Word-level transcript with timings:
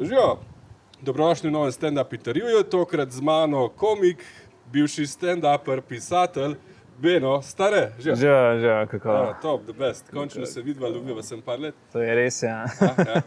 Živijo, 0.00 0.38
dobrodošli 1.02 1.48
v 1.48 1.52
novem 1.52 1.72
stand-up 1.72 2.14
intervjuju, 2.16 2.62
tokrat 2.62 3.10
z 3.10 3.20
mano 3.20 3.68
komik, 3.68 4.24
bivši 4.72 5.06
stand-upper, 5.06 5.80
pisatelj, 5.80 6.54
Beno, 6.98 7.42
stare, 7.42 7.92
že. 7.98 8.16
Že, 8.16 8.60
že, 8.60 8.86
kako. 8.90 9.08
Ja, 9.08 9.38
top, 9.42 9.64
the 9.64 9.72
best. 9.72 10.10
Končno 10.10 10.46
se 10.46 10.62
vidva, 10.62 10.88
ljubiva 10.88 11.22
sem 11.22 11.40
par 11.42 11.60
let. 11.60 11.74
To 11.92 12.00
je 12.00 12.14
res, 12.14 12.42
ja. 12.42 12.64
Ja, 12.80 12.94
ja. 12.98 13.22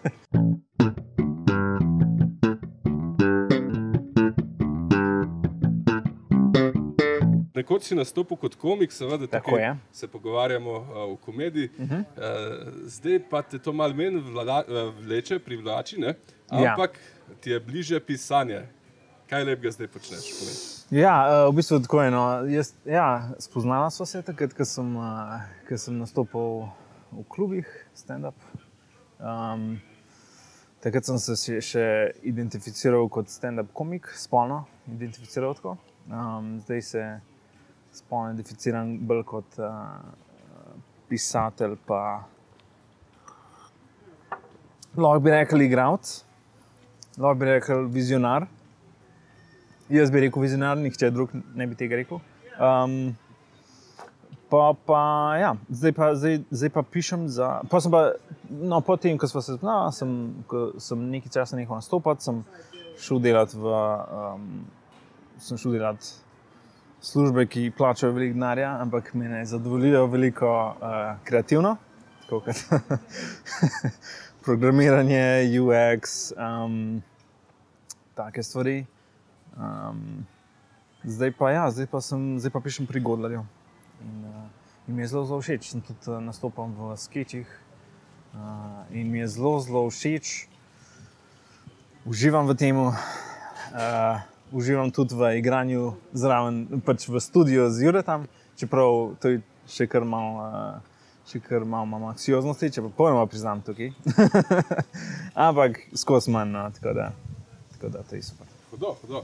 Nekoč 7.64 7.84
si 7.84 7.96
nastopil 7.96 8.36
kot 8.38 8.56
komik, 8.56 8.92
seveda 8.92 9.24
Tako 9.30 9.58
je. 9.58 9.72
se 9.92 10.08
pogovarjamo 10.08 10.72
uh, 10.72 10.88
o 11.08 11.18
komediji. 11.18 11.70
Uh 11.70 11.80
Mhm. 11.80 11.94
-huh. 11.94 12.04
uh, 12.68 12.84
zdaj 12.86 13.20
pa 13.30 13.42
te 13.42 13.60
to 13.60 13.74
malo 13.74 13.94
meni 13.94 14.20
vlada- 14.22 14.66
eh, 14.68 14.94
vleče, 15.00 15.40
privlači, 15.40 15.98
ne? 15.98 16.16
Ja. 16.54 16.72
ampak 16.72 17.00
ti 17.40 17.50
je 17.50 17.60
bliže 17.62 18.00
pisanje. 18.02 18.68
Kaj 19.30 19.44
lepega 19.44 19.72
zdaj 19.72 19.88
počneš? 19.88 20.26
povej? 20.32 20.56
Ja, 20.94 21.16
eh, 21.26 21.50
v 21.50 21.56
bistvu 21.56 21.80
tako 21.80 22.02
je. 22.02 22.12
No. 22.12 22.24
Jaz, 22.46 22.74
ja, 22.86 23.08
spoznala 23.40 23.90
sva 23.90 24.06
se 24.06 24.22
takrat, 24.22 24.54
ko 24.54 24.66
sem, 24.66 24.98
eh, 24.98 25.00
ko 25.70 25.78
sem 25.78 25.98
nastopil 25.98 26.68
v 27.12 27.24
klubih 27.30 27.66
stand-up. 27.96 28.36
Um, 29.20 29.80
takrat 30.80 31.06
sem 31.06 31.18
se 31.18 31.62
še 31.62 31.86
identificiral 32.24 33.10
kot 33.10 33.28
stand-up 33.28 33.68
komik, 33.74 34.08
spolno 34.10 34.66
identificiral 34.88 35.56
tako. 35.56 35.78
Um, 36.06 36.60
zdaj 36.60 36.82
se 36.82 37.20
spolno 37.94 38.34
identificiram 38.34 38.98
bolj 39.08 39.24
kot 39.30 39.58
uh, 39.62 39.68
pisatelj, 41.10 41.76
pa 41.88 42.24
lahko 44.98 45.20
bi 45.20 45.34
rekel 45.34 45.62
igralec, 45.66 46.14
lahko 47.18 47.40
bi 47.40 47.50
rekel 47.50 47.88
vizionar. 47.94 48.48
Jaz 49.94 50.12
bi 50.12 50.24
rekel 50.24 50.42
vizionar, 50.42 50.78
nihče 50.80 51.12
drug 51.14 51.34
ne 51.56 51.68
bi 51.68 51.78
tega 51.78 52.00
rekel. 52.00 52.22
Um, 52.58 53.16
pa, 54.50 54.74
pa, 54.86 55.02
ja, 55.42 55.54
zdaj, 55.70 55.94
pa, 55.98 56.12
zdaj, 56.16 56.40
zdaj 56.50 56.72
pa 56.74 56.86
pišem 56.96 57.28
za. 57.30 57.50
Pa 57.70 57.82
sem 57.84 57.94
pa, 57.94 58.04
no, 58.50 58.82
potem, 58.82 59.18
ko 59.18 59.28
smo 59.30 59.42
se 59.42 59.58
spoznali, 59.58 59.94
sem, 59.94 60.16
sem 60.82 61.08
nekaj 61.14 61.36
časa 61.36 61.60
nehal 61.60 61.82
nastopati, 61.82 62.26
sem 62.26 62.42
šel 63.02 63.22
delati 63.22 63.60
v. 63.60 63.80
Um, 64.24 64.50
sem 65.42 65.58
šel 65.60 65.76
delati 65.76 66.23
službe, 67.04 67.46
ki 67.46 67.72
plačajo 67.78 68.14
veliko 68.14 68.34
denarja, 68.34 68.78
ampak 68.82 69.14
me 69.14 69.30
ne 69.30 69.46
zadovoljijo 69.46 70.06
veliko 70.08 70.48
uh, 70.48 71.24
kreativno, 71.24 71.76
tako 72.22 72.40
kot 72.40 72.56
programiranje, 74.46 75.60
UX, 75.60 76.32
um, 76.38 77.02
take 78.16 78.44
stvari. 78.44 78.86
Um, 79.58 80.26
zdaj 81.04 81.32
pa 81.32 81.52
ja, 81.52 81.72
zdaj 81.72 81.88
pa, 81.92 82.02
sem, 82.02 82.40
zdaj 82.40 82.52
pa 82.52 82.60
pišem 82.60 82.88
pri 82.88 83.00
Godlerju. 83.00 83.46
In, 84.02 84.26
uh, 84.26 84.48
in 84.88 84.96
mi 84.96 85.04
je 85.04 85.08
zelo, 85.08 85.26
zelo 85.26 85.42
všeč, 85.42 85.70
sem 85.72 85.82
tudi 85.84 86.08
uh, 86.08 86.24
nastopam 86.24 86.72
v 86.72 86.96
sketchih. 86.98 87.60
Uh, 88.34 88.40
in 88.96 89.12
mi 89.12 89.20
je 89.20 89.28
zelo, 89.28 89.60
zelo 89.60 89.90
všeč, 89.90 90.48
uživam 92.08 92.48
v 92.48 92.56
tem, 92.56 92.80
uh, 92.80 92.96
uživam 94.54 94.92
tudi 94.92 95.16
v 95.16 95.34
igranju 95.36 95.84
zraven, 96.14 96.56
pač 96.82 97.08
v 97.08 97.18
studiu 97.20 97.66
z 97.70 97.84
Juretom, 97.84 98.28
čeprav 98.56 98.92
to 99.18 99.30
je 99.30 99.42
še 99.68 99.88
kar 99.88 100.06
malo. 100.06 100.34
Uh, 100.40 100.90
Še 101.24 101.40
kar 101.40 101.64
malo 101.64 101.86
imam 101.88 102.04
anksioznosti, 102.04 102.68
če 102.70 102.82
pa 102.82 102.90
pojmo 102.92 103.22
priznam 103.26 103.62
tukaj. 103.64 103.94
Ampak 105.38 105.80
skozi 105.96 106.32
manj, 106.32 106.52
no, 106.52 106.72
tako, 106.72 106.92
da, 106.94 107.06
tako 107.72 107.90
da 107.90 108.04
to 108.04 108.16
je 108.16 108.24
super. 108.24 108.48
Hudo, 108.72 108.96
hudo. 109.02 109.22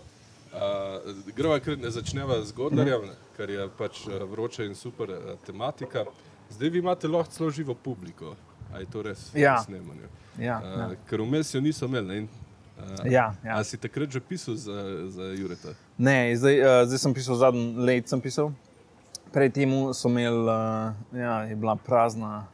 Uh, 0.48 1.04
greva, 1.36 1.60
kar 1.60 1.76
ne 1.78 1.92
začneva 1.92 2.40
z 2.42 2.52
Godlerjem, 2.52 3.02
Mhm. 3.02 3.10
ne, 3.10 3.16
ker 3.36 3.50
je 3.50 3.68
pač 3.78 4.08
uh, 4.08 4.24
vroča 4.24 4.64
in 4.64 4.76
super 4.76 5.10
uh, 5.10 5.18
tematika. 5.44 6.06
Zdaj 6.50 6.70
vi 6.70 6.80
imate 6.80 7.08
lahko 7.08 7.32
celo 7.32 7.50
živo 7.52 7.76
publiko. 7.76 8.36
A 8.72 8.80
je 8.80 8.86
to 8.88 9.02
res 9.02 9.28
Ja. 9.36 9.58
v 9.58 9.66
snemanju? 9.66 10.08
Ja, 10.40 10.58
Uh, 10.58 10.80
ja. 10.80 10.90
ker 11.04 11.20
vmes 11.20 11.54
jo 11.54 11.62
niso 11.62 11.86
imeli. 11.86 12.28
Uh, 12.80 13.06
Ja, 13.06 13.34
ja. 13.46 13.58
A 13.58 13.64
si 13.64 13.78
takrat 13.78 14.10
že 14.10 14.20
pisal 14.20 14.56
za, 14.56 14.74
za 15.08 15.24
Jureta? 15.34 15.76
Ne, 15.98 16.36
zdaj, 16.36 16.56
uh, 16.58 16.86
zdaj 16.86 17.00
sem 17.00 17.14
pisal 17.14 17.36
zadnji 17.36 17.76
let, 17.78 18.08
sem 18.10 18.22
pisal. 18.22 18.52
Pred 19.30 19.54
tem 19.54 19.70
smo 19.94 20.10
imeli, 20.10 20.42
uh, 20.42 20.90
ja, 21.14 21.44
je 21.44 21.56
bila 21.56 21.76
prazna, 21.76 22.48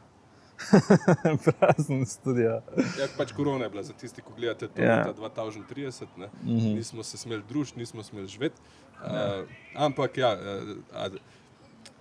prazen 1.46 2.06
studio. 2.06 2.60
Ja, 2.96 3.06
pač 3.16 3.32
korona 3.32 3.64
je 3.64 3.70
bila 3.70 3.82
za 3.82 3.92
tisti, 3.92 4.22
ki 4.22 4.32
gledate 4.36 4.68
to 4.68 4.82
Ja. 4.82 4.96
leta 4.98 5.12
2030. 5.14 6.06
Ne? 6.16 6.28
Mhm. 6.42 6.58
Ja. 6.58 6.74
Nismo 6.74 7.02
se 7.02 7.16
smeli 7.16 7.42
družiti, 7.48 7.78
nismo 7.78 8.02
smeli 8.02 8.26
živeti. 8.26 8.60
Uh, 8.96 9.44
ampak 9.74 10.16
ja. 10.16 10.32
Uh, 10.32 10.76
a, 10.94 11.08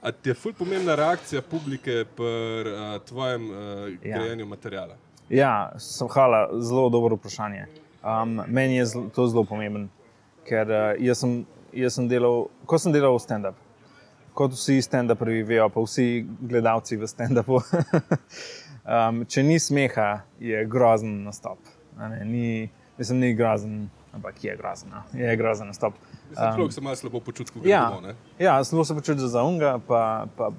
a 0.01 0.11
ti 0.11 0.29
je 0.29 0.33
ful 0.33 0.53
pomembna 0.53 0.95
reakcija 0.95 1.41
publike 1.41 2.05
pri 2.15 2.25
uh, 2.65 3.01
tvojem 3.01 3.49
uh, 3.49 3.57
Ja. 4.03 4.17
grajenju 4.17 4.45
materijala? 4.45 4.95
Ja, 5.29 5.71
sem 5.77 6.07
hala, 6.07 6.49
zelo 6.61 6.89
dobro 6.89 7.15
vprašanje. 7.15 7.65
Um, 8.05 8.41
meni 8.47 8.77
je 8.77 8.85
zelo, 8.85 9.09
to 9.09 9.27
zelo 9.27 9.43
pomemben, 9.43 9.87
ker 10.45 10.69
uh, 10.69 10.91
jaz, 11.01 11.23
sem, 11.23 11.39
jaz 11.73 11.95
sem 11.97 12.05
delal, 12.09 12.51
ko 12.69 12.77
sem 12.77 12.93
delal 12.93 13.17
stand-up, 13.17 13.57
kot 14.37 14.53
vsi 14.53 14.77
stand-upi 14.85 15.41
vejo, 15.47 15.65
pa 15.73 15.81
vsi 15.81 16.05
gledalci 16.21 16.99
v 17.01 17.09
stand-upu. 17.09 17.63
um, 18.93 19.23
če 19.25 19.45
ni 19.47 19.57
smeha, 19.57 20.09
je 20.37 20.61
grozen 20.69 21.23
nastop. 21.25 21.57
Ne, 21.97 22.21
ni, 22.29 22.45
mislim, 22.99 23.23
ni 23.23 23.33
grozen, 23.33 23.87
ampak 24.13 24.43
je 24.43 24.53
grozen. 24.59 24.93
No. 24.93 25.01
Je 25.17 25.33
grozen 25.39 25.73
nastop. 25.73 25.97
Mislim, 26.29 26.55
človek 26.59 26.77
se 26.77 26.85
malo 26.85 27.01
slabo 27.01 27.25
počuti, 27.25 27.55
ko 27.55 27.65
Ja, 27.65 27.87
ne? 28.05 28.13
ja 28.39 28.59
zelo 28.63 28.85
se 28.85 28.93
počutiš 28.93 29.33
za 29.33 29.43
unga, 29.43 29.79
pa, 29.87 30.27
pa 30.37 30.51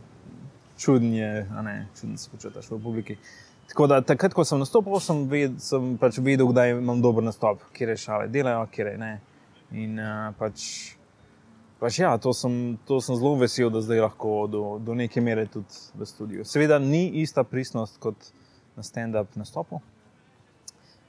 čuden 0.78 1.14
je, 1.14 1.46
ne, 1.62 1.86
čuden 2.00 2.18
se 2.18 2.30
počutiš 2.30 2.70
v 2.70 2.82
publiki. 2.82 3.20
Tako 3.69 3.87
da 3.91 4.00
takrat, 4.00 4.34
ko 4.34 4.44
sem 4.47 4.60
nastopil, 4.62 4.99
sem, 5.03 5.25
ved, 5.31 5.56
sem 5.62 5.97
pač 6.00 6.21
vedel, 6.22 6.47
kdaj 6.53 6.77
imam 6.77 7.00
dober 7.03 7.25
nastop, 7.27 7.65
kje 7.75 7.91
je 7.93 7.97
šale 8.04 8.28
delajo, 8.32 8.66
kje 8.72 8.87
je 8.93 9.00
ne. 9.00 9.10
In 9.75 9.99
uh, 9.99 10.31
pač, 10.38 10.62
pač 11.82 11.99
ja, 11.99 12.12
to 12.22 12.32
sem, 12.37 12.76
to 12.87 13.00
sem 13.03 13.19
zelo 13.19 13.34
vesel, 13.41 13.72
da 13.75 13.82
zdaj 13.82 14.05
lahko 14.05 14.47
do, 14.50 14.62
do 14.78 14.94
neke 14.94 15.21
mere 15.21 15.49
tudi 15.50 15.82
v 15.99 16.09
studiu. 16.09 16.47
Seveda 16.47 16.78
ni 16.78 17.09
ista 17.22 17.44
pristnost 17.44 17.99
kot 18.03 18.31
na 18.78 18.87
stand-up 18.87 19.34
nastopu. 19.37 19.82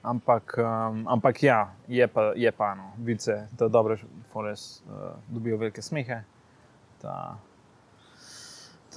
Ampak, 0.08 0.58
um, 0.64 1.04
ampak 1.12 1.44
ja, 1.44 1.60
je 1.92 2.08
pa, 2.08 2.32
je 2.36 2.52
pa 2.56 2.72
no, 2.80 2.94
vice, 3.04 3.42
da 3.60 3.68
dobre 3.68 4.00
fores 4.32 4.82
uh, 4.88 5.14
dobijo 5.30 5.60
velike 5.62 5.84
smehe. 5.84 6.22
Ta, 7.02 7.38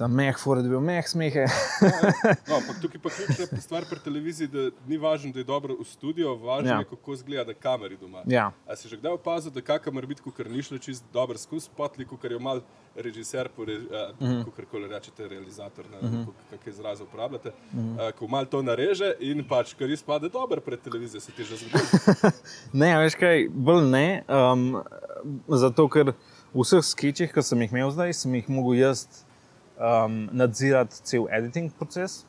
ta 0.01 0.07
meh, 0.07 0.37
fore 0.37 0.61
dobijo 0.61 0.79
meh 0.81 1.07
smehe. 1.07 1.45
No, 2.49 2.55
ampak 2.57 2.79
tukaj 2.81 3.01
pa 3.01 3.09
ključna 3.09 3.61
stvar 3.65 3.85
pri 3.89 3.99
televiziji, 4.03 4.47
da 4.47 4.69
ni 4.87 4.97
važno, 4.97 5.29
da 5.33 5.39
je 5.39 5.45
dobro 5.45 5.75
v 5.79 5.85
studiu, 5.85 6.33
važno 6.41 6.71
Ja. 6.71 6.79
je, 6.79 6.85
kako 6.89 7.13
izgleda 7.13 7.53
na 7.53 7.53
kameri 7.53 7.97
doma. 8.01 8.23
ja, 8.25 8.51
A 8.67 8.75
si 8.75 8.89
že 8.89 8.97
kdaj 8.97 9.13
opazil, 9.13 9.51
da 9.51 9.61
kakor 9.61 9.93
mora 9.93 10.07
biti, 10.07 10.21
ker 10.37 10.49
ni 10.49 10.63
šlo 10.63 10.77
čist 10.77 11.05
dobro 11.13 11.37
skozi 11.37 11.69
potli, 11.77 12.07
ker 12.21 12.31
je 12.31 12.39
mal 12.39 12.61
režiser, 12.95 13.49
pore, 13.55 13.77
uh, 13.77 14.17
mm 14.19 14.25
-hmm. 14.27 14.45
kako 14.45 14.61
koli 14.71 14.87
rečete, 14.87 15.27
realizator, 15.27 15.85
ne 15.91 16.09
mm 16.09 16.13
-hmm. 16.13 16.25
kakšne 16.49 16.71
izraze 16.71 17.03
uporabljate, 17.03 17.49
mm 17.49 17.79
-hmm. 17.79 18.07
uh, 18.07 18.11
ko 18.19 18.27
mal 18.27 18.45
to 18.45 18.61
nareže 18.61 19.13
in 19.19 19.47
pač, 19.47 19.73
ker 19.73 19.89
izpade 19.89 20.29
dobro 20.29 20.61
pred 20.61 20.81
televizijo, 20.81 21.21
se 21.21 21.31
ti 21.31 21.43
že 21.43 21.55
zgodi. 21.57 21.85
ne, 22.81 22.97
veš 22.97 23.15
kaj, 23.15 23.49
bolj 23.49 23.89
ne. 23.89 24.23
Um, 24.27 24.83
zato, 25.47 25.89
ker 25.89 26.13
v 26.53 26.61
vseh 26.61 26.83
sketchih, 26.83 27.33
ki 27.33 27.41
sem 27.43 27.61
jih 27.61 27.71
imel 27.71 27.91
zdaj, 27.91 28.13
sem 28.13 28.35
jih 28.35 28.49
mogel 28.49 28.79
jaz 28.79 29.25
um, 29.81 30.29
nadzirati 30.31 31.01
cel 31.03 31.27
editing 31.31 31.73
proces. 31.73 32.25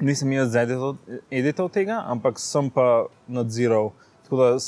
Nisem 0.00 0.32
jaz 0.32 0.54
edital, 0.56 0.96
edital 1.30 1.68
tega, 1.68 2.00
ampak 2.08 2.40
sem 2.40 2.70
pa 2.72 3.06
nadziral. 3.28 3.92
Tako 4.24 4.36
da 4.36 4.58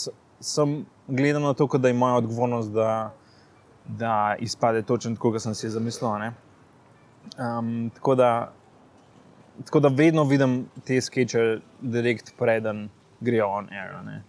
sem 0.40 0.82
gledal 1.08 1.42
na 1.42 1.54
to, 1.54 1.66
da 1.78 1.92
moja 1.92 2.20
odgovornost, 2.20 2.72
da, 2.72 3.14
da 3.86 4.36
izpade 4.38 4.82
točno 4.82 5.14
tako, 5.16 5.32
kot 5.32 5.42
sem 5.42 5.54
si 5.54 5.70
zamislil. 5.70 6.18
ne. 6.18 6.32
Um, 7.38 7.90
tako, 7.94 8.14
da, 8.14 8.52
tako 9.64 9.80
da 9.80 9.88
vedno 9.88 10.24
vidim 10.24 10.66
te 10.84 11.00
skeče 11.00 11.60
direkt, 11.80 12.34
preden 12.38 12.88
grejo 13.20 13.48
on 13.48 13.68
air. 13.72 14.04
ne. 14.04 14.22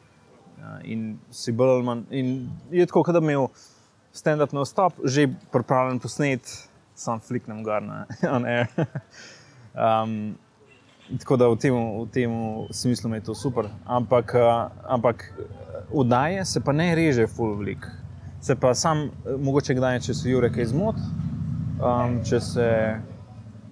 Uh, 0.58 0.80
in 0.84 1.18
si 1.32 1.52
bolj 1.52 1.70
ali 1.70 1.84
manj. 1.84 2.04
In 2.12 2.50
je 2.72 2.86
tako, 2.86 3.12
da 3.12 3.20
bi 3.20 3.34
imel 3.34 3.48
stand-up 4.14 4.54
na 4.54 4.66
stop, 4.66 4.94
že 5.04 5.28
pripravljen 5.52 6.00
posnet, 6.00 6.70
sam 6.96 7.20
fliknem 7.20 7.64
gor 7.64 7.82
na 7.82 8.06
on 8.36 8.46
air. 8.46 8.68
um, 9.74 10.36
tako 11.20 11.38
da 11.38 11.48
v 11.48 11.58
tem, 11.58 11.74
v 11.76 12.08
tem 12.12 12.32
smislu 12.72 13.10
mi 13.10 13.18
je 13.18 13.30
to 13.30 13.36
super. 13.36 13.70
Ampak, 13.86 14.36
uh, 14.36 14.72
ampak 14.88 15.34
vdaje 15.94 16.46
se 16.46 16.62
pa 16.62 16.72
ne 16.72 16.96
reže 16.96 17.28
full 17.28 17.56
velik. 17.56 17.88
Se 18.42 18.56
pa 18.56 18.74
sam, 18.76 19.06
eh, 19.08 19.38
mogoče 19.40 19.74
kdaj, 19.74 20.00
če 20.00 20.14
se 20.14 20.30
Jurek 20.30 20.56
kaj 20.56 20.66
zmot, 20.74 20.98
um, 21.80 22.18
če 22.28 22.40
se, 22.44 22.70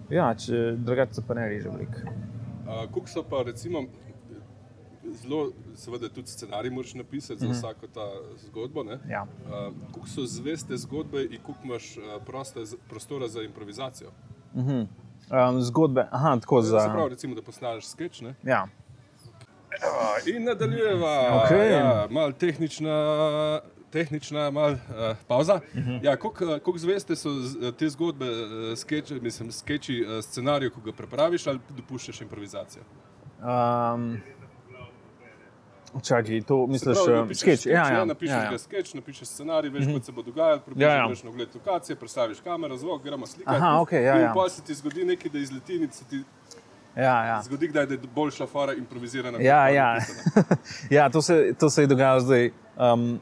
ja, 0.09 0.29
če 0.35 0.61
drugače 0.77 1.19
se 1.19 1.23
pa 1.27 1.35
ne 1.35 1.49
reže 1.49 1.69
velik. 1.69 1.97
Uh, 2.01 2.85
Kuk 2.91 3.09
so 3.11 3.23
pa 3.27 3.43
recimo, 3.43 3.83
zelo, 5.13 5.51
seveda, 5.75 6.09
tudi 6.09 6.27
scenarij 6.27 6.71
moraš 6.71 6.93
napisati 6.93 7.39
za 7.39 7.47
vsako 7.49 7.87
ta 7.87 8.07
zgodbo. 8.37 8.83
ne. 8.83 8.99
Ja. 9.09 9.23
Uh, 9.23 9.73
Kako 9.87 10.07
so 10.07 10.25
zveste 10.25 10.77
zgodbe 10.77 11.23
in 11.23 11.39
koliko 11.41 11.63
imaš 11.63 11.95
proste, 12.25 12.59
prostora 12.89 13.27
za 13.27 13.41
improvizacijo? 13.41 14.09
Um, 14.53 14.87
zgodbe, 15.61 16.07
aha, 16.11 16.37
tako 16.39 16.61
Se 16.61 16.69
za. 16.69 16.89
pravi, 16.93 17.09
recimo, 17.09 17.35
da 17.35 17.41
posnameš 17.41 17.85
sketch 17.85 18.21
ne? 18.21 18.35
Ja. 18.43 18.67
in 20.27 20.43
nadaljujeva. 20.43 21.43
Okej. 21.45 21.71
Ja, 21.71 22.07
mal 22.09 22.33
tehnična. 22.33 22.91
Tehnična 23.91 24.51
mal, 24.51 24.71
uh, 24.71 24.77
pauza. 25.27 25.55
Uh 25.55 25.75
Mhm. 25.75 25.89
-huh. 25.89 26.03
ja, 26.03 26.15
koliko 26.59 26.77
zveste 26.77 27.15
so 27.15 27.29
z, 27.31 27.71
te 27.71 27.89
zgodbe, 27.89 28.25
uh, 28.25 28.37
skeči, 28.77 29.13
mislim, 29.15 29.51
skeči 29.51 30.05
uh, 30.07 30.23
scenariju, 30.23 30.71
ko 30.71 30.81
ga 30.81 30.91
prepraviš 30.91 31.47
ali 31.47 31.59
dopuščaš 31.69 32.21
improvizacijo? 32.21 32.83
Um, 33.39 34.17
čakaj, 36.03 36.41
to 36.47 36.67
misliš, 36.67 36.97
pravi, 37.05 37.19
um, 37.19 37.25
napišeš 37.25 37.41
sketch? 37.41 37.61
skeč, 37.61 37.73
Ja, 37.73 37.91
ja, 37.93 38.05
napišeš 38.05 38.35
ja, 38.35 38.51
ja. 38.51 38.57
sketch, 38.57 38.95
napišeš 38.95 39.27
scenarij, 39.27 39.69
veš, 39.69 39.85
mm 39.85 39.89
-hmm. 39.89 39.99
kaj 39.99 40.05
se 40.05 40.11
bo 40.11 40.21
dogajalo, 40.21 40.59
približno 40.59 40.91
Ja, 40.91 40.95
ja. 40.95 41.07
na 41.23 41.29
ogled 41.29 41.49
lokacije, 41.55 41.95
predstaviš 41.95 42.39
kamero, 42.39 42.77
zvok, 42.77 43.03
gremo 43.03 43.25
slikati. 43.25 43.57
Aha, 43.57 43.79
okej, 43.81 44.03
ja, 44.03 44.15
in 44.15 44.21
ja. 44.21 44.33
pa 44.35 44.49
se 44.49 44.61
ti 44.61 44.73
zgodi 44.73 45.05
nekaj, 45.05 45.31
da 45.31 45.37
izleti 45.37 45.75
in 45.75 45.91
se 45.91 46.05
ti 46.05 46.23
ja, 46.95 47.25
ja. 47.25 47.41
zgodi, 47.41 47.67
kdaj, 47.67 47.85
da 47.85 47.93
je 47.93 47.99
boljša 48.15 48.47
fora 48.47 48.73
improvizirana. 48.73 49.37
Ja, 49.41 49.69
ja. 49.69 49.97
ja 50.97 51.09
to, 51.09 51.21
se, 51.21 51.53
to 51.59 51.69
se 51.69 51.81
je 51.81 51.87
dogajalo 51.87 52.19
zdaj. 52.19 52.51
Um, 52.77 53.19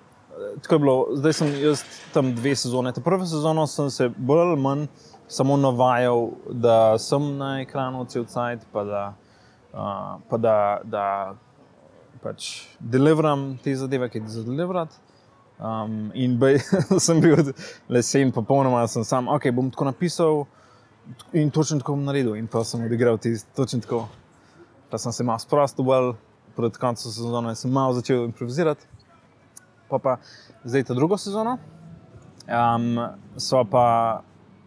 tako 0.61 0.75
je 0.75 0.79
bilo, 0.79 1.07
zdaj 1.11 1.33
sem 1.33 1.61
jaz 1.61 1.83
tam 2.13 2.35
dve 2.35 2.55
sezone. 2.55 2.93
Ta 2.93 3.01
prvo 3.01 3.25
sezono 3.25 3.67
sem 3.67 3.89
se 3.89 4.09
bolj 4.17 4.39
ali 4.39 4.61
manj 4.61 4.87
samo 5.27 5.57
navajal, 5.57 6.29
da 6.49 6.97
sem 6.97 7.37
na 7.37 7.61
ekranu 7.61 8.05
cel 8.05 8.25
cajt, 8.25 8.59
pa 8.71 8.83
da, 8.83 9.13
uh, 9.73 10.21
pa 10.29 10.37
da, 10.37 10.81
da 10.83 11.35
pač 12.23 12.67
deliveram 12.79 13.53
te 13.63 13.75
zadeve, 13.75 14.09
ki 14.09 14.21
jih 14.21 14.29
za 14.33 14.43
deliverati. 14.47 14.95
Um, 15.59 16.11
in 16.15 16.37
bej, 16.39 16.61
sem 17.05 17.19
bil 17.19 17.51
lesen, 17.91 18.31
popolnoma 18.31 18.85
sem 18.87 19.03
sam, 19.03 19.27
ok, 19.27 19.49
bom 19.55 19.67
tako 19.71 19.89
napisal 19.89 20.45
in 21.35 21.51
točno 21.51 21.81
tako 21.81 21.97
bom 21.97 22.05
naredil. 22.07 22.37
In 22.39 22.47
pa 22.47 22.63
sem 22.63 22.83
odigral 22.85 23.19
tisto 23.19 23.49
točno 23.55 23.83
tako. 23.83 24.05
Pa 24.89 24.97
sem 24.97 25.13
se 25.13 25.23
malo 25.23 25.39
sprostil, 25.39 25.85
bolj 25.85 26.13
pred 26.55 26.77
koncem 26.77 27.11
sezone 27.11 27.55
sem 27.55 27.71
malo 27.71 27.93
začel 27.93 28.25
improvizirati. 28.25 28.87
Pa 29.89 29.99
pa 29.99 30.17
zdaj 30.63 30.89
ta 30.89 30.93
drugo 30.93 31.17
sezono. 31.17 31.57
Um, 32.49 32.97
so 33.37 33.61
pa 33.69 34.23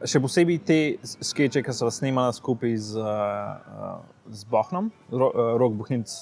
še 0.07 0.21
posebej 0.23 0.59
te 0.67 0.79
skeče, 1.03 1.63
ki 1.63 1.75
so 1.75 1.91
snemali 1.91 2.35
skupaj 2.35 2.77
z, 2.79 3.03
uh, 3.03 4.03
z 4.31 4.47
Bohnom, 4.51 4.91
Ro, 5.11 5.31
uh, 5.31 5.55
Rok 5.61 5.75
Bohinc, 5.79 6.15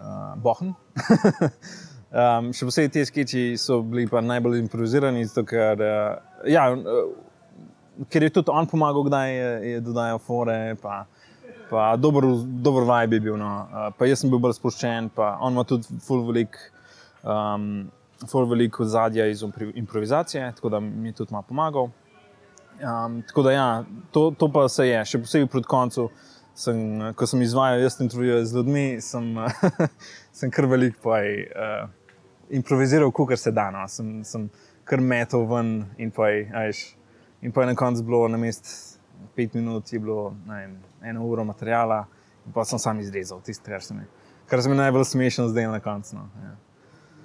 uh, 0.00 0.34
Bohn. 0.42 0.74
um, 2.10 2.52
še 2.56 2.68
posebej 2.68 2.92
te 2.94 3.04
skeči 3.08 3.44
so 3.60 3.80
bili 3.82 4.06
pa 4.10 4.22
najbolj 4.24 4.60
improvizirani, 4.62 5.24
zato 5.28 5.46
ker, 5.48 5.80
uh, 5.80 6.44
ja, 6.50 6.68
uh, 6.74 8.06
ker 8.10 8.26
je 8.26 8.36
tudi 8.38 8.54
on 8.54 8.68
pomagal, 8.70 9.06
kdaj 9.10 9.34
je, 9.34 9.50
je 9.72 9.84
dodajal 9.90 10.22
fore. 10.22 10.58
Pa, 10.82 11.04
Pa 11.64 11.96
dober, 11.96 12.22
dober 12.62 12.84
vibe 12.84 13.16
je 13.16 13.20
bil. 13.24 13.36
No. 13.40 13.46
Uh, 13.66 13.88
pa 13.96 14.06
jaz 14.06 14.20
sem 14.20 14.30
bil 14.30 14.38
bolj 14.38 14.52
sproščen, 14.58 15.08
pa 15.16 15.34
on 15.42 15.56
ima 15.56 15.64
tudi 15.66 15.96
full 16.04 16.22
velik, 16.28 16.58
um, 17.24 17.86
full 18.30 18.46
veliko 18.50 18.84
zadja 18.84 19.26
iz 19.26 19.42
impro- 19.42 19.72
improvizacije, 19.74 20.52
tako 20.58 20.74
da 20.74 20.80
mi 20.84 21.08
je 21.08 21.22
tudi 21.22 21.32
malo 21.32 21.48
pomagal. 21.48 21.88
Um, 22.74 23.22
tako 23.22 23.42
da 23.42 23.52
ja, 23.52 23.84
to, 24.12 24.30
to 24.38 24.48
pa 24.52 24.68
se 24.68 24.88
je, 24.88 25.00
še 25.06 25.22
posebej 25.24 25.50
pred 25.50 25.66
koncem, 25.70 26.10
sem, 26.54 26.78
ko 27.16 27.26
sem 27.26 27.42
izvajal 27.42 27.82
jaz 27.82 28.00
intervjuje 28.00 28.44
z 28.46 28.56
ljudmi, 28.56 28.86
sem, 29.00 29.34
sem 30.38 30.50
kar 30.50 30.66
velik 30.70 30.96
pa 31.02 31.20
uh, 31.20 31.88
improviziral, 32.50 33.12
kot 33.12 33.38
se 33.38 33.52
da. 33.52 33.70
No. 33.74 33.86
Sem, 33.88 34.22
sem 34.24 34.48
kar 34.84 35.00
metal 35.00 35.46
ven 35.50 35.84
in 35.98 36.10
pa 36.14 36.28
je, 36.30 36.44
a 36.54 36.66
veš, 36.68 36.84
in 37.42 37.52
pa 37.52 37.64
je 37.64 37.72
na 37.72 37.78
koncu 37.78 38.02
bilo 38.02 38.28
na 38.28 38.38
mestu 38.38 38.94
pet 39.34 39.54
minut, 39.54 39.92
je 39.92 39.98
bilo 39.98 40.34
vem, 40.46 40.76
eno 41.02 41.24
uro 41.26 41.44
materijala, 41.44 42.04
in 42.46 42.52
pa 42.52 42.64
sem 42.64 42.78
sam 42.78 43.00
izrezal 43.00 43.40
tisto, 43.42 43.70
kar 43.70 43.82
se 43.82 43.94
mi, 43.94 44.04
kar 44.50 44.62
se 44.62 44.68
mi 44.68 44.76
najbolj 44.76 45.04
smešno 45.04 45.48
zdaj 45.48 45.68
na 45.70 45.80
koncu. 45.80 46.16
No. 46.16 46.28
Ja. 46.42 46.56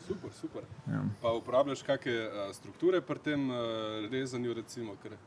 Super, 0.08 0.31
super. 0.34 0.64
Ja. 0.88 1.04
Pa 1.22 1.34
uporabljaš 1.38 1.84
kakšne 1.86 2.54
strukture 2.54 3.02
pri 3.02 3.20
tem 3.20 3.50
rezanju, 4.12 4.54
recimo? 4.54 4.96
Ker, 5.04 5.18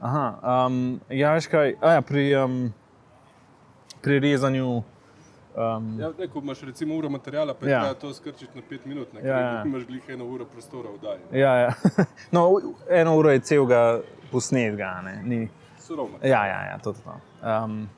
Aha, 0.00 0.26
um, 0.66 1.00
ja, 1.10 1.32
veš 1.34 1.48
kaj, 1.50 1.74
a 1.82 1.96
ja, 1.96 2.02
pri, 2.06 2.28
um, 2.38 2.68
pri 4.02 4.18
rezanju. 4.20 4.82
Um, 5.58 5.96
ja, 6.00 6.12
ne, 6.18 6.28
ko 6.30 6.38
imaš 6.38 6.60
recimo 6.62 6.94
uro 6.94 7.08
materijala, 7.10 7.54
pa 7.54 7.66
Ja. 7.66 7.94
to 7.94 8.12
skrčiti 8.14 8.54
na 8.54 8.62
pet 8.68 8.84
minut, 8.86 9.12
ne, 9.12 9.20
Ja, 9.20 9.24
ker 9.24 9.42
ja. 9.44 9.62
imaš 9.66 9.86
glih 9.86 10.02
eno 10.08 10.24
uro 10.24 10.44
prostora 10.44 10.88
v 10.90 10.98
daji. 11.02 11.40
ja, 11.40 11.54
ja. 11.56 11.72
no, 12.34 12.60
eno 12.90 13.16
uro 13.18 13.30
je 13.30 13.40
celega 13.40 14.00
posnetega, 14.30 15.00
ne. 15.04 15.22
Ni, 15.24 15.48
Surovo. 15.78 16.10
Ja, 16.22 16.46
ja, 16.46 16.60
ja 16.64 16.78
to 16.78 16.90
je 16.90 16.96
to. 17.02 17.14
Um, 17.42 17.88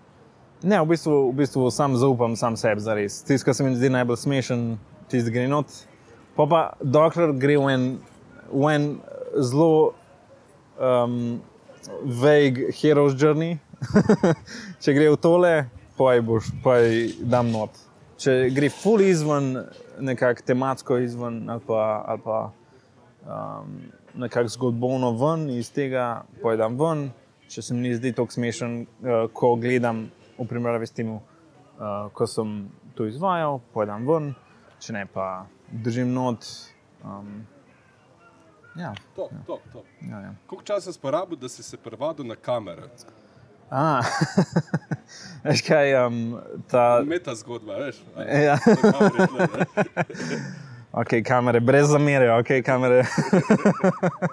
ne, 0.63 0.81
v 0.81 0.87
bistvu, 0.87 1.31
v 1.33 1.35
bistvu 1.35 1.71
sam 1.71 1.97
zaupam 1.97 2.37
sam 2.37 2.57
sebi 2.57 2.81
za 2.81 2.95
res. 2.95 3.23
Tisto, 3.25 3.45
kar 3.45 3.55
se 3.55 3.65
mi 3.65 3.75
zdi 3.77 3.91
najbolj 3.91 4.17
smešen, 4.17 4.79
tisto 5.09 5.31
gre 5.31 5.49
not. 5.49 5.67
Pa 6.37 6.47
pa 6.47 6.61
dokler 6.81 7.33
gre 7.37 7.59
v 7.59 7.69
en, 7.75 7.85
v 8.53 8.63
en 8.73 8.85
zelo 9.37 9.93
um, 10.81 11.43
vague 12.05 12.71
hero's 12.73 13.13
journey, 13.23 13.59
če 14.83 14.95
gre 14.97 15.11
v 15.11 15.17
tole, 15.21 15.55
pa 16.01 16.15
je 16.17 16.23
boš, 16.23 16.45
pa 16.65 16.77
je 16.81 17.13
dam 17.21 17.51
not. 17.53 17.77
Če 18.17 18.49
gre 18.57 18.71
full 18.73 19.05
izven, 19.05 19.53
nekako 20.01 20.47
tematsko 20.49 20.97
izven 21.05 21.43
ali 21.51 21.61
pa, 21.67 21.81
ali 22.09 22.23
pa 22.25 22.39
um, 23.29 23.75
nekako 24.15 24.49
zgodovino 24.49 25.11
ven 25.21 25.51
iz 25.53 25.69
tega, 25.77 26.23
pojdem 26.41 26.79
ven. 26.81 27.11
Če 27.53 27.67
se 27.67 27.77
mi 27.77 27.93
zdi 27.93 28.15
tako 28.17 28.33
smešen, 28.33 28.81
uh, 28.81 29.27
ko 29.37 29.55
gledam 29.61 30.07
v 30.39 30.49
primerjavi 30.49 30.89
s 30.89 30.97
tem, 30.97 31.13
uh, 31.19 32.09
ko 32.17 32.27
sem 32.27 32.57
to 32.97 33.05
izvajal, 33.11 33.61
pojdem 33.75 34.09
ven, 34.09 34.35
če 34.81 34.97
ne 34.97 35.05
pa 35.05 35.27
držim 35.85 36.15
not. 36.17 36.49
Um, 37.05 37.43
ja, 38.79 38.95
To, 39.17 39.29
to, 39.47 39.61
to. 39.73 39.85
ja, 40.09 40.21
ja. 40.31 40.35
Koliko 40.47 40.65
časa 40.65 40.93
si 40.93 41.01
porabil, 41.03 41.37
da 41.37 41.49
si 41.49 41.63
se 41.63 41.77
prevadil 41.77 42.25
na 42.25 42.41
kamere? 42.41 42.89
A, 43.71 44.03
veš 45.47 45.63
kaj, 45.63 45.95
um, 46.07 46.41
ta. 46.71 47.03
Meta 47.07 47.35
zgodba, 47.39 47.79
veš? 47.79 48.03
A, 48.17 48.27
Ja. 48.27 48.59
Ok, 50.91 51.21
kamere, 51.23 51.61
brez 51.63 51.87
zamere, 51.87 52.33
ok, 52.35 52.49
kamere. 52.67 53.05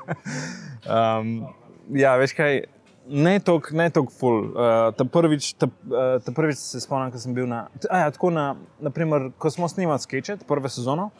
um, 0.96 1.28
ja, 1.94 2.16
veš 2.18 2.34
kaj, 2.34 2.64
ne 3.06 3.36
toliko, 3.46 3.76
ne 3.78 3.86
toliko 3.94 4.14
ful. 4.18 4.40
Uh, 4.50 4.88
ta, 4.98 5.06
prvič, 5.06 5.52
ta, 5.62 5.70
uh, 5.70 6.16
ta 6.26 6.34
prvič 6.34 6.58
se 6.58 6.82
spomnim, 6.82 7.12
ko 7.14 7.22
sem 7.22 7.36
bil 7.38 7.46
na. 7.46 7.68
A, 7.92 8.00
ja, 8.08 8.10
tako 8.16 8.32
na, 8.34 8.48
naprimer, 8.82 9.30
ko 9.38 9.54
smo 9.54 9.70
snimali 9.70 10.02
skeče, 10.02 10.40
prve 10.50 10.74
sezono, 10.74 11.12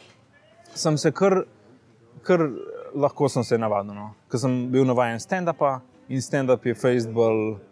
sem 0.74 0.98
se 0.98 1.14
kar, 1.14 1.44
kar 2.26 2.42
lahko 2.98 3.30
sem 3.30 3.46
se 3.46 3.62
navadil. 3.62 3.94
No. 3.94 4.10
Ker 4.34 4.42
sem 4.42 4.58
bil 4.74 4.90
navaden 4.90 5.22
stand-upa 5.22 5.76
in 6.10 6.18
stand-up 6.24 6.66
je 6.66 6.74
Facebook, 6.74 7.62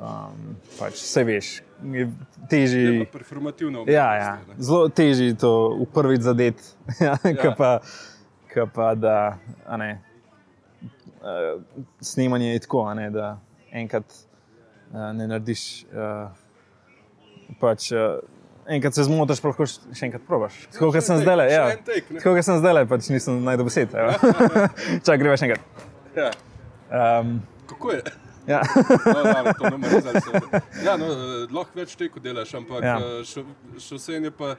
um, 0.00 0.56
pač 0.78 0.96
vse 0.98 1.24
veš, 1.28 1.50
je 1.92 2.06
težji. 2.50 2.84
Je 2.84 3.04
pa 3.04 3.18
performativna 3.18 3.84
Ja, 3.86 4.08
ja. 4.16 4.32
Zelo 4.58 4.88
težje 4.88 5.30
je 5.32 5.36
to 5.40 5.52
v 5.80 5.86
prvič 5.92 6.24
zadet, 6.26 6.58
ja, 7.00 7.16
Ja. 7.24 7.32
ja. 7.36 7.54
pa, 7.56 7.70
ka 8.52 8.66
pa 8.66 8.94
da 8.98 9.38
ne, 9.76 10.00
uh, 11.20 11.60
snemanje 12.00 12.52
je 12.52 12.64
tako, 12.66 12.88
ne, 12.94 13.10
da 13.10 13.36
enkrat 13.72 14.08
uh, 14.92 15.12
ne 15.14 15.28
narediš. 15.28 15.84
Uh, 15.92 16.28
pač, 17.60 17.90
uh, 17.92 18.18
enkrat 18.70 18.94
se 18.94 19.04
zmotiš, 19.04 19.42
pa 19.42 19.52
lahko 19.52 19.66
še 19.66 20.06
enkrat 20.06 20.24
probaš. 20.26 20.64
Tako 20.72 20.92
kot 20.94 21.04
sem 21.04 21.20
zdaj 21.22 21.36
le. 21.42 21.46
Ja. 21.52 21.64
Tako 22.16 22.34
kot 22.38 22.46
sem 22.46 22.58
zdaj 22.62 22.76
le, 22.78 22.86
pač 22.90 23.10
nisem 23.12 23.42
najdel 23.46 23.66
besed. 23.68 23.94
Čak, 25.06 25.16
greva 25.20 25.36
še 25.38 25.50
enkrat. 25.50 25.86
Ja. 26.16 26.30
Um, 26.90 27.38
Kako 27.70 27.94
je? 27.94 28.29
Ja. 28.50 28.60
No, 29.06 29.22
da, 29.22 29.52
to 29.52 29.64
ne 29.66 29.76
moreš 29.76 30.04
rezati. 30.04 30.64
Ja, 30.84 30.96
no, 30.96 31.06
eh, 31.06 31.46
lahko 31.50 31.76
več 31.76 31.94
teko 31.96 32.20
delaš, 32.20 32.54
ampak 32.54 32.82
Ja. 32.82 32.96
ja. 32.98 33.22
še, 33.24 33.44
še 33.78 33.94
vse 33.96 34.18
je 34.18 34.30
pa 34.32 34.54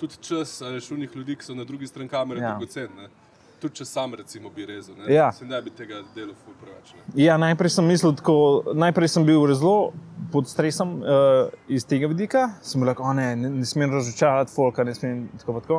tudi 0.00 0.18
čas, 0.20 0.58
a 0.60 0.74
veš, 0.74 0.90
unih 0.92 1.14
ljudi, 1.14 1.36
ki 1.36 1.44
so 1.44 1.54
na 1.54 1.64
drugi 1.64 1.86
strani 1.86 2.08
kamere, 2.08 2.40
Ja. 2.40 2.50
dragocen. 2.52 2.90
ne. 2.96 3.08
Tudi 3.56 3.78
če 3.78 3.84
sam 3.86 4.12
recimo 4.14 4.50
bi 4.52 4.66
rezal, 4.66 4.94
ne, 4.98 5.06
Ja. 5.08 5.30
se 5.32 5.44
ne 5.44 5.56
bi 5.62 5.70
tega 5.70 6.02
dela 6.14 6.34
ful 6.36 6.52
preveč. 6.60 6.90
Ne. 6.92 7.22
Ja, 7.24 7.38
najprej 7.38 7.70
sem 7.72 7.86
mislil 7.88 8.12
tako, 8.12 8.34
najprej 8.76 9.08
sem 9.08 9.24
bil 9.24 9.46
zelo 9.54 9.92
pod 10.30 10.44
stresom 10.44 10.98
uh, 11.00 11.48
iz 11.66 11.86
tega 11.86 12.06
vidika. 12.06 12.50
Sem 12.62 12.84
rekel, 12.84 13.08
ne, 13.14 13.30
ne, 13.36 13.48
ne 13.50 13.64
smem 13.64 13.88
razočarati 13.90 14.52
folka, 14.52 14.84
ne 14.84 14.92
smem 14.94 15.28
tako 15.40 15.60
tako. 15.60 15.78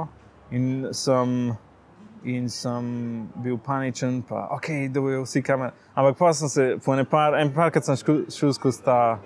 In 0.50 0.88
sem, 0.92 1.54
in 2.24 2.50
sem 2.50 3.30
bil 3.44 3.58
paničen, 3.58 4.22
pa 4.22 4.48
ok, 4.52 4.70
da 4.92 5.02
bojo 5.02 5.24
vsi 5.24 5.42
kamer. 5.42 5.72
Ampak 5.96 6.18
pa 6.18 6.34
sem 6.34 6.50
se, 6.50 6.68
po 6.86 6.94
ene 6.94 7.06
par, 7.06 7.38
en 7.40 7.54
parkrat 7.54 7.86
sem 7.86 7.98
šel, 7.98 8.54
skozi 8.54 8.84
ta 8.84 9.20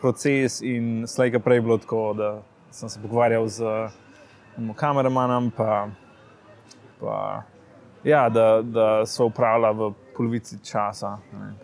proces 0.00 0.60
in 0.62 1.06
slejka 1.08 1.40
prej 1.40 1.60
bilo 1.64 1.78
tako, 1.78 2.12
da 2.18 2.30
sem 2.70 2.88
se 2.88 3.02
pogovarjal 3.02 3.48
z 3.48 3.74
kameramanom, 4.76 5.50
pa, 5.56 5.88
pa 7.00 7.42
ja, 8.04 8.28
da, 8.28 8.62
da 8.62 9.06
so 9.06 9.30
upravljala 9.30 9.72
v 9.72 9.92
polovici 10.16 10.58
časa. 10.64 11.18
Ne. 11.32 11.54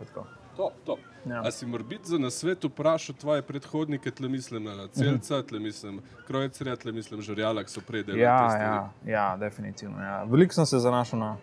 Top, 0.60 0.72
top. 0.84 0.98
Ja. 1.24 1.40
A 1.44 1.50
si 1.50 1.66
morbit 1.66 2.00
za 2.04 2.18
nasvet 2.18 2.64
vprašal 2.64 3.14
tvoje 3.16 3.42
predhodnike, 3.42 4.10
tle 4.10 4.28
mislim 4.28 4.64
na 4.64 4.88
celca, 4.92 5.42
tle 5.42 5.58
mislim 5.58 6.02
krojcerja, 6.26 6.76
tle 6.76 6.92
mislim 6.92 7.22
žarjala, 7.22 7.64
ki 7.64 7.72
so 7.72 7.80
prej 7.80 8.02
delali 8.04 8.22
Ja, 8.22 8.56
ja, 8.60 8.90
ja, 9.06 9.36
definitivno. 9.40 10.02
Ja. 10.04 10.18
Veliko 10.28 10.54
sem 10.54 10.66
se 10.66 10.78
zanašal 10.78 11.18
na, 11.18 11.36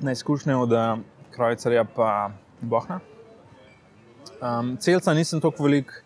na 0.00 0.12
izkušnje 0.12 0.56
od 0.56 0.72
eh, 0.72 0.96
krojcerja 1.30 1.84
pa 1.96 2.30
Bohna. 2.60 3.00
Um, 4.42 4.76
celca 4.76 5.14
nisem 5.14 5.40
tako 5.40 5.64
velik 5.64 6.04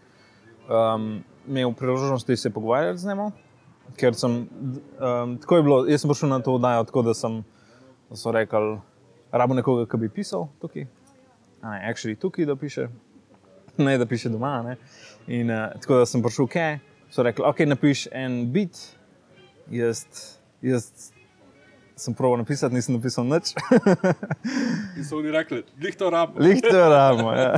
um, 0.70 1.24
imel 1.48 1.72
priložnosti 1.72 2.36
se 2.36 2.50
pogovarjati 2.50 2.98
z 2.98 3.10
njim, 3.10 3.26
ker 3.98 4.14
sem 4.14 4.38
um, 4.38 5.36
tako 5.42 5.56
je 5.56 5.62
bilo. 5.62 5.82
Jaz 5.86 6.06
sem 6.06 6.14
prišel 6.14 6.30
na 6.30 6.38
to 6.38 6.54
oddajo 6.54 6.84
tako, 6.84 7.02
da 7.02 7.14
sem 7.14 7.42
da 8.10 8.16
so 8.16 8.30
rekli, 8.30 8.78
rabo 9.32 9.54
nekoga, 9.54 9.86
ki 9.90 10.00
bi 10.04 10.12
pisal 10.12 10.48
tukaj. 10.60 10.86
A 11.62 11.74
ne, 11.74 11.82
actually 11.90 12.16
tukaj, 12.18 12.46
da 12.46 12.56
piše, 12.56 12.88
ne 13.78 13.98
da 13.98 14.06
piše 14.06 14.28
doma. 14.28 14.62
Ne? 14.62 14.76
In 15.26 15.50
uh, 15.50 15.70
tako 15.80 16.02
da 16.02 16.06
sem 16.06 16.22
prišel, 16.22 16.48
kaj 16.50 16.78
so 17.12 17.22
rekli, 17.22 17.44
ok, 17.44 17.58
napiš 17.68 18.06
en 18.12 18.52
bit, 18.52 18.78
jaz, 19.70 20.04
jaz 20.62 21.12
sem 21.96 22.14
proval 22.14 22.38
napisati, 22.38 22.74
nisem 22.74 22.94
napisal 22.96 23.24
nič. 23.24 23.52
In 24.96 25.04
so 25.04 25.18
oni 25.18 25.30
rekli, 25.30 25.62
glih 25.78 25.96
to 25.96 26.10
rabo. 26.10 26.40
Lih 26.40 26.60
to 26.60 26.88
ramo. 26.88 27.32
Ja. 27.32 27.54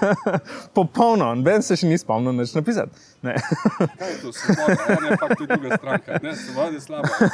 Popolno, 0.76 1.34
ben 1.42 1.62
se 1.62 1.76
še 1.76 1.88
ni 1.88 1.98
spomnil 1.98 2.32
nič 2.32 2.54
napisati. 2.54 2.92
Ne. 3.22 3.34
Kaj 3.98 4.10
je 4.10 4.18
to, 4.20 4.32
svoboda, 4.32 4.76
ja, 4.84 4.98
ne, 5.00 5.16
pa 5.16 5.26
to 5.28 5.42
je 5.42 5.48
druga 5.48 5.76
stranka. 5.76 6.18
Ne, 6.22 6.36
svoboda 6.36 6.70
je 6.70 6.80
slaba. 6.80 7.08
je, 7.08 7.26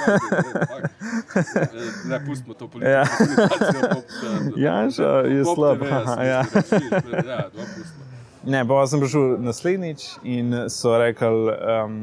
ne, 1.45 1.83
Ne, 2.09 2.21
pustimo 2.27 2.55
to 2.55 2.69
politično 2.69 2.91
Ja. 2.91 3.03
eh, 3.03 4.53
Janša 4.57 5.11
je 5.27 5.43
Pop 5.45 5.55
slab. 5.57 5.79
TV-ja 5.79 5.97
Aha, 5.97 6.15
smo 6.15 6.23
ja. 6.23 6.41
Ja, 7.27 7.49
dva 7.49 7.65
pustimo. 7.67 8.05
Ne, 8.45 8.63
pa 8.65 8.87
sem 8.87 9.01
prišel 9.01 9.37
naslednjič 9.39 10.07
in 10.25 10.55
so 10.69 10.95
rekli, 10.97 11.29
um, 11.85 11.97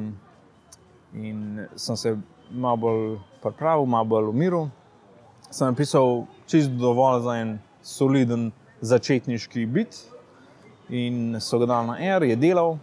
in 1.14 1.40
sem 1.76 1.98
se 1.98 2.18
malo 2.52 2.78
bolj 2.78 3.18
pripravil, 3.50 3.86
malo 3.86 4.06
bolj 4.06 4.30
umiril. 4.30 4.68
Sem 5.50 5.68
napisal 5.68 6.26
čist 6.46 6.72
dovolj 6.72 7.22
za 7.24 7.36
en 7.36 7.60
soliden 7.82 8.50
začetniški 8.82 9.66
bit 9.66 9.96
in 10.90 11.38
so 11.40 11.60
ga 11.60 11.66
dali 11.66 11.88
na 11.88 11.96
R, 12.18 12.24
je 12.24 12.36
delal. 12.36 12.78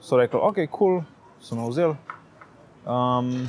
So 0.00 0.16
rekli, 0.16 0.40
ok, 0.40 0.54
kul, 0.54 0.68
cool, 0.70 1.02
so 1.40 1.56
me 1.56 1.68
vzeli. 1.68 1.96
Um, 2.84 3.48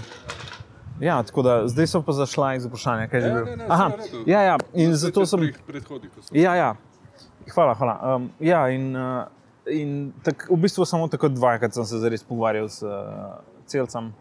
ja, 1.00 1.24
tako 1.24 1.42
da 1.42 1.68
zdaj 1.68 1.88
so 1.88 2.02
pa 2.02 2.14
zašla 2.14 2.54
iz 2.56 2.66
vprašanja, 2.66 3.08
kaj 3.08 3.20
je 3.20 3.24
že 3.24 3.28
Ja, 3.28 3.34
bilo. 3.36 3.46
ne, 3.46 3.56
ne, 3.58 3.66
Aha, 3.70 3.88
v 3.88 4.28
ja, 4.28 4.42
ja, 4.42 4.58
in 4.74 4.96
zato 4.96 5.26
sem. 5.26 5.40
pre- 5.40 5.64
Predhodnikov 5.68 6.24
so. 6.24 6.32
Ja, 6.32 6.56
ja. 6.56 6.76
Hvala, 7.54 7.74
hvala. 7.74 8.16
Um, 8.16 8.30
ja, 8.40 8.70
in 8.70 8.96
uh, 8.96 9.28
in 9.68 10.14
tak, 10.24 10.48
v 10.50 10.56
bistvu 10.58 10.86
samo 10.86 11.08
tako 11.08 11.28
dvakrat 11.30 11.74
sem 11.74 11.86
se 11.86 12.00
zares 12.00 12.24
pogovarjal 12.24 12.70
s 12.70 12.80
uh, 12.84 12.92
celcem 13.66 14.14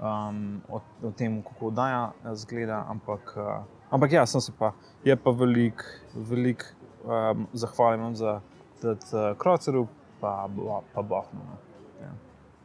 um, 0.00 0.60
o, 0.68 0.80
o 1.02 1.12
tem, 1.12 1.42
kako 1.42 1.70
daja 1.70 2.12
zgleda. 2.34 2.84
Ampak, 2.88 3.34
uh, 3.36 3.64
ampak 3.90 4.12
ja, 4.12 4.26
sem 4.26 4.40
se 4.40 4.52
pa, 4.58 4.72
je 5.04 5.16
pa 5.16 5.30
velik, 5.30 5.84
velik 6.14 6.64
um, 7.04 7.46
zahvalen 7.52 8.00
vam 8.00 8.16
za 8.16 8.40
uh, 8.82 9.36
Krocerju, 9.38 9.86
pa, 10.20 10.48
pa 10.94 11.02
no. 11.02 11.58
Ja. 12.00 12.12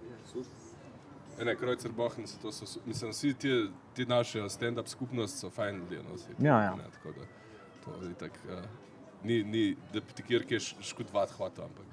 Ja, 0.10 0.44
Ne, 1.46 1.56
Krojcer 1.56 1.92
Bohn, 1.92 2.28
so 2.28 2.38
to 2.42 2.52
so, 2.52 2.80
mislim, 2.86 3.12
vsi 3.12 3.34
ti, 3.34 3.70
ti 3.96 4.06
naši 4.06 4.40
stand-up 4.50 4.88
skupnost 4.88 5.40
so 5.40 5.50
fajn 5.50 5.76
ljudje. 5.76 6.00
No, 6.10 6.16
vsi, 6.16 6.36
Ja, 6.40 6.64
ja. 6.64 6.76
Ne, 6.76 6.84
tako 6.94 7.20
da, 7.20 7.26
to 7.86 8.08
je 8.08 8.14
tak, 8.14 8.32
uh, 8.50 8.60
ni, 9.24 9.44
ni, 9.44 9.76
da 9.94 10.00
bi 10.00 10.14
ti 10.16 10.24
kjer 10.24 10.46
kje 10.48 10.60
škodovat 10.60 11.32
hotel. 11.32 11.66
Ampak. 11.66 11.86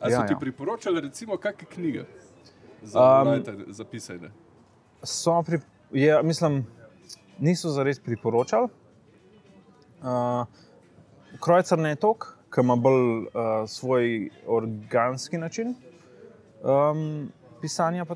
A 0.00 0.10
so 0.10 0.12
Ja, 0.12 0.26
ti 0.26 0.32
ja. 0.32 0.38
priporočali 0.38 1.00
recimo 1.00 1.36
kakšne 1.36 1.68
knjige 1.74 2.04
za 2.82 3.22
Um, 3.22 3.44
za 3.66 3.84
pisanje? 3.84 4.30
So 5.02 5.42
pri, 5.42 5.60
je, 5.92 6.22
mislim, 6.22 6.66
niso 7.38 7.70
zares 7.70 8.00
priporočali. 8.00 8.68
Uh, 10.02 10.46
Krojcer 11.40 11.78
ne 11.78 11.94
je 11.94 12.00
tok, 12.02 12.26
ki 12.54 12.60
ima 12.60 12.76
bolj 12.76 13.02
uh, 13.18 13.26
svoj 13.66 14.30
organski 14.46 15.38
način 15.38 15.74
um, 16.62 17.30
pisanja. 17.60 18.06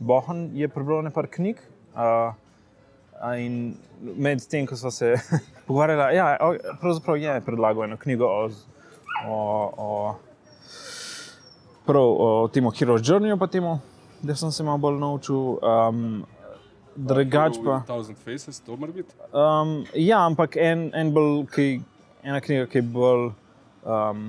Bohan 0.00 0.50
je 0.52 0.68
prebral 0.68 1.02
nekaj 1.02 1.26
knjig. 1.26 1.56
Uh, 1.94 2.34
in 3.38 3.76
med 4.00 4.42
tem, 4.50 4.66
ko 4.66 4.76
smo 4.76 4.90
se 4.90 5.14
pogovarjali, 5.66 6.16
ja, 6.16 6.36
pravzaprav 6.80 7.16
je 7.16 7.40
predlagal 7.40 7.84
eno 7.84 7.96
knjigo 7.96 8.26
o, 8.26 8.50
o, 9.26 9.72
o, 9.76 10.14
prav, 11.86 12.02
o 12.02 12.48
tem 12.52 12.64
Hero's 12.64 13.02
Journey, 13.02 13.38
pa 13.38 13.46
temu, 13.46 13.78
da 14.26 14.34
sem 14.34 14.52
se 14.52 14.62
malo 14.64 14.78
bolj 14.78 14.98
naučil. 15.00 15.58
Um, 15.62 16.24
drugač 16.96 17.56
pa. 17.64 17.80
Thousand 17.86 18.16
Faces, 18.18 18.60
to 18.60 18.76
mora 18.76 18.92
biti. 18.92 19.14
Um, 19.32 19.84
ja, 19.94 20.20
ampak 20.26 20.56
en, 20.56 20.90
en 20.94 21.12
bolj, 21.14 21.46
ki, 21.54 21.68
ena 22.22 22.40
knjiga, 22.40 22.66
ki 22.70 22.78
je 22.78 22.82
bolj, 22.82 23.30
um, 23.84 24.28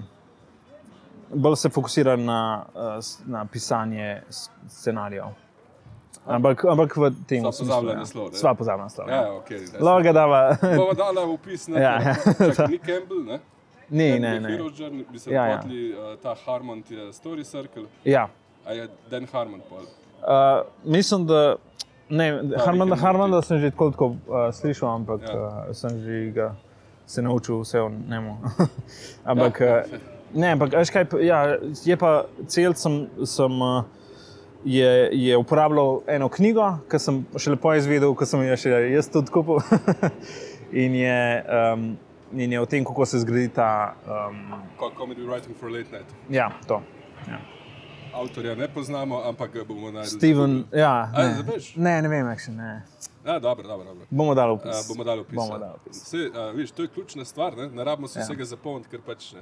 bolj 1.30 1.56
se 1.62 1.70
fokusira 1.70 2.16
na, 2.18 2.40
uh, 2.76 3.00
na 3.30 3.46
pisanje 3.46 4.22
scenarijev. 4.68 5.34
Ampak, 6.26 6.64
ampak 6.66 6.96
v 6.98 7.12
tem 7.30 7.44
Sva 7.44 7.52
smislu, 7.54 7.68
pozabila 7.70 7.92
ja. 7.94 7.98
naslov, 8.02 8.32
ne? 8.32 8.38
Sva 8.40 8.54
pozabila 8.58 8.84
naslov. 8.88 9.10
Ja, 9.10 9.22
Ja. 9.22 9.34
ok. 9.34 9.50
Lahko 9.80 10.04
ga 10.04 10.14
dava. 10.14 10.40
Bomo 10.62 10.94
dala 10.98 11.22
opis 11.30 11.68
na 11.70 11.78
Ja, 11.80 11.92
ja. 12.02 12.14
Čakaj, 12.18 12.66
ni 12.72 12.80
Campbell, 12.82 13.22
ne? 13.30 13.38
ne, 13.90 14.08
Campbell 14.10 14.22
ne, 14.22 14.32
je 14.34 14.40
ne. 14.42 14.50
Hero's 14.50 14.74
Journey, 14.80 15.06
bi 15.12 15.20
se 15.22 15.30
Ja, 15.30 15.46
ja. 15.46 15.58
potli, 15.62 15.94
uh, 15.94 16.16
ta 16.18 16.34
Harmond 16.46 16.90
je 16.92 17.14
Story 17.14 17.44
Circle, 17.46 17.86
Ja. 18.04 18.26
A 18.66 18.72
je 18.74 18.88
Dan 19.10 19.28
Harmon 19.34 19.62
pol. 19.70 19.86
Uh, 20.22 20.66
mislim, 20.84 21.26
da. 21.26 21.56
Ne, 22.10 22.28
Harmanda, 22.66 22.96
Harmanda 22.96 23.42
sem 23.42 23.58
že 23.60 23.72
tako, 23.72 23.92
tako 23.92 24.06
uh, 24.06 24.54
slišal, 24.54 24.96
ampak 24.96 25.22
Ja. 25.26 25.66
uh, 25.70 25.74
sem 25.74 25.90
že 26.04 26.32
ga 26.32 26.56
se 27.06 27.22
naučil 27.22 27.60
vse 27.60 27.82
o 27.82 27.90
njemu. 27.90 28.38
ampak, 29.26 29.60
Ja. 29.60 29.84
uh, 29.86 30.00
ne, 30.34 30.52
ampak 30.52 30.74
veš 30.74 30.90
kaj, 30.90 31.06
ja, 31.22 31.58
je 31.86 31.98
pa 31.98 32.26
cel 32.48 32.74
sem. 32.74 33.08
sem 33.26 33.62
uh, 33.62 33.84
Je, 34.66 35.10
je 35.14 35.38
uporabljal 35.38 36.02
eno 36.10 36.26
knjigo, 36.26 36.80
ki 36.90 36.98
sem 36.98 37.20
še 37.38 37.52
lepo 37.54 37.70
izvedel, 37.78 38.16
ko 38.18 38.26
sem 38.26 38.42
jo 38.48 38.56
še 38.58 38.72
jaz 38.96 39.06
tudi 39.14 39.30
kupil. 39.30 39.60
in, 40.84 40.96
je, 40.98 41.20
um, 41.46 41.84
in 42.34 42.52
je 42.52 42.58
o 42.58 42.66
tem, 42.66 42.82
kako 42.82 43.06
se 43.06 43.20
zgodi 43.22 43.50
ta. 43.54 43.94
Um, 44.10 44.40
Co- 44.80 44.90
Comedy 44.98 45.22
Writing 45.22 45.54
for 45.54 45.70
Late 45.70 45.94
Night. 45.94 46.10
ja, 46.34 46.50
to. 46.66 46.82
Ja. 47.30 47.38
Avtorja 48.16 48.56
ne 48.56 48.68
poznamo, 48.68 49.22
ampak 49.22 49.52
ga 49.52 49.64
bomo 49.64 49.92
našli. 49.92 50.18
Steven, 50.18 50.64
ja, 50.74 51.12
A, 51.12 51.24
ne, 51.24 51.44
veš? 51.46 51.76
ne, 51.76 52.02
ne 52.02 52.08
vem, 52.08 52.26
actually, 52.26 52.56
ne. 52.56 52.84
Ja, 53.26 53.40
dobro, 53.40 53.68
dobro. 53.68 53.86
dobro. 53.86 54.06
Bomo 54.10 54.34
dali 54.34 54.52
opis. 54.52 54.88
bomo 54.88 55.04
dali 55.04 55.20
opis. 55.22 55.36
Bomo 55.36 55.54
ja. 55.54 55.60
dali 55.60 55.74
opis. 55.76 56.04
Sej, 56.04 56.28
uh, 56.28 56.56
viš, 56.56 56.72
to 56.72 56.82
je 56.82 56.88
ključna 56.88 57.26
stvar, 57.26 57.58
ne, 57.58 57.68
ne 57.70 57.84
rabimo 57.84 58.08
se 58.08 58.20
Ja. 58.20 58.26
vsega 58.26 58.46
zapolniti, 58.46 58.90
ker 58.90 59.02
pač 59.02 59.34
ne. 59.34 59.42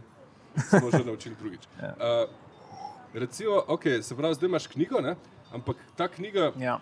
Smo 0.59 0.91
že 0.91 1.03
naučili 1.05 1.35
drugič. 1.35 1.61
Ja. 1.81 1.93
Uh, 1.93 2.29
recimo, 3.13 3.63
okay, 3.67 4.01
se 4.01 4.15
pravi, 4.15 4.35
zdaj 4.35 4.47
imaš 4.47 4.67
knjigo, 4.67 5.01
ne, 5.01 5.15
ampak 5.51 5.75
ta 5.95 6.07
knjiga, 6.07 6.51
Ja. 6.57 6.79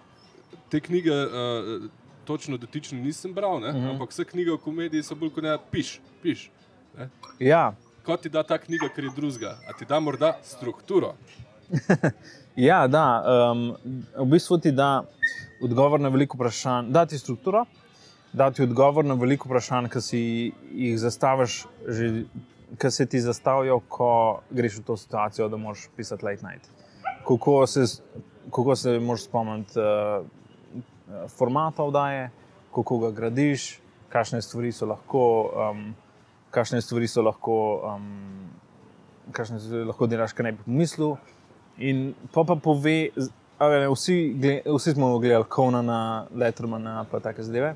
te 0.69 0.79
knjige 0.79 1.12
uh, 1.12 1.89
točno 2.25 2.57
dotično 2.57 3.00
nisem 3.00 3.33
bral, 3.33 3.60
ne, 3.60 3.69
Mhm. 3.69 3.77
-huh. 3.77 3.89
ampak 3.89 4.10
vse 4.10 4.25
knjige 4.25 4.51
v 4.51 4.57
komediji 4.57 5.03
so 5.03 5.15
bolj 5.15 5.29
kot 5.29 5.43
ne, 5.43 5.57
piš, 5.71 6.00
piš. 6.24 6.51
Ne. 6.98 7.10
Ja, 7.39 7.74
Kot 8.03 8.21
ti 8.21 8.29
da 8.29 8.43
ta 8.43 8.57
knjiga, 8.57 8.89
ker 8.89 9.03
je 9.03 9.12
drugega, 9.15 9.57
a 9.69 9.74
ti 9.74 9.86
da 9.86 10.00
morda 10.00 10.38
strukturo. 10.43 11.13
ja, 12.55 12.87
da. 12.87 13.05
Um, 13.51 13.75
v 14.17 14.25
bistvu 14.31 14.57
ti 14.57 14.71
da 14.71 15.03
odgovor 15.63 15.99
na 15.99 16.09
veliko 16.09 16.37
vprašanj, 16.37 16.91
da 16.91 17.05
ti 17.05 17.17
strukturo, 17.17 17.65
da 18.33 18.51
ti 18.51 18.63
odgovor 18.63 19.05
na 19.05 19.13
veliko 19.13 19.49
vprašanj, 19.49 19.89
ki 19.91 20.01
si 20.01 20.21
jih 20.71 20.99
zastaviš, 20.99 21.65
že, 21.87 22.09
ki 22.79 22.91
se 22.91 23.05
ti 23.05 23.21
zastavijo, 23.21 23.79
ko 23.87 24.41
greš 24.49 24.79
v 24.79 24.85
to 24.87 24.97
situacijo, 24.97 25.49
da 25.49 25.57
moraš 25.57 25.87
pisati 25.95 26.25
late 26.25 26.45
night. 26.47 26.69
Kako 27.27 27.67
se, 27.67 27.85
kako 28.49 28.75
se 28.75 28.99
moraš 28.99 29.23
spomniti 29.23 29.79
uh, 29.79 31.27
formata 31.29 31.83
oddaje, 31.83 32.29
kako 32.75 32.99
ga 32.99 33.11
gradiš, 33.11 33.79
kakšne 34.09 34.41
stvari 34.41 34.71
so 34.71 34.85
lahko. 34.85 35.25
Um, 35.55 35.91
Kakšne 36.51 36.81
stvari 36.83 37.07
so 37.07 37.21
lahko, 37.23 37.53
um, 37.87 38.07
kakšne 39.31 39.59
stvari 39.63 39.85
lahko 39.87 40.07
delaš, 40.11 40.33
kaj 40.35 40.43
ne 40.43 40.51
bi 40.51 40.65
pomislil. 40.65 41.13
In 41.81 42.13
pa 42.33 42.43
pa 42.45 42.55
pove, 42.55 43.09
ne, 43.59 43.88
vsi, 43.89 44.17
vsi 44.65 44.91
smo 44.93 45.15
gledali 45.19 45.45
Konana, 45.50 46.01
Lettermana, 46.35 47.05
pa 47.11 47.19
take 47.19 47.43
zadeve. 47.43 47.73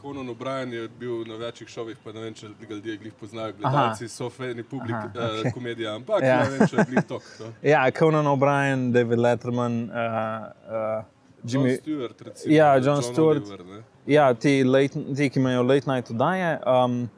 Conan 0.00 0.28
O'Brien 0.30 0.72
je 0.72 0.88
bil 0.88 1.24
na 1.26 1.34
večjih 1.36 1.68
šovih, 1.68 1.96
pa 2.04 2.12
ne 2.14 2.20
vem, 2.22 2.34
če 2.34 2.46
ljudje 2.70 2.96
glih 3.02 3.12
poznajo, 3.20 3.52
gledalci 3.58 4.06
so 4.08 4.28
fani 4.30 4.62
publik, 4.62 4.94
Aha, 4.94 5.10
uh, 5.14 5.40
okej. 5.40 5.52
komedija, 5.52 5.94
ampak 5.98 6.22
Ja. 6.22 6.36
ne 6.44 6.50
vem, 6.54 6.68
če 6.70 6.84
je 6.94 7.02
tok. 7.08 7.22
No. 7.40 7.50
Ja, 7.72 7.82
Conan 7.90 8.26
O'Brien, 8.30 8.92
David 8.94 9.18
Letterman, 9.18 9.82
uh, 9.90 9.90
uh, 9.90 11.04
John 11.44 11.66
Jimmy. 11.66 11.76
Stewart, 11.80 12.20
recimo. 12.22 12.54
Ja, 12.54 12.70
ali 12.72 12.86
Jon 12.86 13.02
Stewart. 13.02 13.42
Oliver. 13.42 13.82
Ja, 14.06 14.34
ti, 14.34 14.62
late, 14.64 15.02
ti, 15.16 15.28
ki 15.30 15.40
imajo 15.42 15.62
late 15.62 15.90
night 15.90 16.10
oddaje. 16.10 16.54
Um, 16.66 17.08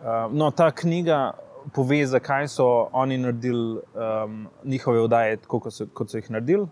uh, 0.00 0.32
no, 0.32 0.50
ta 0.50 0.70
knjiga 0.70 1.32
pove, 1.74 2.06
zakaj 2.06 2.48
so 2.48 2.66
oni 2.92 3.18
naredili 3.18 3.80
um, 3.94 4.48
njihove 4.64 5.00
oddaje 5.00 5.36
tako, 5.36 5.60
kot 5.60 5.74
so, 5.74 5.86
kot 5.94 6.10
so 6.10 6.18
jih 6.18 6.30
naredili. 6.30 6.66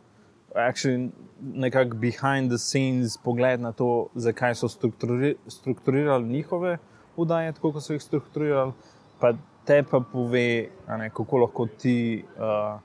Actually, 0.54 1.10
nekako 1.40 1.96
behind 1.96 2.50
the 2.50 2.58
scenes 2.58 3.16
pogled 3.24 3.60
na 3.60 3.72
to, 3.72 4.08
zakaj 4.14 4.54
so 4.54 4.68
strukturi, 4.68 5.36
strukturirali 5.46 6.28
njihove 6.28 6.78
oddaje, 7.16 7.52
tako 7.52 7.72
kot 7.72 7.82
so 7.82 7.92
jih 7.92 8.02
strukturirali, 8.02 8.72
pa 9.20 9.32
te 9.64 9.82
pa 9.90 10.00
pove, 10.12 10.68
ne, 10.98 11.10
kako 11.10 11.38
lahko 11.44 11.66
ti 11.66 12.24
uh, 12.36 12.80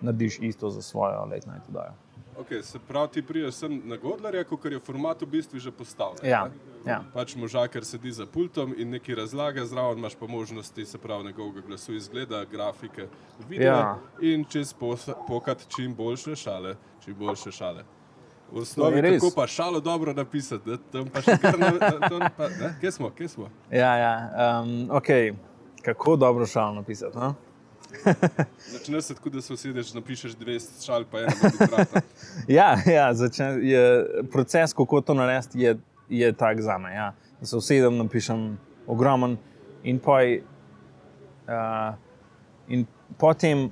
narediš 0.00 0.38
isto 0.40 0.70
za 0.70 0.82
svojo 0.82 1.26
night 1.26 1.68
oddajo. 1.68 1.92
Okay, 2.40 2.62
se 2.62 2.78
pravi, 2.88 3.08
ti 3.08 3.22
priješ 3.22 3.54
sem 3.54 3.82
na 3.84 3.96
Godlerja, 3.96 4.44
ker 4.44 4.72
je 4.72 4.80
format 4.80 5.22
v 5.22 5.26
bistvu 5.26 5.58
že 5.58 5.70
postavljen. 5.70 6.30
Ja, 6.30 6.44
ne. 6.44 6.92
ja. 6.92 7.02
Pač 7.14 7.34
možakar 7.36 7.84
sedi 7.84 8.12
za 8.12 8.26
pultom 8.26 8.74
in 8.78 8.90
nekaj 8.90 9.14
razlaga, 9.14 9.64
zraven 9.66 9.98
imaš 9.98 10.14
pa 10.14 10.26
možnosti, 10.26 10.86
se 10.86 10.98
pravi, 10.98 11.24
njegovega 11.24 11.60
glasu 11.66 11.94
izgleda, 11.94 12.44
grafike, 12.44 13.06
videa 13.48 13.76
Ja. 13.76 13.98
in 14.20 14.44
čez 14.44 14.74
pokat 15.28 15.66
čim 15.68 15.94
boljše 15.94 16.36
šale, 16.36 16.76
čim 17.04 17.14
boljše 17.14 17.50
šale. 17.52 17.84
V 18.52 18.58
osnovi 18.58 18.98
je 18.98 19.18
kako 19.18 19.32
pa 19.36 19.46
šalo 19.46 19.80
dobro 19.80 20.12
napisati, 20.12 20.70
ne? 20.70 20.76
tam 20.92 21.06
pa 21.08 21.20
še 21.20 21.38
kar 21.40 21.58
na, 21.58 21.70
tam 22.08 22.20
pa, 22.36 22.48
ne? 22.48 22.74
Kje 22.80 22.92
smo, 22.92 23.10
kje 23.10 23.28
smo? 23.28 23.48
Ja, 23.70 23.96
ja. 23.96 24.14
Um, 24.62 24.88
ok, 24.90 25.08
kako 25.82 26.16
dobro 26.16 26.46
šalo 26.46 26.74
napisati. 26.74 27.16
No? 27.16 27.34
Začne 28.72 29.02
se 29.02 29.14
tako, 29.14 29.30
da 29.30 29.42
se 29.42 29.52
usedeš, 29.52 29.94
napišeš 29.94 30.36
200 30.36 30.86
šal, 30.86 31.04
pa 31.10 31.18
eno 31.18 31.32
minuto. 31.42 32.00
Ja, 32.48 32.76
ja 32.86 33.14
začne, 33.14 33.44
je, 33.62 34.06
proces, 34.32 34.72
kako 34.72 35.00
to 35.00 35.14
narediti, 35.14 35.60
je, 35.60 35.76
je 36.08 36.32
tak 36.32 36.60
za 36.60 36.78
me. 36.78 36.94
Ja. 36.94 37.12
Da 37.40 37.46
se 37.46 37.56
usedem, 37.56 37.96
napišem 37.96 38.58
ogromen 38.86 39.36
in, 39.82 39.98
poj, 39.98 40.42
uh, 41.48 41.94
in 42.68 42.86
potem 43.18 43.70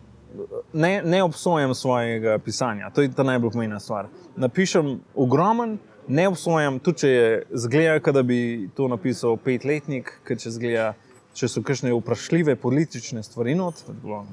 ne, 0.73 1.03
ne 1.05 1.23
obsojam 1.23 1.75
svojega 1.75 2.39
pisanja. 2.39 2.91
To 2.91 3.03
je 3.03 3.13
ta 3.13 3.23
najbolj 3.23 3.51
pomembna 3.51 3.81
stvar. 3.81 4.07
Napišem 4.37 5.01
ogromen, 5.15 5.79
ne 6.09 6.29
obsojam, 6.29 6.79
tudi 6.79 6.99
če 6.99 7.09
je 7.09 7.43
zgleda, 7.53 8.01
kot 8.01 8.15
da 8.15 8.23
bi 8.23 8.69
to 8.77 8.89
napisal 8.89 9.37
petletnik, 9.37 10.13
ker 10.27 10.39
če 10.39 10.51
zgleda. 10.51 10.93
Če 11.41 11.49
so 11.49 11.63
kakšne 11.65 11.95
vprašljive 11.97 12.53
politične 12.61 13.23
stvari, 13.25 13.55
not, 13.57 13.79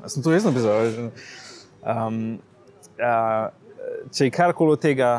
jaz 0.03 0.17
sem 0.17 0.23
to 0.25 0.33
res 0.33 0.43
napisal. 0.43 1.07
Um, 1.87 2.17
uh, 2.99 3.47
če 4.11 4.27
je 4.27 4.33
karkoli 4.35 4.75
od 4.75 4.81
tega, 4.83 5.11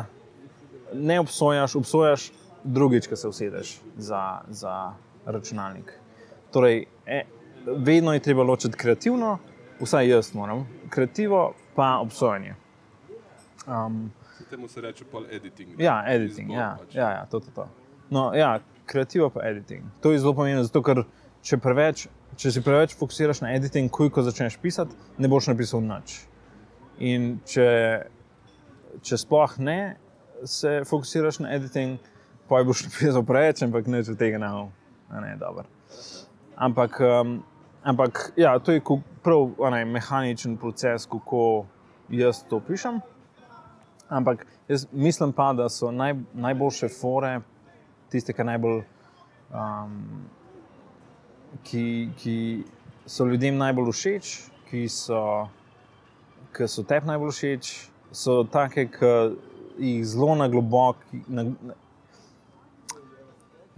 ne 0.93 1.17
obsojaš, 1.23 1.73
obsojaš 1.79 2.27
drugič, 2.63 3.07
ko 3.09 3.17
se 3.17 3.27
usedeš 3.27 3.71
za, 3.97 4.21
za 4.53 4.75
računalnik. 5.25 5.95
Torej, 6.53 6.83
e, 7.05 7.23
vedno 7.65 8.13
je 8.13 8.19
treba 8.19 8.43
ločiti 8.45 8.77
kreativno, 8.77 9.37
vsaj 9.81 10.09
jaz 10.09 10.33
moram, 10.33 10.67
kreativo 10.93 11.53
pa 11.75 11.97
obsojanje. 12.05 12.55
Um, 13.65 14.11
Temu 14.49 14.67
se 14.67 14.81
reče 14.81 15.05
pol 15.05 15.25
editing. 15.31 15.77
ne. 15.77 15.85
ja, 15.85 16.03
editing. 16.07 16.49
Izbor 16.49 16.61
Ja, 16.61 16.77
pač. 16.79 16.95
ja, 16.95 17.09
ja, 17.09 17.25
to, 17.25 17.39
to, 17.39 17.51
to. 17.55 17.67
No, 18.09 18.33
ja, 18.33 18.59
kreativo 18.85 19.29
pa 19.29 19.49
editing. 19.49 19.83
To 20.01 20.11
je 20.11 20.19
zelo 20.19 20.33
pomembno, 20.33 20.63
zato 20.63 20.81
ker 20.83 21.03
če, 21.45 21.57
preveč, 21.61 22.07
če 22.39 22.51
si 22.53 22.63
preveč 22.63 22.95
fokusiraš 22.99 23.43
na 23.43 23.53
editing, 23.55 23.91
kuj, 23.91 24.11
ko 24.13 24.23
začneš 24.25 24.59
pisati, 24.61 24.95
ne 25.17 25.29
boš 25.31 25.49
napisal 25.51 25.83
nič. 25.85 26.19
In 26.99 27.37
če, 27.47 27.69
če 29.05 29.19
sploh 29.21 29.55
ne 29.63 29.79
se 30.47 30.81
fokusiraš 30.87 31.41
na 31.43 31.53
editing, 31.55 31.99
pa 32.49 32.63
boš 32.67 32.83
napisal 32.87 33.25
preveč, 33.27 33.63
ampak 33.65 33.87
neč 33.91 34.11
od 34.11 34.19
tega 34.19 34.41
ne 34.41 34.51
Ne, 35.09 35.33
dobro. 35.41 35.65
ampak, 36.55 36.99
um, 37.01 37.43
ampak 37.81 38.33
ja, 38.37 38.59
to 38.59 38.71
je 38.71 38.81
prav 39.23 39.55
ne, 39.71 39.85
mehaničen 39.85 40.57
proces, 40.57 41.07
kako 41.09 41.65
jaz 42.09 42.43
to 42.49 42.59
pišem. 42.59 43.01
Ampak 44.09 44.45
jaz 44.67 44.85
mislim 44.91 45.33
pa, 45.33 45.53
da 45.53 45.69
so 45.69 45.91
naj, 45.91 46.13
najboljše 46.33 46.89
fore, 46.93 47.39
tiste, 48.09 48.33
ki 48.33 48.43
najbolj. 48.43 48.83
Um, 49.49 50.29
ki, 51.63 52.09
ki 52.17 52.63
so 53.05 53.25
ljudem 53.25 53.57
najbolj 53.57 53.91
všeč, 53.91 54.33
ki 54.69 54.85
so, 54.89 55.21
ki 56.55 56.67
so 56.67 56.83
tebi 56.87 57.09
najbolj 57.09 57.33
všeč, 57.35 57.71
so 58.11 58.43
take, 58.43 58.87
ki 58.93 59.13
jih 59.79 60.05
zelo 60.05 60.35
na 60.35 60.47
globoki. 60.47 61.23
Na, 61.27 61.43
na, 61.43 61.77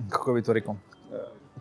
kako 0.10 0.34
bi 0.34 0.42
to 0.42 0.54
rekel? 0.54 0.76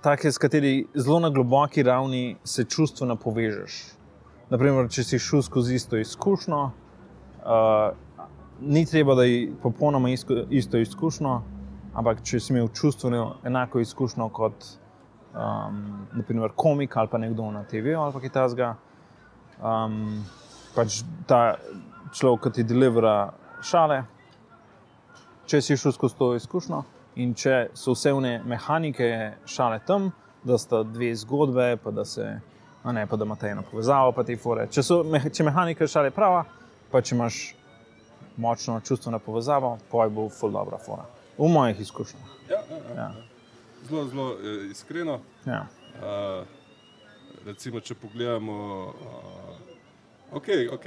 Take, 0.01 0.33
s 0.33 0.39
kateri 0.39 0.87
zelo 0.95 1.21
na 1.21 1.31
globoki 1.31 1.83
ravni 1.83 2.37
se 2.45 2.65
čustveno 2.65 3.17
povežeš. 3.21 3.81
Naprimer, 4.51 4.89
če 4.91 5.05
si 5.05 5.19
šel 5.21 5.43
skozi 5.47 5.77
isto 5.77 5.99
izkušnjo, 6.01 6.61
uh, 6.65 7.91
ni 8.61 8.87
treba, 8.87 9.15
da 9.15 9.25
je 9.25 9.53
popolnoma 9.63 10.11
isko, 10.11 10.47
isto 10.51 10.79
izkušnjo, 10.79 11.35
ampak 11.95 12.25
če 12.25 12.41
si 12.41 12.53
imel 12.53 12.69
čustveno 12.75 13.37
enako 13.45 13.81
izkušnjo 13.81 14.29
kot 14.35 14.67
um, 15.35 16.07
naprimer 16.13 16.51
komik 16.57 16.97
ali 16.97 17.09
pa 17.09 17.19
nekdo 17.19 17.51
na 17.51 17.65
TV-ju 17.65 18.01
ali 18.01 18.21
kaj 18.21 18.33
takega, 18.35 18.75
um, 19.63 20.25
pač 20.75 21.03
ta 21.27 21.57
človek, 22.13 22.49
ki 22.49 22.51
ti 22.51 22.65
delivera 22.65 23.33
šale, 23.63 24.03
če 25.47 25.61
si 25.63 25.77
šel 25.77 25.95
skozi 25.95 26.19
to 26.19 26.33
izkušnjo 26.39 26.83
in 27.21 27.35
če 27.35 27.71
so 27.75 27.95
vse 27.95 28.13
vne 28.15 28.39
mehanike 28.47 29.11
šale 29.47 29.81
tam, 29.87 30.11
da 30.45 30.59
sta 30.59 30.83
dve 30.87 31.13
zgodbe, 31.17 31.77
pa 31.83 31.91
da 31.91 32.05
se. 32.05 32.41
a 32.83 32.93
Ne, 32.93 33.07
pa 33.07 33.17
da 33.17 33.25
imate 33.25 33.49
eno 33.49 33.63
povezavo, 33.71 34.13
pa 34.13 34.23
te 34.25 34.37
fore. 34.41 34.67
Če, 34.73 34.83
so, 34.83 35.03
če 35.35 35.45
mehanika 35.45 35.87
šale 35.87 36.11
prava, 36.11 36.47
pa 36.91 37.03
če 37.03 37.15
imaš 37.15 37.41
močno 38.41 38.79
čustveno 38.81 39.19
povezavo, 39.19 39.77
pa 39.91 40.07
je 40.07 40.15
bo 40.17 40.29
ful 40.33 40.55
dobra 40.55 40.79
fora. 40.81 41.05
V 41.37 41.49
mojih 41.49 41.81
izkušnjah. 41.81 42.31
Ja, 42.49 42.63
ja, 42.71 42.79
ja. 42.79 42.95
Ja. 42.97 43.30
Zelo, 43.89 44.05
zelo 44.09 44.31
eh, 44.33 44.71
iskreno. 44.71 45.21
Ja. 45.47 45.67
Uh, 45.95 46.47
recimo, 47.47 47.81
če 47.81 47.95
pogledamo, 47.95 48.55
uh, 48.87 50.37
ok, 50.37 50.49
ok, 50.73 50.85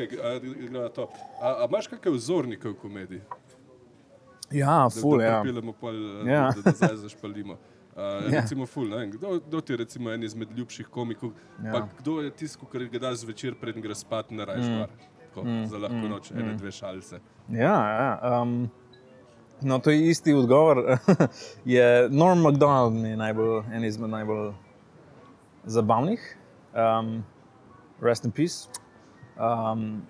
gledamo 0.69 0.89
to. 0.89 1.09
A, 1.41 1.63
a 1.63 1.67
imaš 1.69 1.87
kakšne 1.91 2.11
vzornike 2.15 2.69
v 2.69 2.75
komediji? 2.81 3.21
Ja, 4.53 4.89
ful, 4.89 5.17
da 5.17 5.25
ja. 5.25 5.41
pripeljemo 5.41 5.73
pol, 5.73 5.95
eh, 5.95 6.31
Ja. 6.31 6.51
da, 6.63 6.71
zdaj 6.71 6.95
zašpalimo. 7.07 7.53
Uh, 7.53 7.99
Ja. 7.99 8.41
Recimo, 8.41 8.65
ful, 8.65 8.87
ne 8.89 9.07
kdo, 9.07 9.39
kdo 9.47 9.61
ti 9.61 9.73
je 9.73 9.77
recimo 9.77 10.09
en 10.11 10.23
izmed 10.23 10.57
ljubših 10.57 10.87
komikov, 10.87 11.31
Ja. 11.63 11.71
pa 11.71 11.87
kdo 11.99 12.21
je 12.21 12.31
tisto, 12.31 12.65
kar 12.65 12.85
ga 12.89 12.99
daš 12.99 13.21
zvečer, 13.21 13.53
preden 13.55 13.81
greš 13.81 13.97
spat 14.01 14.31
na 14.31 14.45
rajšvar. 14.45 14.89
Mm. 15.35 15.65
Za 15.65 15.77
lahko 15.77 16.07
noč, 16.09 16.31
mm. 16.31 16.39
ene, 16.39 16.53
dve 16.57 16.71
šalice. 16.71 17.19
Ja, 17.49 17.77
ja. 17.89 18.41
Um, 18.41 18.69
no, 19.63 19.79
to 19.79 19.91
je 19.91 20.09
isti 20.09 20.33
odgovor. 20.33 20.97
je 21.65 22.09
Norm 22.09 22.39
MacDonald 22.39 22.93
mi 22.93 23.09
je 23.09 23.17
najbolj, 23.17 23.63
en 23.73 23.83
izmed 23.83 24.09
najbolj 24.09 24.51
zabavnih. 25.65 26.37
Um, 26.73 27.23
rest 28.01 28.25
in 28.25 28.31
peace. 28.31 28.67
Um, 29.37 30.01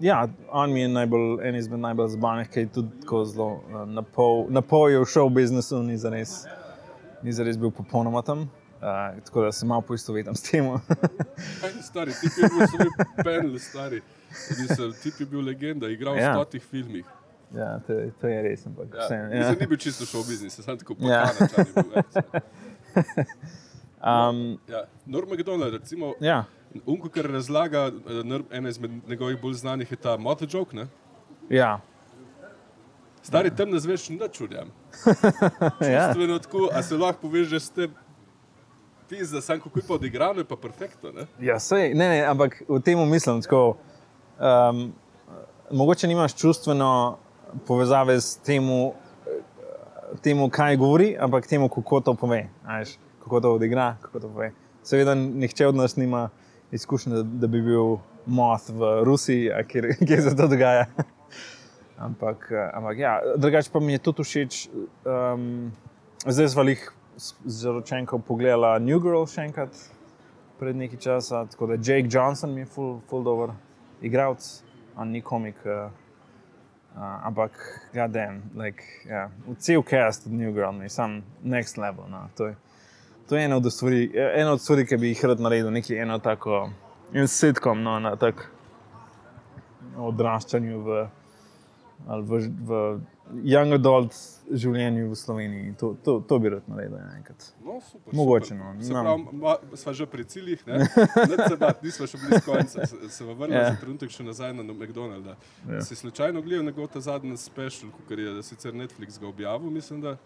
ja, 0.00 0.28
on 0.50 0.72
mi 0.72 0.80
je 0.80 0.88
najbolj, 0.88 1.48
en 1.48 1.54
izmed 1.56 1.80
najbolj 1.80 2.08
zabavnih, 2.08 2.48
ki 2.48 2.60
je 2.60 2.72
tudi 2.72 3.00
tako 3.00 3.24
zelo 3.24 3.46
uh, 3.52 3.88
na 3.88 4.02
pol, 4.02 4.46
na 4.48 4.60
pol 4.60 4.90
je 4.90 4.98
v 4.98 5.04
show 5.04 5.28
biznisu, 5.34 5.82
ni 5.82 5.96
zares, 5.96 6.44
ni 7.22 7.32
zares 7.32 7.58
bil 7.58 7.70
popolnoma 7.70 8.22
tam. 8.22 8.48
Uh, 8.82 9.22
tako 9.24 9.42
da 9.42 9.52
se 9.52 9.66
malo 9.66 9.80
poistovetim 9.80 10.34
s 10.34 10.42
tem. 10.42 10.64
Stari, 11.82 12.10
ti 12.12 12.26
je 12.26 12.48
bil 12.48 12.66
svoj 12.66 12.90
panel, 13.24 13.58
stari. 13.58 14.00
Mislim, 14.60 14.92
tip 15.02 15.20
je 15.20 15.26
bil 15.26 15.44
legenda, 15.44 15.88
igral 15.88 16.16
Ja. 16.16 16.32
v 16.32 16.34
stotih 16.34 16.62
filmih. 16.62 17.04
Ja, 17.56 17.78
to, 17.86 17.92
to 18.20 18.28
je 18.28 18.42
res. 18.42 18.66
Ampak, 18.66 18.86
Ja. 18.94 19.04
vseeno, 19.04 19.34
Ja. 19.34 19.50
Ni 19.60 19.66
bil 19.66 19.78
čisto 19.78 20.06
šov 20.06 20.26
biznis, 20.28 20.54
sem 20.60 20.78
tako 20.78 20.96
Ja. 21.00 21.30
bil, 21.74 21.84
ja. 21.94 22.02
um, 24.30 24.58
Ja. 24.68 24.84
Norm 25.06 25.28
MacDonald, 25.28 25.74
recimo, 25.74 26.14
ja. 26.20 26.44
Unko, 26.86 27.08
kar 27.08 27.24
razlaga, 27.30 27.90
eh, 27.92 28.40
ena 28.50 28.68
izmed 28.68 28.90
njegovih 29.08 29.40
bolj 29.40 29.54
znanih 29.54 29.90
je 29.90 29.96
ta 29.96 30.16
Motle 30.16 30.46
Joke. 30.50 30.76
Ne? 30.76 30.86
Ja, 31.50 31.80
Stari 33.22 33.50
tam 33.54 33.70
ne 33.70 33.78
zveš 33.78 34.08
nič 34.08 34.22
čudem. 34.32 34.70
ja. 35.94 36.14
Tako, 36.42 36.68
a 36.74 36.82
se 36.82 36.96
lahko 36.96 37.20
povežeš 37.28 37.62
s 37.62 37.70
tem, 37.70 37.94
pizda, 39.08 39.40
sam 39.40 39.60
kako 39.60 39.78
je 39.78 39.82
pa 39.88 39.94
odigrano, 39.94 40.40
je 40.40 40.44
pa 40.44 40.56
perfektno. 40.56 41.12
Ne? 41.12 41.26
ja 41.40 41.60
sej, 41.60 41.94
ne, 41.94 42.08
ne, 42.08 42.20
ampak 42.26 42.62
v 42.68 42.80
tem 42.82 42.98
mislim, 43.08 43.42
tako, 43.42 43.76
um, 44.40 44.92
mogoče 45.70 46.08
nimaš 46.08 46.34
čustveno 46.34 47.18
povezave 47.66 48.20
s 48.20 48.36
tem, 48.36 48.64
temu, 50.22 50.50
kaj 50.50 50.76
govori, 50.76 51.16
ampak 51.20 51.46
temu, 51.46 51.68
kako 51.68 52.00
to 52.00 52.14
pove. 52.14 52.48
a 52.64 52.78
veš, 52.78 52.98
Kako 53.22 53.40
to 53.40 53.52
odigra, 53.54 53.96
kako 54.02 54.20
to 54.20 54.28
pove. 54.28 54.52
Seveda, 54.82 55.14
nihče 55.14 55.66
od 55.66 55.74
nas 55.74 55.96
nima 55.96 56.28
izkušnje, 56.72 57.14
da, 57.14 57.22
da 57.22 57.46
bi 57.46 57.62
bil 57.62 57.96
moth 58.26 58.70
v 58.70 59.04
Rusiji, 59.04 59.50
kjer, 59.68 59.94
kjer 60.06 60.22
se 60.26 60.36
to 60.36 60.48
dogaja. 60.48 60.86
ampak, 62.06 62.48
eh, 62.50 62.70
ampak 62.74 62.98
ja, 62.98 63.20
drugače 63.36 63.70
pa 63.72 63.80
mi 63.80 63.92
je 63.92 63.98
tudi 63.98 64.24
všeč. 64.24 64.68
Um, 65.04 65.72
zdaj 66.26 66.48
smo 66.48 66.62
jih 66.62 66.92
z 67.16 67.34
zaročenko 67.44 68.18
pogledala 68.18 68.78
New 68.78 69.00
Girl 69.00 69.26
še 69.26 69.46
enkrat 69.46 69.76
pred 70.58 70.76
nekaj 70.76 70.98
časa. 70.98 71.44
Tako 71.50 71.72
da 71.72 71.78
Jake 71.78 72.08
Johnson 72.10 72.54
mi 72.54 72.64
je 72.64 72.70
full, 72.74 73.00
full 73.10 73.24
dober 73.24 73.54
igralec, 74.02 74.62
on 74.96 75.14
ni 75.14 75.22
komik. 75.22 75.60
Uh, 75.64 76.01
Uh, 76.92 77.26
ampak, 77.26 77.52
gadem, 77.94 78.42
like, 78.54 78.84
yeah, 79.06 79.30
cel 79.58 79.82
cast 79.82 80.26
od 80.26 80.32
New 80.32 80.52
Girl 80.52 80.82
je 80.82 80.88
sam 80.88 81.22
next 81.42 81.78
level. 81.78 82.04
No. 82.10 82.28
To, 82.36 82.46
je, 82.46 82.56
to 83.28 83.36
je 83.36 83.44
ena 83.44 83.56
od 83.56 83.72
stvari, 83.72 84.10
ena 84.14 84.52
od 84.52 84.60
stvari, 84.60 84.86
ki 84.86 84.96
bi 84.96 85.08
jih 85.08 85.24
rad 85.24 85.40
naredil, 85.40 85.70
nekaj 85.72 86.02
eno 86.02 86.18
tako, 86.18 86.68
in 87.12 87.28
sitkom 87.28 87.82
no, 87.82 87.96
na 88.00 88.12
tak 88.16 88.44
odraščanju 89.96 90.82
v, 90.84 91.00
v, 92.08 92.42
v 92.68 92.82
young 93.44 93.72
adult 93.74 94.12
življenju 94.52 95.06
v 95.10 95.16
Sloveniji. 95.16 95.74
To, 95.80 95.94
to, 96.04 96.18
to 96.28 96.38
bi 96.38 96.50
rad 96.52 96.66
naredil 96.68 96.98
enkrat. 97.16 97.46
No, 97.64 97.78
super, 97.80 98.14
Mogoče, 98.14 98.46
super. 98.52 98.74
no, 98.74 98.82
Se 98.82 98.92
pravi, 98.92 99.24
ma- 99.32 99.76
sva 99.76 99.92
že 99.92 100.06
pri 100.06 100.24
ciljih, 100.24 100.66
ne? 100.66 100.82
Bati, 101.58 101.86
nismo 101.86 102.06
še 102.06 102.18
blizu 102.20 102.42
konca. 102.44 102.86
Se, 102.86 102.98
se 103.08 103.24
vam 103.24 103.38
vrnemo 103.38 103.62
Ja. 103.62 103.70
za 103.72 103.80
trenutek 103.80 104.10
še 104.10 104.24
nazaj 104.24 104.52
na 104.52 104.62
McDonalda. 104.64 105.36
Ja. 105.64 105.80
Si 105.80 105.96
slučajno 105.96 106.42
gledal 106.42 106.64
njegov 106.64 106.88
ta 106.88 107.00
zadnji 107.00 107.36
special, 107.36 107.90
ki 108.08 108.20
je 108.20 108.42
sicer 108.42 108.74
Netflix 108.74 109.16
ga 109.18 109.28
objavil, 109.28 109.70
mislim, 109.70 110.00
da. 110.00 110.16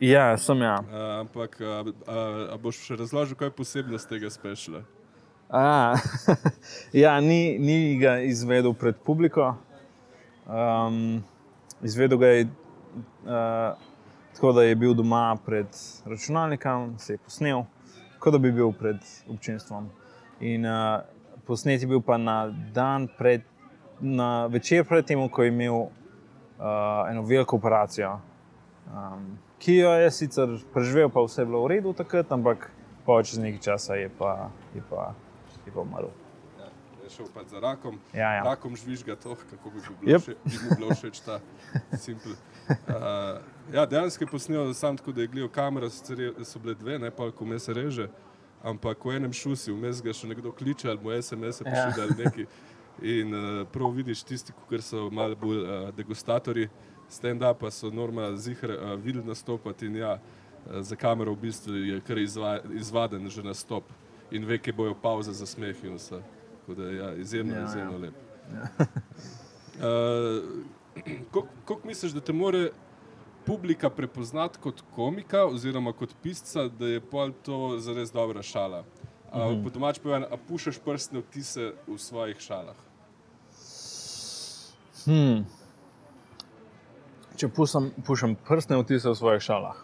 Ja, 0.00 0.36
sem 0.36 0.60
ja. 0.60 0.78
Uh, 0.80 0.96
ampak, 1.20 1.60
a, 1.60 1.84
a, 2.06 2.16
a 2.52 2.56
boš 2.56 2.80
še 2.84 2.96
razložil, 2.96 3.36
kaj 3.36 3.48
je 3.48 3.56
posebnost 3.56 4.08
tega 4.08 4.30
speciala? 4.30 4.82
A, 5.48 5.94
ja, 7.04 7.20
ni, 7.20 7.58
ni 7.58 7.96
ga 7.98 8.18
izvedel 8.20 8.74
pred 8.74 8.96
publiko. 8.98 9.54
Um, 10.46 11.22
izvedel 11.82 12.18
ga 12.18 12.26
je 12.26 12.44
uh, 12.44 13.76
tako, 14.34 14.52
da 14.52 14.62
je 14.62 14.74
bil 14.76 14.94
doma 14.94 15.36
pred 15.46 15.66
računalnikom, 16.04 16.98
se 16.98 17.12
je 17.12 17.18
posnel, 17.18 17.64
kot 18.18 18.32
da 18.32 18.38
bi 18.38 18.52
bil 18.52 18.72
pred 18.72 18.96
občinstvom. 19.28 19.88
In 20.40 20.66
uh, 20.66 21.00
posnet 21.46 21.82
je 21.82 21.88
bil 21.88 22.00
pa 22.00 22.16
na 22.16 22.46
dan 22.74 23.08
pred, 23.18 23.42
na 24.00 24.46
večer 24.46 24.84
pred 24.84 25.06
tem, 25.06 25.28
ko 25.28 25.42
je 25.42 25.48
imel 25.48 25.74
uh, 25.74 25.90
eno 27.10 27.22
veliko 27.22 27.56
operacijo. 27.56 28.18
Um, 28.86 29.38
ki 29.58 29.76
jo 29.76 29.90
je 29.90 30.10
sicer 30.10 30.58
preživel, 30.74 31.08
pa 31.08 31.24
vse 31.24 31.42
je 31.42 31.46
bilo 31.46 31.64
v 31.64 31.76
redu 31.76 31.92
takrat, 31.92 32.32
ampak 32.32 32.70
pa 33.06 33.22
čez 33.22 33.38
nekaj 33.38 33.62
časa 33.62 33.96
je 33.96 34.10
pa, 34.18 34.50
je 34.74 34.82
pa, 34.90 35.14
je 35.66 35.72
pa 35.72 35.80
umrl. 35.80 36.12
Ja, 37.18 37.24
šel 37.24 37.32
pa 37.34 37.44
za 37.48 37.60
rakom. 37.60 37.98
Ja, 38.12 38.32
ja. 38.32 38.42
Rakom 38.44 38.76
žvižga 38.76 39.16
to, 39.16 39.36
kako 39.50 39.70
bi, 39.70 39.80
bil 40.00 40.14
Yep. 40.14 40.20
še, 40.24 40.34
bi 40.44 40.58
mu 40.64 40.76
bilo 40.76 40.90
všeč 40.94 41.20
ta 41.24 41.40
simpel. 41.96 42.32
Uh, 42.68 43.40
ja, 43.72 43.86
dejansko 43.86 44.24
je 44.24 44.28
posnel 44.28 44.74
sam 44.74 44.96
tako, 44.96 45.12
da 45.12 45.20
je 45.22 45.28
gledal 45.28 45.48
kamero, 45.48 45.88
sicer 45.90 46.34
so 46.44 46.58
bile 46.58 46.74
dve, 46.74 46.98
ne 46.98 47.10
pa 47.10 47.30
ko 47.30 47.44
me 47.44 47.58
se 47.58 47.72
reže, 47.72 48.08
ampak 48.62 49.04
v 49.04 49.16
enem 49.16 49.32
šusi, 49.32 49.72
vmes 49.72 50.02
ga 50.02 50.12
še 50.12 50.26
nekdo 50.28 50.52
kliče 50.52 50.90
ali 50.90 51.00
mu 51.00 51.10
SMS-e 51.14 51.64
Ja. 51.64 51.70
pošilja 51.70 52.02
ali 52.04 52.24
neki. 52.24 52.46
In 53.02 53.34
uh, 53.34 53.66
prav 53.72 53.92
vidiš 53.92 54.22
tisti, 54.24 54.52
ki 54.68 54.82
so 54.82 55.08
malo 55.10 55.36
bolj 55.36 55.62
uh, 55.62 55.88
degustatori 55.96 56.68
stand-upa, 57.08 57.70
so 57.70 57.90
normalno 57.90 58.36
zihar 58.36 58.70
uh, 58.70 58.94
videli 59.00 59.24
nastopati 59.24 59.86
in 59.86 59.96
ja, 59.96 60.16
uh, 60.18 60.80
za 60.82 60.96
kamero 60.96 61.32
v 61.32 61.40
bistvu 61.48 61.76
je 61.76 62.00
kar 62.00 62.18
izva, 62.18 62.58
izvaden 62.74 63.28
že 63.30 63.42
nastop 63.42 63.84
in 64.30 64.44
ve, 64.44 64.58
kje 64.58 64.72
bojo 64.72 64.94
pauze 64.94 65.32
za 65.32 65.46
smeh 65.46 65.76
in 65.84 65.94
vse. 66.00 66.18
Tako 66.66 66.82
da 66.82 66.90
ja, 66.90 67.14
izjemno, 67.14 67.52
Ja, 67.54 67.58
ja, 67.58 67.62
ja. 67.62 67.68
izjemno 67.68 67.98
lep. 67.98 68.14
Uh, 69.76 69.82
Kako 71.64 71.80
misliš, 71.84 72.12
da 72.12 72.20
te 72.20 72.32
more 72.32 72.70
publika 73.46 73.90
prepoznati 73.90 74.58
kot 74.58 74.82
komika 74.94 75.44
oziroma 75.44 75.92
kot 75.92 76.14
pisca, 76.22 76.68
da 76.68 76.86
je 76.86 77.00
pol 77.00 77.30
to 77.42 77.78
zares 77.78 78.12
dobra 78.12 78.42
šala? 78.42 78.80
Uh, 79.32 79.52
Mhm. 79.52 79.62
Po 79.64 79.70
domač 79.70 79.98
povedano, 79.98 80.26
a 80.30 80.36
pušaš 80.48 80.78
prstne 80.78 81.20
vtise 81.20 81.72
v 81.86 81.98
svojih 81.98 82.38
šalah? 82.40 82.76
Hmm. 85.04 85.44
Če 87.36 87.48
pušam, 87.48 87.90
pušam 88.06 88.34
prstne 88.34 88.78
vtise 88.82 89.10
v 89.10 89.14
svojih 89.14 89.42
šalah. 89.42 89.76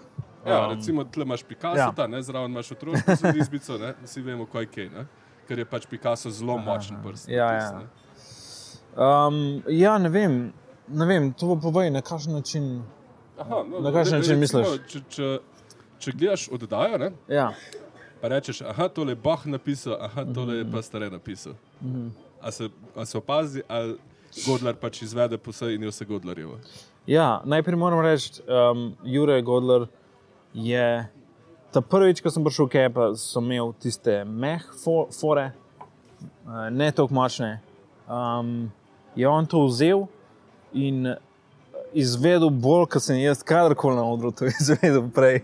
Ja, 0.46 0.66
Um, 0.66 0.72
recimo, 0.74 1.04
tle 1.04 1.22
imaš 1.22 1.42
Picasso, 1.46 1.78
ja. 1.78 1.84
ja. 1.86 1.92
ta, 1.94 2.06
ne, 2.06 2.22
zraven 2.22 2.50
imaš 2.50 2.72
otroško 2.72 3.12
izbico, 3.38 3.78
ne, 3.78 3.94
vsi 4.02 4.22
vemo, 4.26 4.46
kaj 4.46 4.62
je 4.62 4.66
kaj, 4.66 4.88
ne, 4.90 5.04
ker 5.48 5.58
je 5.58 5.64
pač 5.64 5.86
Picasso 5.90 6.30
zelo 6.30 6.58
močen 6.58 6.96
prst. 7.04 7.28
Ja, 7.28 7.52
ja. 7.52 7.82
Um, 8.96 9.62
ja, 9.68 9.98
ne 9.98 10.08
vem, 10.08 10.52
ne 10.88 11.06
vem, 11.06 11.32
to 11.32 11.54
pa 11.54 11.60
povej, 11.62 11.90
na 11.90 12.02
kakšen 12.02 12.32
način. 12.32 12.82
Aha, 13.38 13.62
no, 13.70 13.80
Na 13.80 13.92
kakšen 13.92 14.18
način 14.20 14.38
misliš? 14.38 14.66
Če, 14.88 15.00
če, 15.08 15.28
če 15.98 16.12
gledaš 16.12 16.48
oddajo, 16.52 16.98
ne, 16.98 17.12
Ja. 17.28 17.52
pa 18.20 18.28
rečeš, 18.28 18.60
tole 18.94 19.12
je 19.12 19.16
Bach 19.16 19.46
napisal, 19.46 19.96
aha, 20.00 20.24
tole 20.34 20.56
je 20.60 20.70
pa 20.70 20.82
stare 20.82 21.10
napisal. 21.10 21.54
A 22.42 22.50
se, 22.50 22.68
a 22.96 23.04
se 23.04 23.18
opazi, 23.18 23.62
ali 23.68 23.96
Godler 24.46 24.74
pač 24.76 25.02
izvede 25.02 25.38
posebej 25.38 25.74
in 25.74 25.82
je 25.82 25.88
vse 25.88 26.04
Godlerjevo. 26.04 26.58
Ja, 27.06 27.40
najprej 27.44 27.76
moram 27.76 28.00
reči, 28.00 28.42
um, 28.46 28.94
Jurek 29.04 29.44
Godler 29.44 29.86
je 30.54 31.08
ta 31.72 31.80
prvič, 31.80 32.20
ko 32.20 32.30
sem 32.30 32.44
prišel 32.44 32.68
v 32.68 32.72
Kepa, 32.76 33.10
so 33.16 33.40
imel 33.40 33.72
tiste 33.80 34.22
meh 34.28 34.64
fo- 34.84 35.08
fore, 35.14 35.50
uh, 36.44 36.68
ne 36.70 36.92
tako 36.92 37.14
močne. 37.16 37.60
Um, 38.06 38.72
je 39.16 39.28
on 39.28 39.46
to 39.46 39.64
vzel 39.66 40.06
in 40.72 41.06
uh, 41.14 41.20
izvedel 41.92 42.50
bolj, 42.50 42.86
kot 42.92 43.04
sem 43.04 43.20
jaz 43.20 43.42
kadarkoli 43.42 43.96
na 43.96 44.04
odru 44.04 44.32
to 44.32 44.48
izvedel 44.52 45.08
prej. 45.14 45.42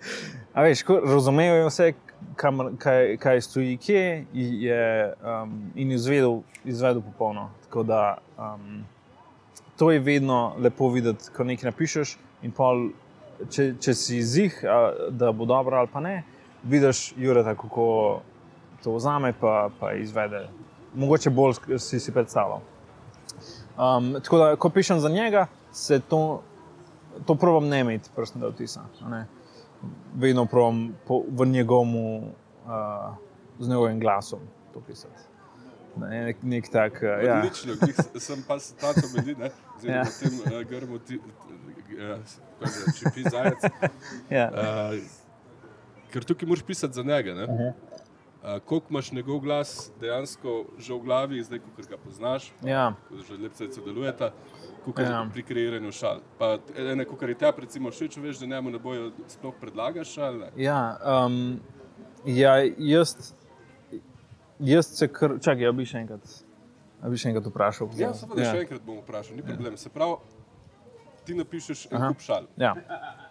Veš, 0.54 0.84
razumel 1.08 1.56
je 1.56 1.68
vse, 1.68 1.92
kam, 2.36 2.76
kaj, 2.78 3.16
kaj 3.16 3.40
stoji, 3.40 3.76
kje 3.80 4.26
je 4.34 5.14
um, 5.24 5.54
in 5.74 5.92
izvedel, 5.92 6.42
izvedel 6.64 7.00
popolno. 7.02 7.48
Tako 7.64 7.82
da 7.82 8.18
um, 8.36 8.84
to 9.76 9.90
je 9.90 9.98
vedno 9.98 10.54
lepo 10.58 10.88
videti, 10.88 11.32
ko 11.36 11.44
nekaj 11.44 11.70
napišeš. 11.70 12.18
In 12.42 12.52
pol, 12.52 12.90
če, 13.50 13.74
če 13.80 13.94
si 13.94 14.18
a, 14.68 14.92
da 15.10 15.32
bo 15.32 15.44
dobro 15.44 15.76
ali 15.76 15.88
pa 15.92 16.00
ne, 16.00 16.22
vidiš 16.62 17.14
Jureta, 17.16 17.54
kako 17.54 18.20
to 18.82 18.94
vzame 18.94 19.32
pa, 19.40 19.70
pa 19.80 19.92
izvede. 19.92 20.48
Mogoče 20.94 21.30
bolj 21.30 21.78
si 21.78 22.00
si 22.00 22.12
predstavljal. 22.12 22.60
Um, 23.78 24.14
tako 24.22 24.38
da, 24.38 24.56
ko 24.56 24.70
pišem 24.70 25.00
za 25.00 25.08
njega, 25.08 25.46
se 25.72 26.00
to, 26.00 26.42
to 27.26 27.34
provam 27.34 27.68
ne 27.68 27.80
imeti 27.80 28.10
prstnega 28.16 28.48
vtisa. 28.48 28.80
a 29.00 29.08
ne. 29.08 29.26
Vedno 30.14 30.46
provam 30.46 30.96
po, 31.06 31.22
v 31.28 31.46
njegovem, 31.46 31.96
uh, 31.96 32.22
glasom 34.00 34.40
to 34.74 34.80
pisati. 34.80 35.31
Ne, 35.96 36.24
nek, 36.24 36.42
nek 36.42 36.68
tak, 36.72 37.02
uh, 37.02 37.24
ja. 37.24 37.38
Odlično, 37.38 37.74
sem 38.20 38.44
pa 38.48 38.56
s 38.58 38.72
taco 38.80 39.04
meni, 39.16 39.34
ne, 39.38 39.50
oziroma 39.76 39.98
Ja. 39.98 40.04
tem 40.20 40.38
uh, 40.40 40.62
grmu, 40.68 40.98
ti, 40.98 41.18
uh, 41.18 42.36
če 42.98 43.12
pi 43.14 43.24
zajec. 43.28 43.66
ja. 44.38 44.46
Uh, 44.48 44.96
ker 46.12 46.24
tukaj 46.24 46.48
moraš 46.48 46.64
pisati 46.64 46.94
za 46.94 47.02
njega. 47.02 47.34
Ne? 47.34 47.44
Uh 47.44 47.50
-huh. 47.50 47.72
Uh, 48.42 48.58
koliko 48.64 48.86
imaš 48.90 49.12
njegov 49.12 49.38
glas 49.40 49.90
dejansko 50.00 50.64
že 50.78 50.94
v 50.94 50.98
glavi, 50.98 51.42
zdaj, 51.42 51.58
ko 51.58 51.82
ga 51.90 51.96
poznaš, 52.04 52.52
ja. 52.62 52.94
ko 53.08 53.16
že 53.16 53.36
lepce 53.42 53.68
sodelujeta, 53.72 54.32
kot 54.84 54.98
Ja. 54.98 55.28
pri 55.32 55.42
kreiranju 55.42 55.92
šal. 55.92 56.20
Pa 56.38 56.58
ene, 56.76 57.04
kot 57.04 57.22
je 57.22 57.34
tebi, 57.34 57.60
recimo, 57.60 57.90
všeč, 57.90 58.16
veš, 58.16 58.38
da 58.38 58.46
njemu 58.46 58.70
ne 58.70 58.78
bojo 58.78 59.12
sploh 59.28 59.54
predlagaš 59.60 60.14
šal. 60.14 60.38
Ne? 60.38 60.48
Ja, 60.56 60.98
um, 61.26 61.60
ja, 62.26 62.56
jaz, 62.78 63.34
jaz 64.62 64.86
se 64.88 65.08
kar, 65.08 65.38
čakaj, 65.38 65.62
ja 65.62 65.72
bi 65.72 65.84
še 65.84 65.98
enkrat, 65.98 66.36
ja 66.98 67.08
bi 67.08 67.16
še 67.16 67.28
enkrat 67.28 67.46
vprašal. 67.46 67.90
Ja, 67.94 68.12
seveda, 68.14 68.40
ja. 68.40 68.52
še 68.52 68.60
enkrat 68.60 68.82
bom 68.82 68.98
vprašal, 68.98 69.36
ni 69.36 69.42
problem. 69.42 69.76
Se 69.76 69.88
pravi, 69.88 70.16
ti 71.24 71.34
napišeš 71.34 71.86
en 71.90 72.04
kup 72.04 72.20
šal. 72.20 72.46
Ja, 72.56 72.74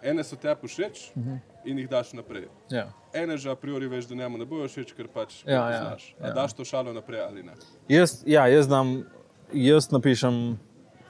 Ene 0.02 0.24
so 0.24 0.36
tebi 0.36 0.66
všeč 0.66 1.10
Mhm. 1.14 1.36
in 1.64 1.78
jih 1.78 1.88
daš 1.88 2.12
naprej. 2.12 2.48
ja. 2.70 2.88
Ene 3.14 3.36
že 3.36 3.50
a 3.50 3.54
priori 3.54 3.86
veš, 3.86 4.06
da 4.06 4.14
njemu 4.16 4.38
ne 4.38 4.46
bojo 4.46 4.64
všeč, 4.66 4.94
ker 4.94 5.08
pač 5.08 5.44
Ja, 5.44 5.52
ja, 5.52 5.80
poznaš. 5.80 6.14
A 6.16 6.26
ja. 6.26 6.32
daš 6.34 6.52
to 6.52 6.64
šalo 6.64 6.92
naprej 6.92 7.20
ali 7.20 7.42
ne? 7.42 7.52
Jaz, 7.88 8.22
ja, 8.26 8.46
jaz, 8.46 8.66
dam, 8.66 9.04
jaz 9.52 9.90
napišem 9.90 10.56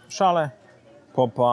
šale, 0.08 0.50
pa 1.14 1.26
pa 1.28 1.52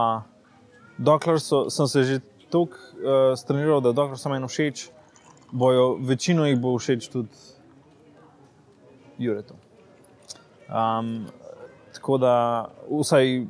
dokler 0.97 1.39
so, 1.39 1.69
sem 1.69 1.88
se 1.88 2.03
že 2.03 2.17
tako 2.49 2.73
uh, 2.73 3.38
streniral, 3.38 3.79
da 3.79 3.91
dokler 3.91 4.17
so 4.17 4.27
meni 4.27 4.47
všeč, 4.47 4.89
bojo, 5.51 5.97
večino 6.01 6.45
jih 6.45 6.58
bo 6.58 6.73
všeč 6.75 7.08
tudi 7.08 7.29
Juretu. 9.19 9.53
Um, 10.69 11.27
tako 11.93 12.17
da, 12.17 12.65
vsaj 12.89 13.45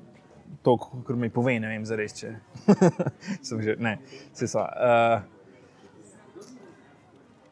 to, 0.61 0.77
kar 1.07 1.15
mi 1.15 1.29
pove, 1.29 1.59
ne 1.59 1.67
vem, 1.67 1.85
zares 1.85 2.15
če. 2.17 2.33
Sem 3.47 3.61
že, 3.61 3.75
ne, 3.79 3.97
se 4.33 4.47
so. 4.47 4.63
Uh, 4.63 5.21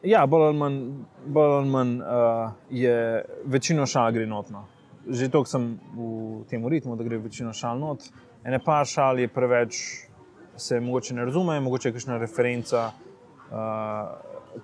ja, 0.02 0.24
bolj 0.26 0.48
ali 0.48 0.58
manj, 0.58 0.80
bolj 1.26 1.54
ali 1.60 1.70
manj 1.72 1.94
uh, 2.00 2.50
je 2.70 3.24
večino 3.44 3.86
šal 3.86 4.12
gre 4.16 4.26
notno. 4.26 4.66
Že 5.08 5.30
to 5.32 5.44
sem 5.48 5.70
v 5.96 6.42
tem 6.50 6.66
ritmu, 6.68 6.96
da 6.96 7.04
gre 7.06 7.20
večino 7.22 7.54
šal 7.56 7.78
not. 7.80 8.04
Ene 8.44 8.60
pa 8.64 8.82
šal 8.84 9.20
je 9.22 9.28
preveč, 9.32 9.80
se 10.56 10.80
mogoče 10.80 11.14
ne 11.14 11.24
razume, 11.24 11.60
mogoče 11.64 11.88
je 11.88 11.96
kakšna 11.96 12.18
referenca, 12.20 12.90
uh, 13.48 14.08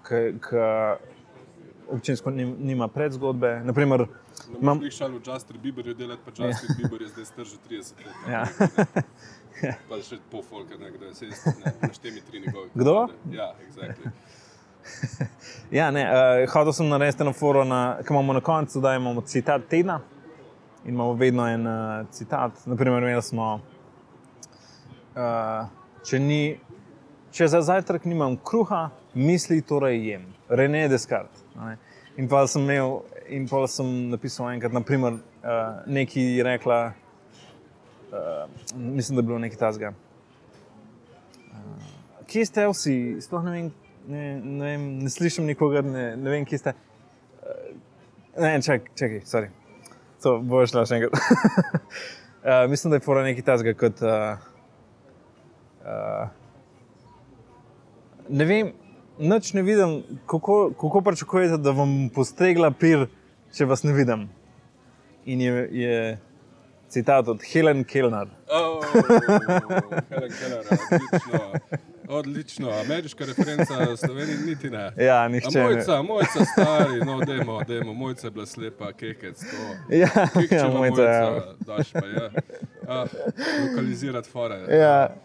ki 0.04 0.22
občinsko 1.90 2.30
nima 2.30 2.88
predzgodbe. 2.88 3.60
Naprimer, 3.64 4.06
Imam 4.60 4.82
jih 4.82 4.92
šalo, 4.92 5.20
Justin 5.26 5.60
Bieber 5.62 5.86
je 5.86 5.94
delati, 5.94 6.22
pa 6.24 6.30
Justin 6.30 6.70
ja. 6.70 6.76
Bieber 6.78 7.02
je 7.02 7.08
zdaj 7.08 7.24
star 7.24 7.44
že 7.44 7.56
30 7.70 7.92
let. 8.06 8.14
Ja. 8.30 8.44
pa 9.88 10.00
še 10.02 10.18
pol 10.30 10.42
folka, 10.42 10.78
ne, 10.80 10.90
kdo 10.90 11.06
je 11.06 11.14
se 11.14 11.52
naštemi 11.82 12.20
tri 12.30 12.40
njegove. 12.40 12.68
Kdo? 12.74 12.96
Ja, 13.32 13.52
exactly. 13.68 14.10
ja, 15.78 15.90
ne, 15.90 16.04
uh, 16.04 16.52
hodil 16.52 16.72
sem 16.72 16.88
na 16.88 17.32
forum, 17.32 17.70
ki 18.02 18.12
imamo 18.12 18.32
na 18.32 18.40
koncu, 18.40 18.80
da 18.80 18.94
imamo 18.94 19.20
citat 19.20 19.68
tedna 19.70 20.00
in 20.84 20.94
imamo 20.94 21.12
vedno 21.12 21.46
en 21.48 21.66
uh, 21.66 22.06
citat. 22.10 22.66
Naprimer, 22.66 23.02
imeli 23.02 23.22
smo, 23.22 23.60
uh, 25.16 25.66
če, 26.04 26.18
ni, 26.18 26.58
če 27.32 27.48
za 27.48 27.62
zajtrk 27.62 28.04
nimam 28.04 28.36
kruha, 28.36 28.90
misli 29.14 29.62
torej 29.62 30.02
jem. 30.10 30.28
René 30.48 30.88
Descartes. 30.88 31.43
In 32.16 32.28
pa 32.30 32.46
sem 32.46 32.62
imel 32.62 33.00
in 33.28 33.48
pa 33.48 33.64
sem 33.70 34.10
napisal 34.10 34.50
enkrat, 34.52 34.74
naprimer, 34.74 35.18
uh, 35.42 35.80
nekaj 35.86 36.42
rekla, 36.44 36.78
uh, 38.12 38.44
mislim, 38.74 39.16
da 39.16 39.22
je 39.22 39.26
bilo 39.26 39.38
nekaj 39.38 39.58
tasga. 39.58 39.92
Uh, 41.50 41.88
kje 42.26 42.46
ste 42.46 42.66
vsi? 42.68 42.96
Sploh 43.24 43.44
ne 43.46 43.56
vem, 43.56 43.72
ne, 44.06 44.24
ne, 44.40 44.64
vem, 44.66 44.86
ne 45.06 45.10
slišim 45.10 45.46
nikogar, 45.48 45.84
ne, 45.86 46.04
ne 46.16 46.30
vem, 46.30 46.44
kje 46.44 46.58
ste. 46.62 46.76
Uh, 47.40 47.74
ne, 48.38 48.54
čak, 48.62 48.90
čakaj, 48.94 49.24
sorry. 49.30 49.50
To 50.22 50.38
bo 50.40 50.62
šlo 50.68 50.84
še 50.88 51.00
enkrat. 51.00 51.18
uh, 52.44 52.64
mislim, 52.72 52.92
da 52.92 53.00
je 53.00 53.06
pora 53.08 53.24
nekaj 53.26 53.48
tasga 53.48 53.74
kot. 53.78 54.04
Uh, 54.04 54.38
uh, 55.82 56.28
ne 58.28 58.44
vem, 58.48 58.72
noč 59.18 59.52
ne 59.52 59.62
vidim, 59.62 60.02
kako, 60.26 60.72
kako 60.80 61.00
pričakujete, 61.00 61.56
da 61.56 61.70
vam 61.70 62.08
postregla 62.14 62.70
pir, 62.70 63.06
če 63.54 63.64
vas 63.64 63.82
ne 63.82 63.92
vidim. 63.92 64.28
In 65.24 65.40
je, 65.40 65.68
je 65.72 66.18
citat 66.88 67.28
od 67.28 67.42
Helen 67.52 67.84
Kellner. 67.84 68.28
Oh, 68.50 68.84
Helen 70.10 70.32
Keller, 70.40 70.66
odlično. 70.70 71.40
Odlično, 72.08 72.70
ameriška 72.84 73.24
referenca, 73.24 73.96
slovenija 73.96 74.36
niti 74.46 74.70
ne. 74.70 74.92
Ja, 74.96 75.28
nihče. 75.28 75.62
Mojca, 75.62 76.02
mojca, 76.02 76.44
stari, 76.52 77.00
no, 77.06 77.20
demo, 77.24 77.62
demo, 77.64 77.92
mojca 77.94 78.26
je 78.26 78.30
bila 78.30 78.46
slepa, 78.46 78.92
kekec. 78.92 79.40
To. 79.40 79.56
Ja, 79.96 80.08
ja 80.50 80.68
mojca. 80.68 81.02
Ja. 81.02 81.42
Daš 81.60 81.92
pa, 81.92 82.06
ja. 82.06 82.30
A, 82.88 83.06
lokalizirati 83.70 84.30
fore. 84.30 84.76
Ja. 84.76 85.16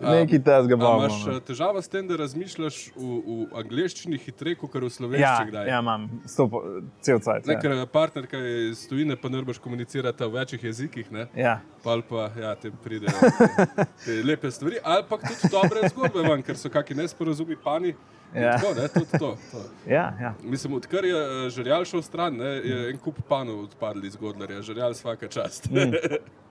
Nekaj 0.00 0.42
tega 0.44 0.76
bomo. 0.76 1.06
Imaš 1.06 1.24
no. 1.26 1.40
težavo 1.40 1.82
s 1.82 1.88
tem, 1.88 2.08
da 2.08 2.18
razmišljaš 2.20 2.80
v, 2.96 3.06
v 3.26 3.36
angleščini 3.62 4.18
hitreje, 4.20 4.58
kot 4.60 4.76
v 4.76 4.90
slovenščini? 4.92 5.54
Ja, 5.56 5.62
ja, 5.70 5.78
imam, 5.80 6.08
Stopo, 6.28 6.60
cel 7.04 7.22
cajt. 7.24 7.48
Ja. 7.48 7.56
Ker 7.62 7.78
partner, 7.92 8.28
ki 8.28 8.42
je 8.42 8.58
iz 8.72 8.84
tujine, 8.90 9.16
pa 9.16 9.32
ne 9.32 9.40
boš 9.46 9.60
komunicirati 9.64 10.28
v 10.28 10.36
večjih 10.36 10.68
jezikih. 10.68 11.08
Ne? 11.14 11.26
Ja. 11.38 11.58
Pa 11.84 11.96
pa 12.08 12.28
ja, 12.36 12.52
te 12.60 12.70
pridejo 12.84 13.32
te 14.04 14.20
lepe 14.28 14.50
stvari, 14.50 14.82
ali 14.84 15.06
pa 15.08 15.20
tudi 15.22 15.52
dobre 15.52 15.88
zgodbe, 15.88 16.28
van, 16.28 16.44
ker 16.44 16.60
so 16.60 16.72
kakšni 16.72 17.00
nesporazumi, 17.00 17.56
pani. 17.64 17.94
Ja. 18.34 18.56
Tako, 18.58 18.74
ne, 18.76 18.88
tudi 18.92 19.18
to, 19.18 19.36
to. 19.52 19.62
Ja, 19.88 20.10
ja. 20.20 20.34
Mislim, 20.42 20.74
odkar 20.76 21.04
je 21.04 21.20
eh, 21.20 21.50
žrljal 21.50 21.86
šel 21.88 22.02
stran, 22.02 22.36
ne, 22.36 22.58
je 22.60 22.88
en 22.90 22.98
kup 23.00 23.22
panov 23.28 23.62
odpadli 23.70 24.10
iz 24.10 24.16
Godlerja, 24.20 24.60
žrljal 24.66 24.92
vsaka 24.92 25.30
čast. 25.32 25.70
Mm. 25.70 25.94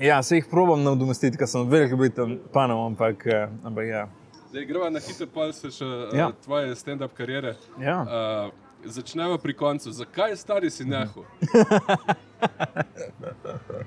Ja, 0.00 0.22
se 0.22 0.36
jih 0.36 0.46
probujem 0.50 0.84
nadomestiti, 0.84 1.38
ker 1.38 1.48
sem 1.48 1.68
velik 1.70 1.94
britan, 1.96 2.38
panom, 2.52 2.86
ampak, 2.86 3.26
eh, 3.26 3.48
ampak 3.64 3.86
ja. 3.88 4.06
Zdaj 4.50 4.64
gremo 4.64 4.90
na 4.90 5.00
hitro, 5.00 5.26
pa 5.34 5.48
se 5.52 5.70
še 5.72 5.86
eh, 5.86 6.18
ja. 6.18 6.30
tvoje 6.44 6.74
stand-up 6.76 7.16
karijere. 7.16 7.56
Ja. 7.80 7.96
Uh, 8.04 8.52
začnemo 8.84 9.38
pri 9.38 9.56
koncu. 9.56 9.92
Zakaj 9.92 10.36
stari 10.36 10.70
si 10.70 10.84
neho? 10.84 11.24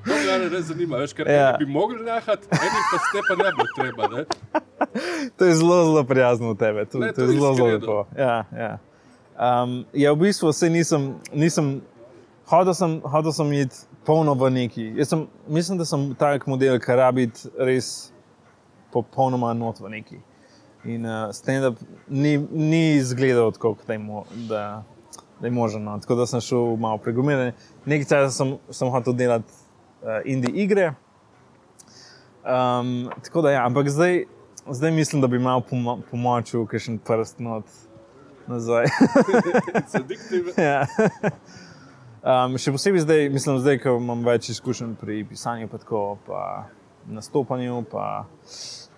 To 0.05 0.15
me 0.15 0.49
res 0.49 0.65
zanima, 0.65 0.97
veš, 0.97 1.13
ker 1.13 1.27
ja. 1.29 1.51
bi 1.59 1.67
mogli 1.69 2.01
nehati, 2.01 2.47
eni 2.49 2.79
pa 2.89 2.97
ste 3.03 3.21
pa 3.27 3.35
ne 3.37 3.51
bi 3.53 3.65
treba. 3.75 4.07
Ne? 4.09 4.23
To 5.37 5.45
je 5.45 5.55
zelo, 5.55 5.77
zelo 5.85 6.03
prijazno 6.03 6.49
od 6.55 6.59
tebe. 6.59 6.85
To, 6.85 6.99
ne, 6.99 7.11
to, 7.13 7.21
to 7.21 7.21
je 7.21 7.37
zelo, 7.37 7.53
zelo 7.55 7.67
lepo. 7.67 7.97
Ja, 8.17 8.43
ja. 8.57 8.71
Um, 9.37 9.85
ja, 9.93 10.13
v 10.13 10.25
bistvu 10.25 10.53
se 10.53 10.69
nisem, 10.69 11.13
nisem 11.33 11.81
hodil 12.49 12.73
sem, 12.73 12.97
hodil 13.05 13.35
sem 13.35 13.53
iti 13.53 13.85
polno 14.09 14.33
v 14.33 14.49
neki. 14.49 15.05
Sem, 15.05 15.27
mislim, 15.47 15.77
da 15.77 15.85
sem 15.85 16.15
tak 16.17 16.47
model, 16.49 16.79
ki 16.81 16.95
rabi 16.97 17.27
res 17.61 18.09
popolnoma 18.89 19.51
not 19.53 19.77
v 19.77 19.91
neki. 19.93 20.17
In 20.89 21.05
uh, 21.05 21.27
stand-up 21.35 21.77
ni, 22.07 22.37
ni 22.49 22.95
izgledal 22.97 23.51
tako, 23.53 23.75
da 23.85 23.93
je, 23.93 23.99
mo, 24.01 24.23
da, 24.49 24.63
da 25.37 25.47
je 25.47 25.51
možno. 25.53 25.79
No. 25.79 25.99
Tako 26.01 26.15
da 26.15 26.25
sem 26.25 26.41
šel 26.41 26.73
malo 26.81 26.97
pregumiran. 26.97 27.53
Nekaj 27.85 28.09
časa 28.09 28.33
sem, 28.33 28.55
sem 28.73 28.89
hotel 28.89 29.13
delati 29.13 29.53
uh, 30.01 30.17
indie 30.25 30.57
igre. 30.57 30.89
Um, 32.41 33.11
tako 33.23 33.45
da 33.45 33.51
ja, 33.51 33.65
ampak 33.67 33.93
zdaj, 33.93 34.23
zdaj 34.71 34.91
mislim, 34.91 35.21
da 35.21 35.27
bi 35.27 35.37
malo 35.39 35.61
pomočil, 36.09 36.65
ker 36.65 36.81
še 36.81 36.95
en 36.95 37.01
prst 37.05 37.45
not 37.45 37.69
nazaj. 38.49 38.89
Ja. 40.57 40.87
Um, 42.29 42.59
še 42.61 42.69
posebej 42.75 43.01
zdaj, 43.07 43.23
mislim, 43.33 43.57
zdaj, 43.63 43.79
ko 43.81 43.95
imam 43.97 44.19
več 44.21 44.51
izkušenj 44.53 44.91
pri 45.01 45.23
pisanju, 45.25 45.65
pa 45.71 45.79
tako, 45.81 46.01
pa 46.27 46.41
nastopanju, 47.09 47.79
pa, 47.89 48.03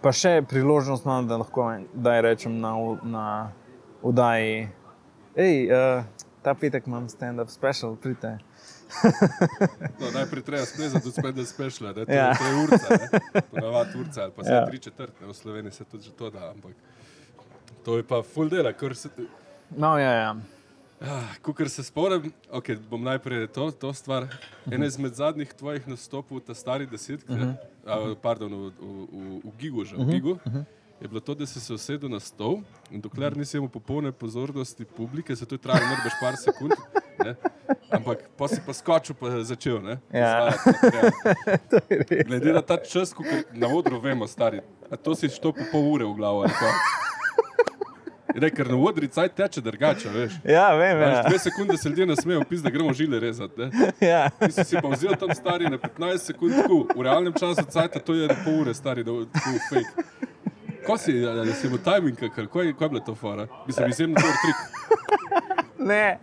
pa 0.04 0.12
še 0.12 0.42
priložnost, 0.52 1.08
no, 1.08 1.22
da 1.30 1.38
lahko 1.40 1.70
da 1.94 2.18
rečem 2.26 2.58
na, 2.60 2.74
na 3.08 3.26
oddaji. 4.04 4.68
Hej, 5.38 5.56
uh, 5.72 6.28
ta 6.44 6.58
petek 6.60 6.92
imam 6.92 7.08
stand-up 7.08 7.54
special, 7.54 7.96
pridite. 7.96 8.34
no, 10.02 10.12
najprej 10.12 10.44
treba 10.50 10.68
splezati 10.68 11.08
do 11.08 11.16
stand-up 11.16 11.48
special, 11.48 11.94
da 11.96 12.04
ja. 12.12 12.34
je 12.34 12.42
to 12.42 12.54
urca, 12.66 13.44
ponavadi 13.54 14.00
urca, 14.02 14.26
ali 14.26 14.36
pa 14.36 14.44
se 14.50 14.58
ja. 14.58 14.66
tri 14.68 14.88
četrt, 14.90 15.22
v 15.24 15.38
Sloveniji 15.38 15.80
se 15.80 15.88
tudi 15.88 16.12
to 16.20 16.34
da, 16.36 16.50
ampak 16.52 16.76
to 17.86 18.02
je 18.02 18.04
pa 18.04 18.26
full 18.28 18.52
dela, 18.52 18.76
kar 18.76 18.98
se. 18.98 19.14
No, 19.72 19.96
ja, 20.02 20.18
ja. 20.26 20.34
Ah, 21.02 21.34
Ko 21.42 21.54
se 21.68 21.84
spomnim, 21.84 22.32
okay, 22.52 22.78
bom 22.90 23.04
najprej 23.04 23.48
to, 23.48 23.72
to 23.72 23.94
stvar. 23.94 24.28
En 24.72 24.84
izmed 24.84 25.16
zadnjih 25.18 25.54
tvojih 25.54 25.88
nastopov, 25.88 26.40
ta 26.46 26.54
stari 26.54 26.86
deset, 26.86 27.24
uh 27.30 27.36
-huh. 27.36 27.56
a, 27.86 28.16
pardon, 28.22 28.54
v, 28.54 28.72
v, 28.80 29.42
v, 29.44 29.52
Gigu, 29.58 29.84
že, 29.84 29.96
uh 29.96 30.02
-huh. 30.02 30.08
v 30.08 30.12
Gigu 30.12 30.32
uh 30.32 30.54
-huh. 30.54 30.64
je 31.02 31.08
bilo 31.08 31.20
to, 31.20 31.34
da 31.34 31.46
si 31.46 31.60
se 31.60 31.74
usedel 31.74 32.10
na 32.10 32.20
stol 32.20 32.62
in 32.92 33.02
dokler 33.02 33.38
nisi 33.38 33.58
imel 33.58 33.70
popolne 33.70 34.12
pozornosti 34.12 34.86
publike, 34.86 35.36
se 35.36 35.46
to 35.46 35.56
je 35.56 35.60
trajalo 35.60 35.90
nekaj 35.90 36.12
par 36.22 36.36
sekund. 36.38 36.72
Ne? 37.26 37.36
Ampak 37.92 38.30
pa 38.38 38.48
si 38.48 38.62
pa 38.66 38.74
skočil, 38.74 39.16
pa 39.16 39.44
začel. 39.44 39.98
Ja. 40.14 40.54
Glede 42.28 42.54
na 42.54 42.62
ta 42.62 42.78
čas, 42.78 43.14
ko 43.14 43.24
na 43.54 43.68
odru 43.68 44.00
vemo, 44.00 44.28
stari, 44.28 44.62
to 45.04 45.16
si 45.16 45.30
šlo 45.30 45.52
po 45.54 45.64
pol 45.72 45.94
ure 45.94 46.06
v 46.06 46.14
glavo. 46.14 46.46
Ne, 48.36 48.50
ker 48.50 48.68
na 48.68 48.78
vodri 48.80 49.08
cajt 49.12 49.36
teče 49.36 49.62
drugače, 49.62 50.10
veš. 50.14 50.38
Ja, 50.48 50.72
vem. 50.76 51.02
Ja. 51.02 51.24
Dve 51.28 51.40
sekunde 51.40 51.78
se 51.78 51.90
ljudje 51.90 52.06
nasmejijo, 52.06 52.44
pis, 52.50 52.62
da 52.62 52.70
gremo 52.70 52.94
žile 52.94 53.20
rezati. 53.20 53.70
Ja. 54.02 54.30
Ti 54.30 54.66
si 54.66 54.78
pa 54.82 54.88
vzel 54.88 55.16
tam 55.20 55.34
stari 55.36 55.70
na 55.70 55.78
15 55.78 56.18
sekund, 56.18 56.56
tako, 56.56 56.86
v 56.96 57.02
realnem 57.02 57.34
času 57.34 57.66
cajt, 57.70 58.00
to 58.06 58.14
je 58.14 58.30
pol 58.46 58.62
ure 58.62 58.74
stari, 58.74 59.04
da 59.04 59.12
je 59.12 59.60
fake. 59.70 60.08
Ko 60.86 60.98
si, 60.98 61.14
ali 61.28 61.54
si 61.54 61.70
v 61.70 61.78
timing, 61.84 62.18
kaj, 62.18 62.48
kaj 62.48 62.68
je 62.68 62.90
bilo 62.90 63.04
to 63.06 63.16
fora? 63.16 63.48
Mislim, 63.68 63.90
izjemno 63.90 64.16
dober 64.22 64.36
trik. 64.42 64.56
Ne. 65.82 66.20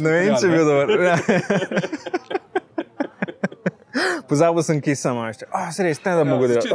Ne 0.00 0.10
vem, 0.10 0.34
če 0.40 0.48
bi 0.48 0.56
bil 0.56 0.66
dober. 0.66 2.40
Ja. 3.94 4.22
Pozabil 4.28 4.62
sem, 4.62 4.80
ki 4.82 4.94
sem 4.98 5.18
še. 5.36 5.46
Oh, 5.50 5.68
se 5.74 5.86
res, 5.86 6.00
ne 6.04 6.14
da 6.18 6.24
mogo 6.26 6.48
delati. 6.50 6.70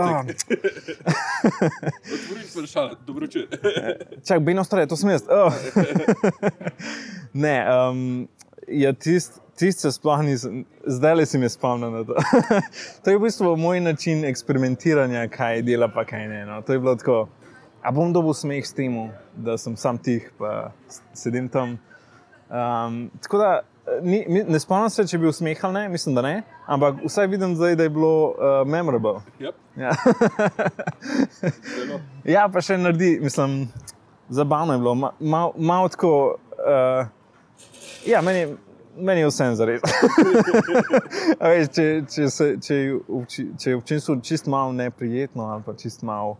Odvrniti 2.13 2.49
se 2.51 2.65
šala, 2.69 2.95
dobro 3.07 3.27
če. 3.31 3.45
Čak, 4.27 4.41
beno 4.45 4.63
stare, 4.67 4.87
to 4.89 4.97
sem 4.99 5.11
jaz. 5.13 5.25
Oh. 5.27 5.53
ne, 7.45 7.55
um, 7.73 8.03
ja, 8.71 8.93
tist, 8.93 9.41
tist 9.59 9.83
se 9.83 9.91
sploh 9.95 10.23
nisem, 10.25 10.63
zdaj 10.87 11.17
le 11.19 11.27
si 11.29 11.41
mi 11.41 11.49
spomnil 11.51 11.97
na 11.97 12.05
to. 12.07 12.15
to 13.03 13.11
je 13.11 13.19
v 13.19 13.25
bistvu 13.25 13.55
moj 13.59 13.83
način 13.83 14.23
eksperimentiranja, 14.29 15.27
kaj 15.33 15.63
dela, 15.67 15.91
pa 15.91 16.05
kaj 16.07 16.27
ne. 16.31 16.45
No. 16.47 16.61
To 16.63 16.75
je 16.75 16.83
bilo 16.83 16.95
tako, 16.99 17.19
a 17.83 17.93
bom 17.95 18.13
dobil 18.15 18.37
smeh 18.37 18.63
s 18.65 18.75
tem, 18.77 18.95
da 19.35 19.57
sem 19.59 19.75
sam 19.79 19.99
tih, 19.99 20.31
pa 20.39 20.71
sedim 21.17 21.51
tam. 21.51 21.77
Um, 22.49 23.09
tako 23.21 23.43
da, 23.43 23.51
ni, 24.01 24.43
ne 24.47 24.59
spomnim 24.59 24.89
se, 24.89 25.05
če 25.07 25.17
je 25.17 25.21
bil 25.21 25.33
smeh 25.35 25.63
ali 25.65 25.73
ne, 25.73 25.83
mislim, 25.89 26.15
da 26.15 26.21
ne, 26.25 26.33
ampak 26.67 27.03
vsaj 27.05 27.27
vidim 27.27 27.55
zdaj, 27.55 27.75
da 27.79 27.83
je 27.87 27.93
bilo 27.93 28.13
uh, 28.29 28.67
memorable. 28.67 29.19
Yep. 29.39 29.53
Ja. 29.79 29.91
Ja, 32.29 32.45
pa 32.51 32.61
še 32.61 32.77
naredi, 32.77 33.17
mislim, 33.23 33.63
zabavno 34.29 34.73
je 34.75 34.79
bilo, 34.79 34.95
Ma- 34.95 35.13
malo 35.19 35.53
mal 35.57 35.89
tako. 35.89 36.35
Uh, 36.59 37.07
ja, 38.05 38.21
meni, 38.21 38.55
meni 38.97 39.21
je 39.21 39.27
vse 39.31 39.47
zares. 39.55 39.81
A 41.41 41.49
veš, 41.49 41.71
če, 41.73 41.87
če, 42.11 42.29
se, 42.29 42.49
če, 42.61 42.77
če 43.57 43.71
je 43.71 43.77
občinstvo 43.79 44.19
čist 44.23 44.49
malo 44.51 44.75
neprijetno 44.75 45.47
ali 45.49 45.65
pa 45.65 45.73
čist 45.79 46.03
malo. 46.03 46.37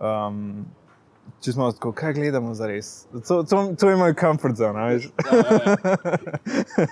Um, 0.00 0.64
Če 1.40 1.52
smo 1.52 1.70
tako, 1.72 1.92
kaj 1.96 2.12
gledamo 2.18 2.50
za 2.54 2.66
res? 2.68 2.88
To, 3.26 3.38
to, 3.48 3.60
to 3.80 3.88
je 3.88 3.96
moj 3.96 4.12
comfort 4.20 4.58
zone. 4.60 4.82
veš. 4.90 5.06
Ja, 5.24 5.38
ja, 5.38 5.60
ja. 5.64 6.86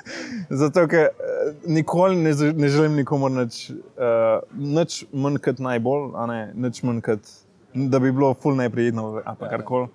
Zato, 0.62 0.86
ker 0.88 1.10
eh, 1.10 1.50
nikoli 1.68 2.16
ne, 2.16 2.32
ne 2.56 2.70
želim 2.72 2.96
nikomor 2.96 3.30
nič, 3.34 3.58
uh, 4.00 4.38
nič 4.56 5.02
manj 5.12 5.36
kot 5.44 5.60
najbolj, 5.60 6.06
ne 6.32 6.38
nič 6.64 6.80
manj 6.86 7.02
kot, 7.04 7.28
da 7.74 8.00
bi 8.00 8.12
bilo 8.12 8.32
ful 8.34 8.56
neprijetno 8.56 9.04
ali 9.20 9.36
pa 9.38 9.50
Ja. 9.50 9.50
karkoli. 9.58 9.90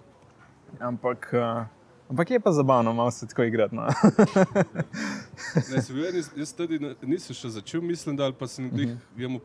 Ampak, 0.79 1.31
uh, 1.33 1.65
ampak 2.13 2.31
je 2.31 2.39
pa 2.39 2.51
zabavno, 2.53 2.93
malo 2.93 3.11
se 3.11 3.27
tako 3.27 3.43
igrati. 3.49 3.75
No. 3.75 3.87
Ne, 5.73 5.81
se 5.81 5.93
vem, 5.93 6.15
jaz, 6.15 6.29
jaz 6.37 6.53
tudi 6.53 6.77
nisem 7.01 7.35
še 7.35 7.49
začel, 7.57 7.81
mislim, 7.81 8.15
da 8.17 8.29
pa 8.31 8.47
sem 8.47 8.69
jih 8.77 8.93
imel 9.17 9.41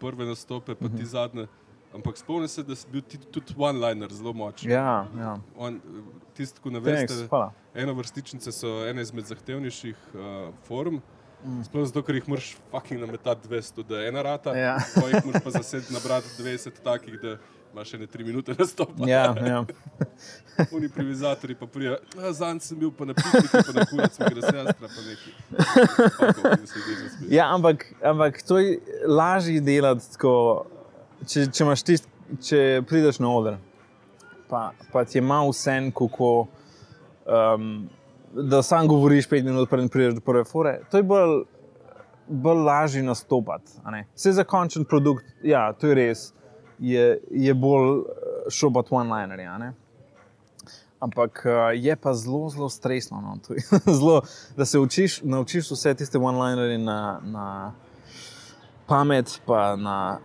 prve 0.00 0.26
nastope, 0.26 0.74
pa 0.78 0.88
ti 0.90 1.06
zadnje. 1.06 1.48
Ampak 1.94 2.16
spomnim 2.16 2.48
se, 2.48 2.62
da 2.64 2.76
si 2.76 2.88
bil 2.88 3.02
ti 3.04 3.18
tudi 3.18 3.54
one-liner 3.58 4.12
zelo 4.12 4.32
močen. 4.32 4.70
ja, 4.70 5.06
ja. 5.18 5.36
On, 5.56 5.80
tisti, 6.34 6.60
ki 6.62 6.70
ne 6.72 6.80
Thanks, 6.80 7.12
veste, 7.12 7.26
hvala. 7.28 7.52
eno 7.74 7.94
vrstičnice 7.94 8.52
so 8.52 8.78
ene 8.88 9.02
izmed 9.02 9.28
zahtevnejših 9.28 9.96
uh, 10.14 10.54
form. 10.68 11.02
Mm. 11.44 11.64
Sploh 11.66 11.84
zato, 11.90 12.04
ker 12.06 12.14
jih 12.14 12.28
moraš 12.30 12.52
fucking 12.70 13.00
nametati 13.02 13.48
200, 13.48 13.82
da 13.88 14.00
je 14.00 14.08
ena 14.08 14.22
rata. 14.22 14.54
Ja. 14.56 14.76
Pa 14.94 15.08
jih 15.10 15.26
moraš 15.26 15.42
pa 15.44 15.50
zased 15.50 15.90
nabrati 15.90 16.28
20 16.38 16.80
takih, 16.84 17.18
da 17.20 17.36
imaš 17.72 17.92
še 17.94 17.98
ne 17.98 18.06
3 18.06 18.26
minute 18.26 18.54
nastopa. 18.58 19.08
Ja, 19.08 19.24
ja. 19.46 19.64
Oni 20.74 20.86
improvizatori 20.86 21.56
pa 21.58 21.66
prijajo, 21.66 21.98
zanj 22.36 22.60
sem 22.62 22.78
bil 22.78 22.92
pa 22.94 23.08
na 23.08 23.16
pikniku, 23.18 23.62
pa 23.66 23.74
na 23.74 23.86
kurac, 23.90 24.18
gre 24.20 24.42
se 24.44 24.56
jastra, 24.56 24.88
pa 24.88 25.04
neki. 25.08 25.30
Zasmejijo. 26.62 27.32
ja 27.32 27.48
ampak, 27.54 27.86
ampak 28.04 28.42
to 28.46 28.60
je 28.62 28.78
lažje 29.08 29.60
delati, 29.60 30.12
tako, 30.14 30.34
če, 31.26 31.46
če, 31.52 31.66
tist, 31.84 32.08
če 32.42 32.82
prideš 32.88 33.18
na 33.22 33.32
oder. 33.32 33.58
Pa, 34.48 34.70
pa 34.92 35.04
ti 35.04 35.18
je 35.18 35.22
malo 35.24 35.50
vse, 35.50 35.78
kako. 35.96 36.32
Um, 37.22 37.88
da 38.32 38.62
sam 38.62 38.88
govoriš 38.88 39.28
pet 39.28 39.44
minut, 39.44 39.70
preden 39.70 39.88
prideš 39.88 40.14
do 40.14 40.20
prve 40.20 40.44
fore. 40.44 40.80
To 40.90 40.96
je 40.96 41.02
bolj, 41.02 41.42
bolj 42.28 42.62
lažje 42.64 43.02
nastopati. 43.02 43.72
Vse 44.14 44.32
za 44.32 44.44
končen 44.44 44.84
produkt, 44.84 45.24
ja, 45.42 45.72
to 45.72 45.86
je 45.86 45.94
res, 45.94 46.32
je, 46.78 47.20
je 47.30 47.54
bolj 47.54 47.98
eh, 47.98 48.50
šobat 48.50 48.86
one-linerje. 48.90 49.46
a 49.46 49.58
ne. 49.58 49.72
Ampak 51.02 51.42
uh, 51.46 51.52
je 51.74 51.96
pa 51.96 52.14
zelo, 52.14 52.48
zelo 52.48 52.68
stresno. 52.68 53.20
No. 53.20 53.56
Zelo, 53.98 54.22
da 54.56 54.64
se 54.64 54.78
učiš, 54.78 55.22
naučiš 55.22 55.70
vse 55.70 55.94
tiste 55.94 56.18
one-linerje 56.18 56.78
na, 56.78 57.20
na 57.24 57.72
pamet, 58.86 59.40
pa 59.46 59.76
na. 59.76 60.18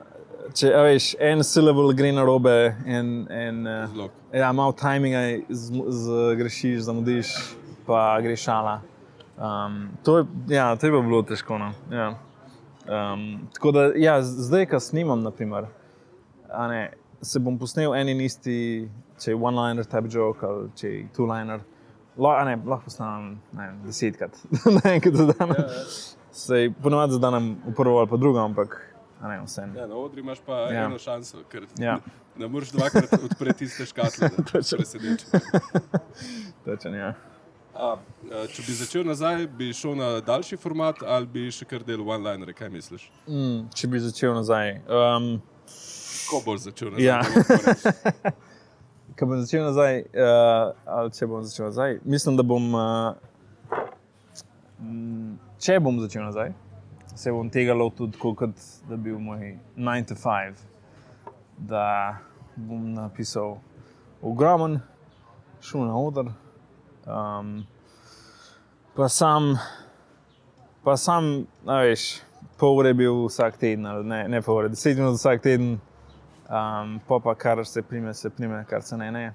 Če 0.56 0.70
a 0.72 0.84
veš, 0.86 1.10
en 1.20 1.42
syllable 1.44 1.92
gre 1.98 2.12
na 2.16 2.24
robe, 2.28 2.54
en, 2.86 3.08
en, 3.34 3.64
uh. 3.68 4.06
Ja, 4.32 4.52
malo 4.56 4.76
timinga 4.78 5.24
zgrešiš, 5.50 6.86
zamudiš, 6.88 7.34
pa 7.88 8.20
greš 8.24 8.46
šala. 8.48 8.78
Um, 9.38 9.90
to, 10.04 10.18
je, 10.18 10.26
ja, 10.56 10.70
to 10.76 10.88
je 10.88 10.92
bilo 10.92 11.22
težko. 11.28 11.58
No. 11.60 11.72
Ja. 11.92 12.14
Um, 12.88 13.48
tako 13.54 13.74
da, 13.76 13.90
ja, 14.00 14.22
zdaj, 14.22 14.70
ko 14.72 14.80
snimam, 14.80 15.24
naprimer, 15.26 15.68
ne, 16.72 16.82
se 17.22 17.40
bom 17.44 17.58
posnel 17.60 17.96
en 17.98 18.14
in 18.14 18.22
isti, 18.24 18.60
če 19.20 19.34
je 19.34 19.40
one-liner, 19.40 19.88
type 19.90 20.12
joke 20.14 20.46
ali 20.48 20.70
če 20.80 20.94
je 20.94 21.08
two-liner. 21.18 21.66
La, 22.18 22.40
a 22.40 22.46
ne, 22.48 22.56
lahko 22.66 22.88
posnamem 22.88 23.36
ne 23.58 23.72
desetkrat, 23.86 24.38
naenkrat 24.80 25.18
za 25.20 25.28
dan. 25.34 25.54
Ja, 25.58 25.66
ja. 26.58 26.70
Ponovadi 26.82 27.18
zadanam 27.18 27.56
v 27.66 27.74
prvo 27.78 28.00
ali 28.02 28.10
pa 28.10 28.18
drugo, 28.22 28.42
ampak 28.42 28.78
ne, 29.22 29.42
vse. 29.42 29.62
Ja, 29.74 29.88
na 29.88 29.96
odri 29.96 30.22
imaš 30.22 30.40
pa 30.46 30.54
Ja. 30.68 30.86
eno 30.86 30.98
šanso, 30.98 31.42
ker 31.50 31.66
Ja. 31.78 31.98
ne, 32.36 32.48
moreš 32.48 32.70
dvakrat 32.72 33.14
odpreti 33.24 33.66
iste 33.66 33.86
škatle, 33.86 34.30
da 34.30 34.44
Točno. 34.52 34.78
presedeč. 34.78 35.24
Točen, 36.66 36.94
ja. 36.96 37.14
A, 37.76 37.96
če 38.48 38.64
bi 38.66 38.74
začel 38.74 39.04
nazaj, 39.06 39.48
bi 39.50 39.72
šel 39.72 39.96
na 39.96 40.20
daljši 40.20 40.58
format 40.58 41.04
ali 41.04 41.28
bi 41.28 41.44
še 41.48 41.66
kar 41.66 41.84
delal 41.84 42.08
one-linere, 42.10 42.54
kaj 42.54 42.70
misliš? 42.70 43.10
mm, 43.28 43.68
če 43.72 43.88
bi 43.88 44.00
začel 44.00 44.34
nazaj. 44.34 44.80
Um, 44.88 45.28
Ko 46.28 46.42
boš 46.44 46.66
začel 46.66 46.90
nazaj? 46.90 47.06
Ja. 47.06 47.22
Ko 49.18 49.26
bom 49.26 49.40
začel 49.40 49.64
nazaj, 49.64 50.02
uh, 50.10 50.66
ali 50.88 51.12
če 51.12 51.26
bom 51.26 51.42
začel 51.42 51.66
nazaj, 51.66 52.00
mislim, 52.06 52.36
da 52.36 52.44
bom. 52.44 52.66
Uh, 52.70 53.14
mm, 54.80 55.32
če 55.60 55.78
bom 55.80 55.98
začel 56.00 56.22
nazaj, 56.24 56.52
se 57.18 57.32
bom 57.32 57.50
tega 57.50 57.74
lotil 57.74 58.12
tako, 58.14 58.34
kot 58.36 58.62
da 58.90 58.96
bi 58.96 59.10
bil 59.12 59.20
moj 59.20 59.56
9 59.76 60.08
to 60.08 60.16
5. 60.16 60.62
Da 61.58 62.18
bom 62.56 62.94
napisal 62.94 63.58
ogromen, 64.22 64.80
šel 65.62 65.86
na 65.88 65.98
oder, 65.98 66.30
um, 67.06 67.66
pa 68.96 69.10
sam, 69.10 69.56
pa 70.84 70.98
sam, 70.98 71.48
veš, 71.66 72.08
pol 72.58 72.80
ure 72.82 72.94
bil 72.98 73.26
vsak 73.28 73.58
teden, 73.62 73.90
ne, 74.10 74.24
ne 74.30 74.42
pol 74.42 74.62
ure, 74.64 74.70
deset 74.74 74.98
minut 74.98 75.18
vsak 75.20 75.42
teden. 75.46 75.78
Um, 76.48 77.00
pa 77.08 77.20
pa 77.20 77.34
kar 77.36 77.66
se 77.68 77.82
prime, 77.84 78.14
se 78.14 78.30
prime, 78.30 78.62
kar 78.70 78.82
se 78.82 78.98
ne. 78.98 79.12
ne. 79.12 79.26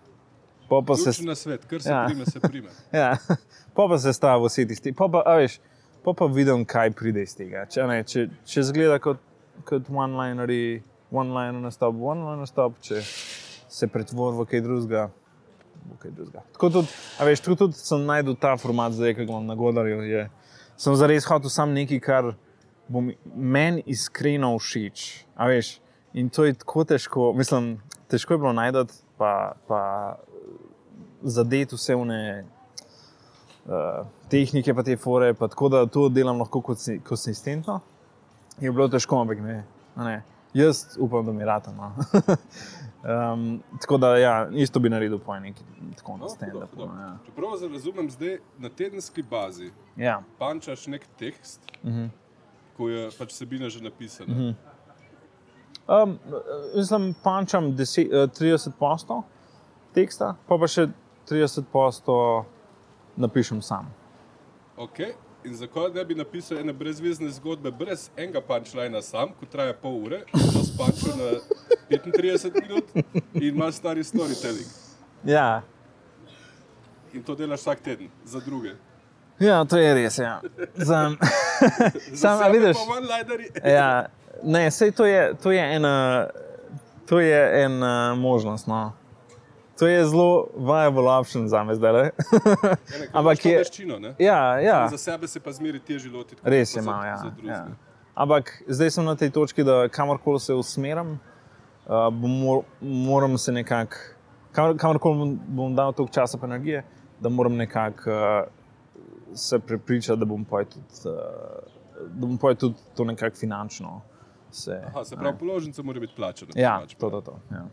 Pa 0.69 0.79
pa 0.87 0.97
se, 0.97 1.11
Ključni 1.11 1.27
na 1.27 1.35
svet, 1.35 1.65
kar 1.69 1.83
se 1.83 1.91
Ja. 1.91 2.05
prime, 2.07 2.25
se 2.27 2.41
prime. 2.41 2.71
ja, 2.93 3.17
pa 3.75 3.87
pa 3.89 3.99
se 3.99 4.13
stava 4.13 4.47
vsi 4.47 4.67
tisti. 4.69 4.93
Pa 4.97 5.09
pa, 5.13 5.21
veš, 5.37 5.59
pa 6.05 6.15
pa 6.19 6.27
vidim, 6.27 6.65
kaj 6.65 6.91
pride 6.99 7.23
iz 7.23 7.35
tega. 7.39 7.67
Če, 7.71 7.87
ne, 7.91 8.03
če, 8.09 8.27
če 8.49 8.65
zgleda 8.69 8.99
kot, 9.03 9.21
kot 9.69 9.91
one-lineri, 9.91 10.83
one-liner 11.15 11.61
nastop, 11.63 11.97
one-liner 11.97 12.43
nastop, 12.43 12.79
če 12.83 13.03
se 13.73 13.89
pretvori 13.89 14.39
v 14.41 14.49
kaj 14.51 14.65
drugega. 14.65 15.09
Tako 16.53 16.71
tudi, 16.71 16.89
veš, 17.27 17.41
tako 17.43 17.57
tudi 17.65 17.79
sem 17.79 18.05
najdel 18.07 18.37
ta 18.39 18.55
format, 18.61 18.95
zdaj, 18.95 19.17
ga 19.19 19.27
imam 19.27 19.47
na 19.47 19.57
Godarju. 19.59 20.03
Je, 20.07 20.27
sem 20.79 20.97
zares 20.99 21.27
hotel 21.29 21.51
sam 21.51 21.73
nekaj, 21.75 22.01
kar 22.03 22.33
bo 22.89 23.05
meni 23.35 23.83
iskreno 23.87 24.55
všeč. 24.59 25.23
In 26.13 26.29
to 26.29 26.45
je 26.45 26.55
tako 26.61 26.85
težko, 26.85 27.33
mislim, 27.37 27.77
težko 28.11 28.35
je 28.35 28.43
bilo 28.43 28.53
najti, 28.53 29.01
pa, 29.19 29.55
pa 29.69 29.83
zadeti 31.23 31.79
vse 31.79 31.97
vne 31.97 32.45
uh, 33.67 33.73
tehnike, 34.29 34.75
pa 34.75 34.83
te 34.83 34.97
fore, 34.97 35.35
pa 35.35 35.49
tako 35.49 35.69
da 35.69 35.87
to 35.87 36.09
delam 36.09 36.39
lahko 36.39 36.61
konsi- 36.61 37.01
konsistentno. 37.01 37.81
Je 38.61 38.71
bilo 38.71 38.89
težko, 38.89 39.21
ampak 39.21 39.41
ne. 39.41 39.65
ne. 39.97 40.23
Jaz 40.55 40.97
upam, 40.99 41.27
da 41.27 41.33
mi 41.33 41.45
rata. 41.45 41.73
No. 41.73 41.93
um, 43.33 43.45
tako 43.81 43.97
da, 43.99 44.17
ja, 44.17 44.49
isto 44.53 44.81
bi 44.81 44.89
naredil 44.89 45.19
po 45.19 45.37
neki 45.37 45.63
tako 45.97 46.13
na 46.13 46.19
No, 46.19 46.29
stand-upu. 46.29 46.77
no, 46.79 47.01
Ja. 47.01 47.17
Čeprav 47.27 47.57
zdaj 47.57 47.69
razumem, 47.71 48.11
zdaj 48.11 48.39
na 48.59 48.69
tedenski 48.71 49.23
bazi 49.23 49.71
Ja. 49.97 50.23
pančaš 50.39 50.87
nek 50.87 51.07
tekst, 51.19 51.61
uh 51.83 51.91
Mhm. 51.91 51.99
-huh. 51.99 52.09
ko 52.77 52.89
je 52.89 53.11
pač 53.19 53.29
vsebina 53.31 53.69
že 53.69 53.81
napisana. 53.81 54.33
Uh 54.33 54.39
-huh. 54.39 54.55
Um, 56.03 56.19
mislim, 56.77 57.15
pančam 57.23 57.65
10, 57.67 58.09
eh, 58.15 58.29
30 58.31 58.71
postov 58.79 59.23
teksta, 59.95 60.35
pa 60.49 60.59
pa 60.59 60.67
še 60.67 60.89
30 61.27 61.63
postov 61.73 62.45
napišem 63.17 63.63
sam. 63.63 63.95
okay. 64.77 65.13
In 65.45 65.57
zakaj 65.57 65.91
ne 65.95 66.05
bi 66.05 66.15
napisal 66.15 66.59
ene 66.59 66.73
brezvezne 66.73 67.31
zgodbe 67.31 67.71
brez 67.71 68.11
enega 68.17 68.41
punčlina 68.41 69.03
sam, 69.03 69.29
ko 69.41 69.47
traja 69.47 69.75
pol 69.75 69.97
ure, 70.05 70.21
to 70.33 70.63
spančil 70.63 71.17
na 71.19 71.31
35 71.91 72.63
minut 72.63 72.85
in 73.35 73.43
imaš 73.43 73.75
stari 73.75 74.05
storytelling. 74.05 74.67
Ja, 75.25 75.63
In 77.13 77.23
to 77.23 77.35
delaš 77.35 77.61
vsak 77.61 77.81
teden 77.81 78.09
za 78.25 78.41
druge. 78.41 78.71
ja 79.39 79.65
to 79.65 79.77
je 79.77 79.95
res. 79.95 80.19
Ja. 80.19 80.41
Sam, 80.87 81.17
sam, 82.23 82.43
a 82.43 82.49
vidiš, 82.49 82.77
pa 82.77 82.93
one-lineri. 82.97 83.51
ja, 83.77 84.07
ne, 84.43 84.71
sej 84.71 84.93
to 84.93 85.05
je, 85.07 85.35
to 85.43 85.51
je 85.53 85.75
ena, 85.77 86.27
to 87.07 87.21
je 87.21 87.65
ena 87.65 88.15
možnost. 88.15 88.67
No. 88.67 88.93
To 89.83 89.89
je 89.89 90.05
zelo 90.07 90.47
viable 90.55 91.11
option 91.11 91.49
za 91.49 91.65
me 91.65 91.75
zdaj. 91.75 92.11
Ampak 93.13 93.45
je- 93.45 93.59
Veščino, 93.59 93.99
ne? 93.99 94.15
Ja, 94.19 94.61
ja. 94.61 94.89
Za 94.89 94.99
sebe 94.99 95.27
se 95.27 95.41
pa 95.41 95.51
zmeri 95.53 95.81
težje 95.81 96.07
lotiti. 96.07 96.39
kot 96.39 96.47
Res 96.47 96.77
je 96.77 96.83
malo. 96.83 97.03
Ja, 97.05 97.19
ja. 97.45 97.67
Ampak 98.15 98.63
zdaj 98.69 98.91
sem 98.91 99.05
na 99.05 99.17
tej 99.17 99.31
točki, 99.31 99.65
da 99.65 99.89
kamorkoli 99.89 100.39
se 100.41 100.55
usmerim, 100.55 101.19
uh, 101.87 102.15
mor, 102.15 102.63
moram 102.81 103.35
se 103.39 103.53
nekako, 103.53 103.97
kamor, 104.53 104.77
kamorkoli 104.77 105.35
bom, 105.49 105.75
dal 105.75 105.91
toliko 105.93 106.15
časa 106.15 106.39
in 106.39 106.45
energije, 106.45 106.85
da 107.21 107.29
moram 107.29 107.57
nekako 107.57 108.11
uh, 108.11 108.47
se 109.35 109.59
prepriča, 109.59 110.15
da 110.15 110.25
bom 110.25 110.45
poj 110.45 110.65
tudi, 110.65 110.87
uh, 111.05 111.13
da 112.07 112.27
bom 112.27 112.39
poj 112.39 112.55
tudi 112.55 112.79
to 112.95 113.05
nekako 113.05 113.37
finančno. 113.37 114.01
Se, 114.53 114.79
Aha, 114.87 115.05
se 115.05 115.17
pravi, 115.17 115.39
položnice 115.39 115.83
mora 115.83 116.01
biti 116.01 116.15
plačane. 116.15 116.53
Ja, 116.55 116.79
pač, 116.81 116.95
to, 116.95 117.11
to, 117.11 117.21
to, 117.21 117.39
ja. 117.51 117.67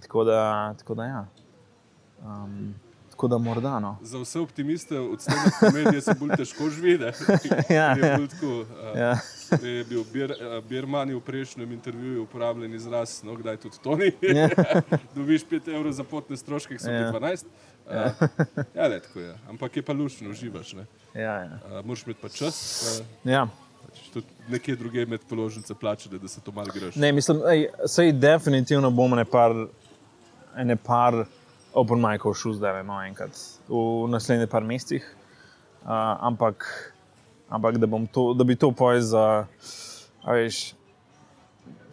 Tako 0.00 0.24
da, 0.24 0.74
tako 0.78 0.94
da 0.94 1.04
ja. 1.04 1.26
Um, 2.24 2.74
tako 3.10 3.28
da 3.28 3.38
morda 3.38 3.80
no. 3.80 3.96
Za 4.02 4.18
vse 4.18 4.40
optimiste 4.40 4.98
od 4.98 5.20
strani 5.20 5.50
komedije 5.60 6.00
se 6.00 6.14
bolj 6.20 6.36
težko 6.36 6.70
živi. 6.70 6.98
Ja, 7.70 7.90
je 7.90 8.06
ja. 8.08 8.18
tako, 8.28 8.46
uh, 8.46 8.66
Ja. 8.96 9.18
Je 9.62 9.84
bil 9.84 10.04
Bir, 10.12 10.30
uh, 10.30 10.64
Birmani 10.64 11.14
v 11.14 11.20
prejšnjem 11.20 11.72
intervjuju 11.72 12.22
uporabljen 12.22 12.74
izraz, 12.74 13.22
no, 13.22 13.34
kdaj 13.34 13.56
tudi 13.56 13.76
to 13.82 13.96
ni. 13.96 14.12
Ja. 14.22 14.48
Dobiš 15.14 15.46
5 15.46 15.74
evrov 15.76 15.92
za 15.92 16.04
potne 16.04 16.36
stroške, 16.36 16.76
ki 16.76 16.82
so 16.82 16.90
Ja. 16.90 17.12
ti 17.12 17.18
12. 17.18 17.44
Uh, 17.86 17.92
ja, 18.74 18.88
le 18.88 19.00
tako 19.00 19.20
je. 19.20 19.34
Ampak 19.48 19.76
je 19.76 19.82
pa 19.82 19.92
lušno, 19.92 20.30
uživaš. 20.30 20.72
Ne? 20.72 20.86
Ja, 21.14 21.34
ja. 21.34 21.58
Uh, 21.64 21.86
moraš 21.86 22.02
imeti 22.06 22.20
pa 22.22 22.28
čas. 22.28 22.56
Uh, 23.00 23.30
ja. 23.30 23.46
pač 23.86 24.08
tudi 24.12 24.26
nekje 24.48 24.76
druge 24.76 25.06
med 25.06 25.20
položnice 25.28 25.74
plačane, 25.74 26.18
da 26.18 26.28
se 26.28 26.40
to 26.40 26.52
malo 26.52 26.68
greš. 26.74 26.96
Ne, 26.96 27.12
mislim, 27.12 27.40
ej, 27.48 27.68
sej 27.86 28.12
definitivno 28.12 28.90
bomo 28.90 29.16
ne 29.16 29.24
par, 29.24 29.54
ene 30.56 30.76
par 30.76 31.24
open 31.76 32.00
micov 32.00 32.34
šel 32.34 32.56
zdaj, 32.56 32.82
no, 32.88 32.98
enkrat 33.04 33.36
v 33.68 34.08
naslednjih 34.10 34.50
par 34.50 34.64
mesecih. 34.64 35.04
Uh, 35.86 35.90
ampak, 36.26 36.64
ampak 37.48 37.78
da, 37.78 37.86
to, 38.12 38.32
da 38.34 38.44
bi 38.44 38.56
to 38.56 38.72
poje 38.72 39.04
za, 39.06 39.46
veš, 40.26 40.74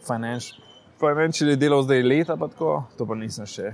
finanč, 0.08 0.54
financially 0.98 1.58
delal 1.60 1.84
zdaj 1.86 2.02
leta, 2.02 2.38
pa 2.40 2.48
tako, 2.50 2.84
to 2.98 3.06
pa 3.06 3.18
nisem 3.20 3.46
še. 3.46 3.74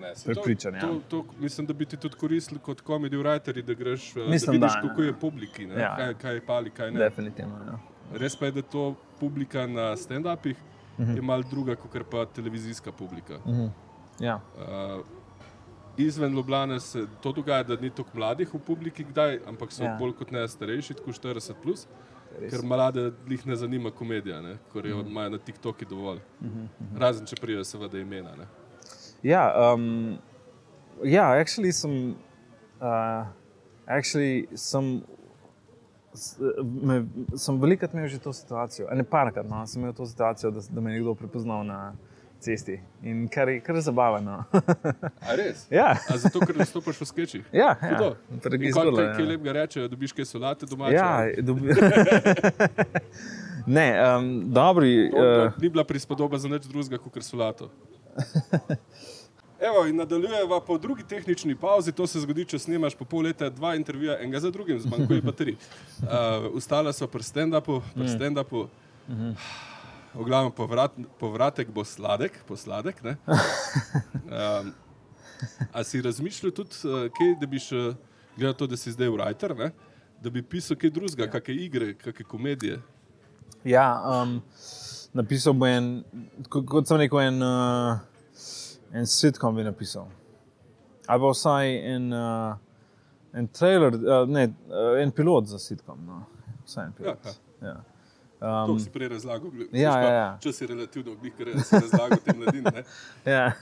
Ne, 0.00 0.14
Prepričan, 0.24 0.74
ja. 0.78 0.80
to, 0.80 1.00
to, 1.10 1.20
to, 1.26 1.38
mislim, 1.42 1.66
da 1.66 1.74
bi 1.76 1.84
ti 1.84 1.98
tudi 2.00 2.16
koristili 2.16 2.60
kot 2.62 2.80
komedi 2.80 3.18
writerji, 3.20 3.62
da 3.66 3.74
greš 3.74 4.04
uh, 4.16 4.28
Mislim, 4.30 4.56
da 4.56 4.66
vidiš, 4.66 4.72
da, 4.72 4.78
ja. 4.78 4.88
kako 4.88 5.02
je 5.02 5.14
publiki, 5.20 5.66
ne, 5.66 5.80
Ja. 5.82 5.90
kaj, 5.98 6.14
kaj 6.22 6.34
je 6.38 6.44
pali, 6.46 6.70
kaj 6.70 6.90
ne. 6.94 6.98
Definitivno. 7.02 7.58
Ja. 7.66 7.78
Res 8.22 8.36
pa 8.38 8.48
je, 8.48 8.54
da 8.58 8.62
to 8.62 8.94
publika 9.20 9.66
na 9.66 9.92
stand-upih 9.98 10.56
uh 10.56 10.70
Mhm. 11.00 11.10
-huh. 11.10 11.16
je 11.16 11.22
mal 11.22 11.42
druga, 11.42 11.76
kot 11.76 11.90
pa 12.10 12.26
televizijska 12.26 12.92
publika. 12.92 13.34
Uh 13.44 13.54
-huh. 13.54 13.70
Ja. 14.20 14.40
uh, 14.56 15.00
izven 15.96 16.32
Ljubljana 16.32 16.80
se 16.80 17.06
to 17.20 17.32
dogaja, 17.32 17.62
da 17.62 17.76
ni 17.76 17.90
toliko 17.90 18.18
mladih 18.18 18.54
v 18.54 18.58
publiki, 18.58 19.04
kdaj, 19.04 19.38
ampak 19.46 19.72
so 19.72 19.84
Ja. 19.84 19.96
bolj 19.98 20.12
kot 20.12 20.30
ne 20.30 20.48
starejši, 20.48 20.94
tako 20.94 21.12
40 21.12 21.54
plus. 21.62 21.86
Ker 22.50 22.62
mlade 22.62 23.12
jih 23.28 23.46
ne 23.46 23.56
zanima 23.56 23.90
komedija, 23.90 24.40
ne, 24.40 24.58
ker 24.72 24.86
jo 24.86 24.98
Mhm. 24.98 25.08
imajo 25.08 25.30
na 25.30 25.38
TikToku 25.38 25.84
dovolj. 25.84 26.20
Uh 26.40 26.46
-huh. 26.46 26.98
Razen 26.98 27.26
če 27.26 27.36
prijo, 27.40 27.64
seveda, 27.64 27.98
imena. 27.98 28.36
Ne. 28.36 28.46
Ja, 29.22 29.72
um, 29.74 30.18
ja, 31.04 31.24
actually 31.34 31.72
sem, 31.72 32.14
uh, 32.80 33.26
actually 33.86 34.46
sem, 34.54 35.02
me, 36.82 37.06
sem 37.36 37.60
velikokrat 37.60 37.94
imel 37.94 38.08
že 38.08 38.18
to 38.18 38.32
situacijo, 38.32 38.88
ne 38.90 39.04
parkrat, 39.04 39.46
no, 39.48 39.66
sem 39.66 39.82
imel 39.82 39.92
to 39.92 40.06
situacijo, 40.06 40.50
da, 40.50 40.60
da 40.70 40.80
me 40.80 40.92
je 40.92 40.98
nekdo 40.98 41.14
prepoznal 41.14 41.64
na 41.64 41.92
cesti 42.40 42.80
in 43.02 43.28
kar 43.28 43.48
je 43.48 43.60
kar 43.60 43.80
zabavno. 43.80 44.44
A 45.28 45.36
res? 45.36 45.66
ja, 45.70 45.94
A 46.08 46.18
zato, 46.18 46.40
ker 46.40 46.56
nastopaš 46.56 47.00
v 47.00 47.08
sketchih? 47.12 47.44
ja, 47.52 47.74
ja. 47.82 48.12
Prvi 48.42 48.72
kaj, 48.72 48.90
kaj, 48.96 49.22
ja. 49.22 49.28
lepega 49.28 49.52
reče, 49.52 49.88
dobiš 49.88 50.16
kaj 50.16 50.24
solate 50.24 50.66
domače? 50.66 50.94
Ja, 50.94 51.28
dobi... 51.42 51.74
ne, 53.78 53.88
um, 54.00 54.32
dobri. 54.52 55.10
To, 55.10 55.16
Uh, 55.20 55.52
to 55.52 55.62
ni 55.62 55.68
bila 55.68 55.84
prispodoba 55.84 56.38
za 56.38 56.48
nič 56.48 56.66
drugega 56.66 56.98
kot 56.98 57.22
solato. 57.22 57.70
Evo, 59.60 59.86
in 59.86 59.96
nadaljujeva 59.96 60.60
po 60.60 60.78
drugi 60.78 61.02
tehnični 61.04 61.54
pauzi. 61.54 61.92
To 61.92 62.06
se 62.06 62.20
zgodi, 62.20 62.46
če 62.48 62.58
snimaš 62.58 62.94
po 62.96 63.04
pol 63.04 63.26
leta 63.28 63.50
dva 63.52 63.74
intervjuja, 63.76 64.16
enega 64.24 64.40
za 64.40 64.50
drugim, 64.50 64.80
zmanjkuje 64.80 65.22
pa 65.22 65.32
tri. 65.36 65.56
Uh, 66.00 66.48
ustala 66.58 66.92
so 66.96 67.06
pri 67.06 67.22
stand-upu, 67.22 67.82
pri 67.94 68.08
stand-upu. 68.08 68.64
V 70.14 70.24
glavnem 70.24 70.52
povrat, 70.52 70.92
povratek 71.18 71.70
bo 71.70 71.84
sladek, 71.84 72.40
posladek. 72.46 73.02
ne. 73.02 73.16
Um, 74.30 74.72
a 75.72 75.82
si 75.84 75.98
razmišljal 76.02 76.52
tudi, 76.52 76.76
uh, 76.84 77.06
kaj, 77.10 77.32
da 77.40 77.46
bi 77.46 77.58
še, 77.58 77.78
glede 78.36 78.52
to, 78.58 78.66
da 78.66 78.76
si 78.78 78.92
zdaj 78.92 79.08
writer, 79.10 79.54
ne, 79.58 79.70
da 80.22 80.30
bi 80.30 80.42
pisal 80.42 80.76
kaj 80.78 80.90
drugega, 80.94 81.26
kakšne 81.32 81.54
igre, 81.64 81.88
kakšne 81.98 82.26
komedije? 82.30 82.76
Ja, 83.66 83.86
um, 84.06 84.36
napisal 85.12 85.56
bo 85.58 85.66
en, 85.66 85.88
ko- 86.48 86.62
kot 86.62 86.86
sem 86.86 87.00
rekel, 87.02 87.22
en, 87.24 87.42
uh, 87.42 87.98
en 88.94 89.06
sitcom 89.10 89.58
bi 89.58 89.66
napisal. 89.66 90.06
Ali 91.10 91.24
pa 91.24 91.32
vsaj 91.34 91.72
en, 91.94 92.06
uh, 92.14 92.54
en 93.34 93.50
trailer, 93.50 93.98
uh, 93.98 94.22
ne, 94.30 94.46
uh, 94.70 94.94
en 95.02 95.10
pilot 95.14 95.50
za 95.50 95.58
sitcom. 95.58 95.98
No. 96.06 96.20
Vsaj 96.68 96.86
en 96.86 96.94
pilot. 97.00 97.32
Ja, 97.62 97.72
ja. 97.72 97.76
To 98.40 98.78
si 98.80 98.90
prej 98.90 99.08
razlagal. 99.08 99.50
veš 99.52 99.68
ja, 99.76 99.92
pa, 99.92 100.00
ja, 100.00 100.12
ja. 100.14 100.28
Če 100.40 100.52
si 100.52 100.66
relativno 100.66 101.12
oblih, 101.12 101.34
ker 101.36 101.50
si 101.60 101.76
razlagal 101.76 102.18
tem 102.24 102.38
mladim. 102.40 102.64
ne. 102.64 102.84
Ja, 103.34 103.52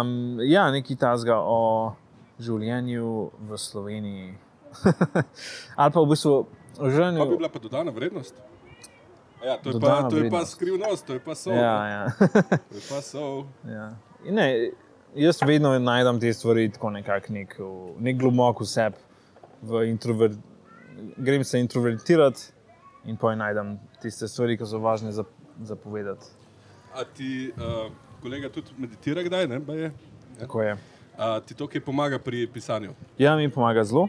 um, 0.00 0.38
ja 0.44 0.66
nekaj 0.70 0.96
tazga 1.00 1.38
o 1.40 1.94
življenju 2.38 3.30
v 3.48 3.58
Sloveniji. 3.58 4.34
Ali 5.80 5.92
pa 5.94 6.00
v 6.00 6.10
bistvu 6.12 6.34
o 6.34 6.44
Pa 6.76 6.84
bi 6.84 6.92
življenju. 6.92 7.38
bila 7.38 7.48
pa 7.48 7.58
dodana 7.62 7.94
vrednost. 7.94 8.36
Ja, 9.44 9.56
to, 9.60 9.70
je 9.70 9.72
pa, 9.72 9.78
Dodana 9.78 10.08
to 10.08 10.16
je 10.16 10.22
pa 10.22 10.28
vrednost. 10.28 10.52
skrivnost, 10.52 11.06
to 11.06 11.12
je 11.12 11.20
pa 11.20 11.34
sol. 11.34 11.56
Ja, 11.56 11.76
ja. 11.88 12.02
To 12.70 12.76
je 12.76 12.84
pa 12.88 13.00
sol. 13.04 13.44
Ja. 13.68 13.90
In 14.24 14.34
Ne, 14.34 14.70
jaz 15.14 15.40
vedno 15.46 15.72
najdem 15.78 16.20
te 16.20 16.32
stvari 16.32 16.68
tako 16.72 16.90
nekako 16.90 17.32
nek, 17.32 17.56
nek 18.00 18.16
globok 18.18 18.60
v 18.64 18.66
sebi, 18.66 18.96
v 19.62 19.84
introver... 19.88 20.36
grem 21.16 21.44
se 21.44 21.60
introvertirati 21.60 22.53
in 23.06 23.16
pa 23.16 23.34
najdem 23.34 23.78
tiste 24.02 24.28
stvari, 24.28 24.56
ki 24.58 24.66
so 24.66 24.78
važne 24.78 25.12
za, 25.12 25.24
za 25.62 25.76
povedati. 25.76 26.26
A 26.94 27.04
ti, 27.04 27.52
uh, 27.56 27.92
kolega, 28.22 28.48
tudi 28.48 28.74
meditira 28.78 29.22
kdaj? 29.22 29.48
Ne, 29.48 29.58
baje? 29.60 29.92
Tako 30.38 30.62
je. 30.62 30.76
A 31.18 31.40
ti 31.40 31.54
to, 31.54 31.66
kaj 31.70 31.80
pomaga 31.84 32.18
pri 32.18 32.46
pisanju? 32.50 32.94
Ja, 33.18 33.36
mi 33.36 33.50
pomaga 33.50 33.84
zelo 33.84 34.08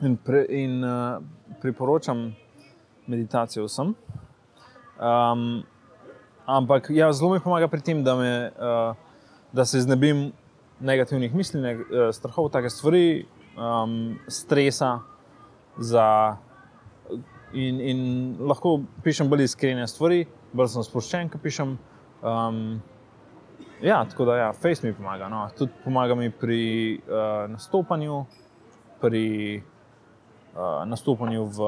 in, 0.00 0.16
pre, 0.16 0.44
in 0.48 0.84
uh, 0.84 1.22
priporočam 1.60 2.30
meditacijo 3.06 3.66
vsem. 3.66 3.94
Um, 5.00 5.64
ampak 6.46 6.90
ja, 6.90 7.12
zelo 7.12 7.34
mi 7.34 7.40
pomaga 7.40 7.68
pri 7.68 7.80
tem, 7.80 8.04
da, 8.04 8.16
me, 8.16 8.50
uh, 8.56 8.96
da 9.52 9.64
se 9.64 9.80
znebim 9.80 10.30
negativnih 10.80 11.34
misli, 11.34 11.60
ne, 11.60 11.74
uh, 11.76 12.08
strahov, 12.12 12.48
take 12.52 12.70
stvari, 12.70 13.26
um, 13.56 14.18
stresa. 14.28 14.98
Za, 15.74 16.36
in, 17.54 17.80
in 17.80 18.00
lahko 18.50 18.78
pišem 19.04 19.30
bolj 19.30 19.46
iskrene 19.48 19.86
stvari, 19.90 20.24
bolj 20.52 20.74
sem 20.74 20.86
sproščen, 20.86 21.30
ko 21.32 21.40
pišem. 21.42 21.78
Um, 22.24 22.66
Ja, 23.84 24.04
tako 24.04 24.24
da, 24.24 24.36
ja, 24.36 24.52
Face 24.52 24.86
mi 24.86 24.94
pomaga. 24.94 25.28
No. 25.28 25.48
Tudi 25.58 25.72
pomaga 25.84 26.14
mi 26.14 26.30
pri 26.30 27.00
uh, 27.04 27.50
nastopanju, 27.50 28.24
pri 29.00 29.62
uh, 30.56 30.88
nastopanju 30.88 31.44
v, 31.44 31.58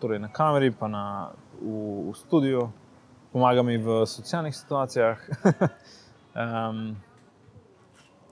torej 0.00 0.18
na 0.18 0.28
kameri, 0.28 0.70
pa 0.70 0.88
na, 0.88 1.30
v, 1.60 2.10
v 2.10 2.14
studiu, 2.18 2.68
pomaga 3.32 3.62
mi 3.62 3.78
v 3.78 4.02
socialnih 4.06 4.56
situacijah. 4.56 5.18
um, 6.42 6.96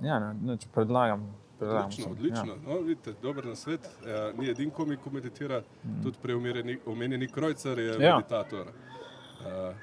ja, 0.00 0.18
ne, 0.18 0.34
neč 0.42 0.66
predlagam. 0.74 1.30
Odlično, 1.64 2.04
vsem, 2.04 2.12
odlično. 2.12 2.56
No, 2.66 2.80
vidite, 2.80 3.14
dober 3.22 3.46
na 3.46 3.54
svet. 3.54 3.80
Uh, 4.00 4.38
ni 4.38 4.48
edin 4.48 4.70
komik, 4.70 5.00
ko 5.00 5.10
meditira, 5.10 5.62
tudi 6.02 6.18
prej 6.22 6.34
omenjeni- 6.86 7.32
Krojcer 7.32 7.78
je 7.78 7.96
Ja. 7.98 8.16
meditator. 8.16 8.66
Uh, 9.40 9.74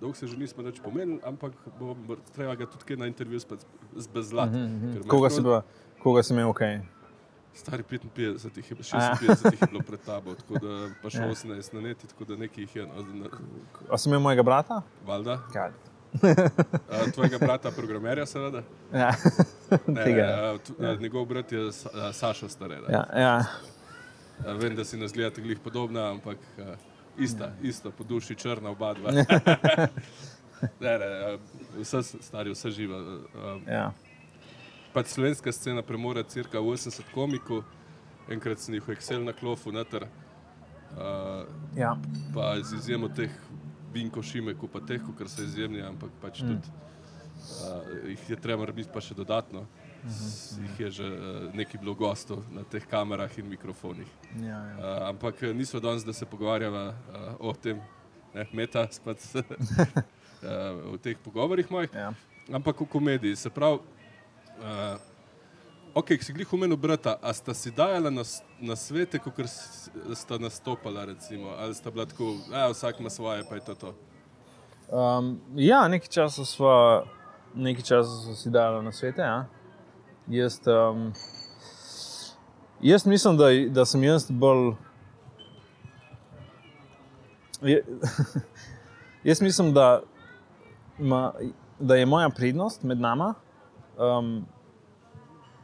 Dolgo 0.00 0.14
se 0.16 0.26
že 0.26 0.36
nismo 0.36 0.62
več 0.62 0.80
pomenili, 0.80 1.20
ampak 1.22 1.52
bo 1.78 1.94
treba 2.34 2.54
ga 2.54 2.66
tudi 2.66 2.84
kaj 2.84 2.96
na 2.96 3.06
intervju 3.06 3.38
zbezlati. 3.96 4.58
Ja. 4.58 5.02
Koga 5.06 5.30
si, 5.30 5.42
pa, 5.42 5.62
koga 6.02 6.22
si 6.22 6.34
imel, 6.34 6.48
ok? 6.48 6.60
Stari 7.54 7.82
55, 7.84 8.56
jih 8.56 8.70
je, 8.70 8.76
pa 8.76 8.82
A 8.92 9.04
ja. 9.04 9.14
56 9.14 9.52
jih 9.52 9.60
je 9.60 9.68
bilo 9.68 9.80
pred 9.82 10.00
tabo, 10.00 10.34
tako 10.34 10.54
da 10.54 10.88
pa 11.02 11.10
še 11.10 11.18
Ja. 11.18 11.28
18 11.28 11.72
na 11.72 11.80
neti, 11.82 12.06
tako 12.08 12.24
da 12.24 12.36
nekaj 12.36 12.64
jih 12.64 12.76
je. 12.76 12.86
No, 12.86 13.02
na, 13.14 13.26
A 13.90 13.98
si 13.98 14.08
imel 14.08 14.20
mojega 14.20 14.42
brata? 14.42 14.82
Valda, 15.06 15.38
Kaj? 15.52 15.70
Uh, 16.14 17.12
tvojega 17.12 17.38
brata, 17.38 17.70
programerja, 17.70 18.26
seveda. 18.26 18.62
Ja, 18.92 19.10
Ne, 19.86 20.04
tega. 20.04 20.52
uh, 20.52 20.60
t, 20.60 20.72
uh, 20.74 21.00
njegov 21.00 21.24
brat 21.26 21.52
je 21.52 21.72
Sa- 21.72 22.12
Saša 22.12 22.48
Stareda. 22.48 22.86
Ja, 22.88 23.04
ja. 23.16 23.44
Vem, 24.54 24.76
da 24.76 24.84
si 24.84 24.96
nas 24.96 25.12
gledate 25.12 25.40
glih 25.40 25.58
podobna, 25.58 26.10
ampak 26.10 26.36
ista, 27.18 27.44
Ja. 27.44 27.52
ista 27.62 27.90
po 27.90 28.04
duši 28.04 28.34
črna 28.34 28.70
oba 28.70 28.94
dva. 28.94 29.10
ne, 30.80 30.98
ne, 30.98 31.38
vse 31.78 32.02
stari, 32.02 32.50
vse 32.50 32.70
živa. 32.70 32.98
Ja. 33.66 33.92
pač 34.92 35.06
slovenska 35.06 35.52
scena 35.52 35.82
premore 35.82 36.22
cirka 36.24 36.58
80 36.58 37.00
komikov, 37.14 37.62
enkrat 38.28 38.58
sem 38.58 38.74
jih 38.74 38.84
v 38.84 38.92
Excel 38.92 39.24
na 39.24 39.32
klofu 39.32 39.72
noter. 39.72 40.04
Uh, 40.92 41.46
ja. 41.74 41.96
pa 42.34 42.60
z 42.60 42.74
izjemo 42.74 43.08
teh 43.08 43.30
Vinko 43.92 44.22
Šimeku, 44.22 44.68
pa 44.68 44.80
teh, 44.80 45.02
ker 45.18 45.28
so 45.28 45.42
izjemni, 45.42 45.82
ampak 45.84 46.10
pač 46.22 46.42
mm. 46.42 46.48
tudi 46.48 46.68
uh, 47.42 48.08
jih 48.08 48.30
je 48.30 48.36
treba 48.36 48.62
narediti 48.64 48.90
pa 48.92 49.00
še 49.00 49.14
dodatno. 49.14 49.60
uh, 49.60 50.62
jih 50.62 50.80
je 50.80 50.90
že 50.90 51.06
uh, 51.06 51.54
nekaj 51.54 51.80
bilo 51.80 51.94
gostov 51.94 52.42
na 52.50 52.64
teh 52.64 52.82
kamerah 52.86 53.30
in 53.38 53.48
mikrofonih. 53.48 54.08
Ja, 54.40 54.58
ja. 54.58 54.76
Uh, 54.78 55.08
ampak 55.12 55.42
nismo 55.54 55.80
danes, 55.80 56.04
da 56.04 56.12
se 56.12 56.26
pogovarjava 56.26 56.88
uh, 56.90 57.30
o 57.38 57.52
tem, 57.54 57.80
ne, 58.34 58.46
meta, 58.52 58.86
spet 58.90 59.22
uh, 59.36 59.44
v 60.92 60.98
teh 61.02 61.16
pogovorih 61.22 61.70
mojih, 61.70 61.90
Ja. 61.94 62.12
ampak 62.50 62.80
v 62.80 62.88
komediji. 62.90 63.36
Se 63.36 63.50
pravi, 63.50 63.78
uh, 64.58 65.11
ok, 65.94 66.06
ki 66.06 66.24
si 66.24 66.32
glih 66.32 66.52
umenil 66.52 66.76
brata, 66.76 67.16
a 67.22 67.32
sta 67.32 67.54
si 67.54 67.70
dajala 67.70 68.10
na, 68.10 68.22
na 68.60 68.76
svete, 68.76 69.18
kot 69.18 69.40
sta 70.14 70.38
nastopala, 70.38 71.04
recimo, 71.04 71.52
ali 71.58 71.74
sta 71.74 71.90
bila 71.90 72.06
tako, 72.06 72.36
a 72.52 72.68
vsak 72.72 73.00
ima 73.00 73.10
svoje, 73.10 73.44
pa 73.48 73.54
je 73.54 73.64
to 73.64 73.74
to. 73.74 73.94
Um, 74.92 75.40
ja, 75.56 75.88
nekaj 75.88 76.08
časa 76.08 76.44
smo, 76.44 77.02
nekaj 77.54 77.82
časa 77.82 78.10
so 78.24 78.34
si 78.36 78.50
dali 78.50 78.84
na 78.84 78.92
svete. 78.92 79.22
Ja. 79.22 79.46
Jaz, 80.28 80.60
um, 80.66 81.12
jaz 82.80 83.06
mislim, 83.06 83.36
da, 83.36 83.50
da 83.68 83.84
sem 83.84 84.04
jaz 84.04 84.30
bolj. 84.30 84.74
Jaz 89.24 89.40
mislim, 89.42 89.72
da, 89.72 90.02
ma, 90.98 91.32
da 91.78 91.94
je 91.96 92.06
moja 92.06 92.28
prednost 92.28 92.82
med 92.82 93.00
nama 93.00 93.34
um, 93.98 94.46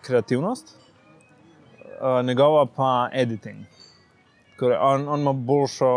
kreativnost, 0.08 0.74
uh, 0.74 2.24
njegova 2.26 2.66
pa 2.76 2.92
editing. 3.12 3.66
Torej, 4.58 4.78
on, 4.80 5.08
on 5.08 5.20
ima 5.20 5.32
boljšo, 5.32 5.90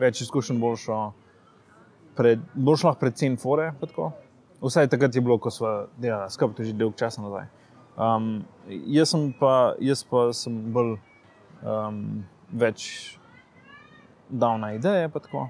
več 0.00 0.24
izkušenj, 0.24 0.58
boljšo 0.58 1.02
pred, 2.18 2.40
bolj 2.54 2.80
šlo 2.82 2.94
predvsem 2.98 3.36
fore. 3.38 3.70
Vsaj 4.58 4.88
takrat 4.90 5.14
je 5.14 5.22
bilo, 5.22 5.38
ko 5.38 5.52
smo 5.54 5.68
delali 6.02 6.30
skupaj, 6.34 6.56
to 6.56 6.64
je 6.64 6.72
že 6.72 6.78
dolgo 6.80 6.98
časa 6.98 7.22
nazaj. 7.22 7.46
Um, 7.98 8.44
jaz, 8.66 9.12
sem 9.12 9.28
pa, 9.38 9.74
jaz 9.82 10.02
pa 10.06 10.28
sem 10.34 10.56
bolj 10.74 10.96
um, 11.62 12.02
več 12.50 13.18
dal 14.28 14.58
na 14.58 14.72
ideje. 14.74 15.08
pa 15.08 15.22
tako. 15.22 15.48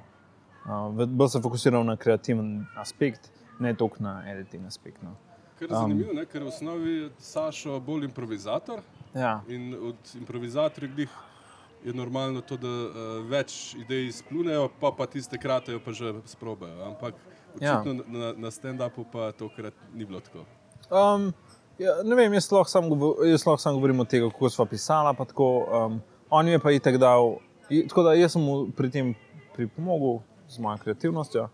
Uh, 0.68 1.06
bolj 1.06 1.32
se 1.32 1.42
fokusiral 1.44 1.84
na 1.88 1.96
kreativen 1.96 2.66
aspekt, 2.76 3.30
ne 3.60 3.72
toliko 3.74 4.04
na 4.04 4.20
editing 4.32 4.66
aspekt. 4.66 5.02
No. 5.02 5.16
Ker 5.59 5.68
je 5.68 5.74
zanimivo, 5.74 6.12
ne? 6.12 6.26
ker 6.26 6.40
je 6.40 6.44
v 6.44 6.48
osnovi 6.48 7.11
Sašo 7.18 7.80
bolj 7.80 8.04
improvizator 8.04 8.80
Ja, 9.14 9.40
in 9.48 9.74
od 9.74 9.96
improvizatorjev 10.14 10.98
je 11.84 11.92
normalno 11.94 12.40
to, 12.40 12.56
da 12.56 12.68
uh, 12.68 12.92
več 13.24 13.74
idej 13.74 14.06
izplunejo, 14.06 14.68
pa, 14.80 14.92
pa 14.92 15.06
tiste 15.06 15.38
kratejo, 15.38 15.80
pa 15.80 15.92
že 15.92 16.14
sprobajo. 16.26 16.84
Ampak 16.84 17.14
Ja. 17.61 17.80
očitno 17.80 18.04
na, 18.09 18.32
na 18.34 18.50
stand-upu 18.50 19.04
pa 19.12 19.32
tokrat 19.32 19.74
ni 19.94 20.04
bilo 20.04 20.20
tako. 20.20 20.44
Um, 20.90 21.32
ja, 21.78 22.02
ne 22.04 22.14
vem, 22.14 22.32
jaz 22.32 22.50
lahko 22.52 22.70
sam, 22.70 22.90
govo- 22.90 23.24
jaz 23.24 23.46
lahko 23.46 23.59
sam 23.59 23.74
govorim 23.74 24.00
o 24.00 24.04
tem, 24.04 24.30
kako 24.30 24.50
smo 24.50 24.66
pisali. 24.66 25.16
pa 25.16 25.24
Tako, 25.24 25.46
um, 25.86 26.00
on 26.30 26.44
mi 26.44 26.50
je 26.50 26.59
pa 26.59 26.70
itek 26.70 26.96
dal. 26.96 27.38
Tako 27.88 28.02
da 28.02 28.12
jaz 28.14 28.32
sem 28.32 28.42
mu 28.42 28.68
pri 28.70 28.90
tem 28.90 29.14
pripomogel 29.54 30.20
z 30.48 30.59
mojo 30.59 30.78
kreativnostjo. 30.78 31.48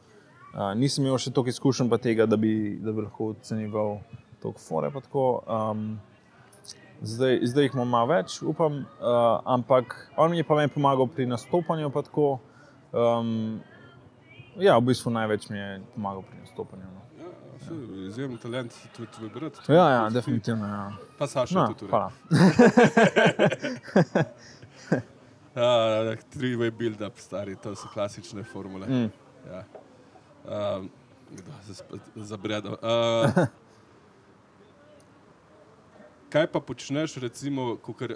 Uh, 0.55 0.71
nisem 0.79 1.03
imel 1.05 1.19
še 1.19 1.33
toliko 1.35 1.51
izkušenj 1.51 1.89
pa 1.91 1.99
tega, 1.99 2.27
da 2.31 2.37
bi, 2.39 2.79
da 2.79 2.93
bi 2.95 3.03
lahko 3.03 3.33
ocenjeval 3.35 3.97
toliko 4.43 4.61
fore. 4.63 4.91
Tako, 4.95 5.25
um, 5.51 5.81
zdaj, 7.03 7.41
zdaj 7.51 7.67
jih 7.67 7.75
imam 7.75 7.91
malo 7.91 8.13
več, 8.13 8.37
upam. 8.47 8.85
Uh, 9.01 9.41
ampak 9.57 9.97
on 10.17 10.31
mi 10.31 10.39
je 10.39 10.47
pa 10.47 10.55
meni 10.55 10.71
pomagal 10.71 11.11
pri 11.11 11.27
nastopanju. 11.27 11.91
pa 11.91 12.05
Tako, 12.07 12.29
um, 12.95 13.61
ja, 14.63 14.79
v 14.79 14.87
bistvu 14.93 15.11
največ 15.11 15.49
mi 15.51 15.59
je 15.59 15.71
pomagal 15.97 16.23
pri 16.29 16.39
nastopanju. 16.45 16.87
No. 16.87 17.03
Ja, 17.25 17.31
izjemen 18.07 18.39
talent 18.39 18.79
tudi 18.95 19.11
tvoj 19.17 19.31
brat. 19.35 19.59
Ja, 19.67 19.89
ja, 19.91 20.03
definitivno. 20.11 20.67
Ja. 20.71 20.85
Pa 21.19 21.27
Saša 21.27 21.55
No, 21.59 21.67
tudi. 21.75 21.91
hvala. 21.91 22.13
Uh, 25.55 26.19
Three-way 26.35 26.71
build-up, 26.75 27.15
stari, 27.23 27.55
to 27.63 27.77
so 27.79 27.87
klasične 27.95 28.43
formule. 28.43 28.87
Mm. 28.91 29.11
Ja. 29.47 29.61
Um, 30.45 30.91
kdo 31.31 31.53
se 31.67 31.75
spet 31.75 32.01
zabredel? 32.17 32.73
Uh, 32.73 33.47
kaj 36.35 36.47
pa 36.53 36.61
počneš, 36.61 37.17
recimo, 37.17 37.77
ko 37.77 37.95
uh, 37.95 38.09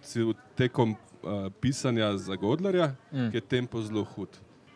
si 0.00 0.22
v 0.22 0.34
tekom 0.54 0.94
uh, 0.94 1.50
pisanja 1.60 2.14
za 2.18 2.38
Godlerja, 2.38 2.94
mm. 3.12 3.30
ki 3.30 3.36
je 3.36 3.40
tempo 3.40 3.82
zelo 3.82 4.04
hud? 4.04 4.28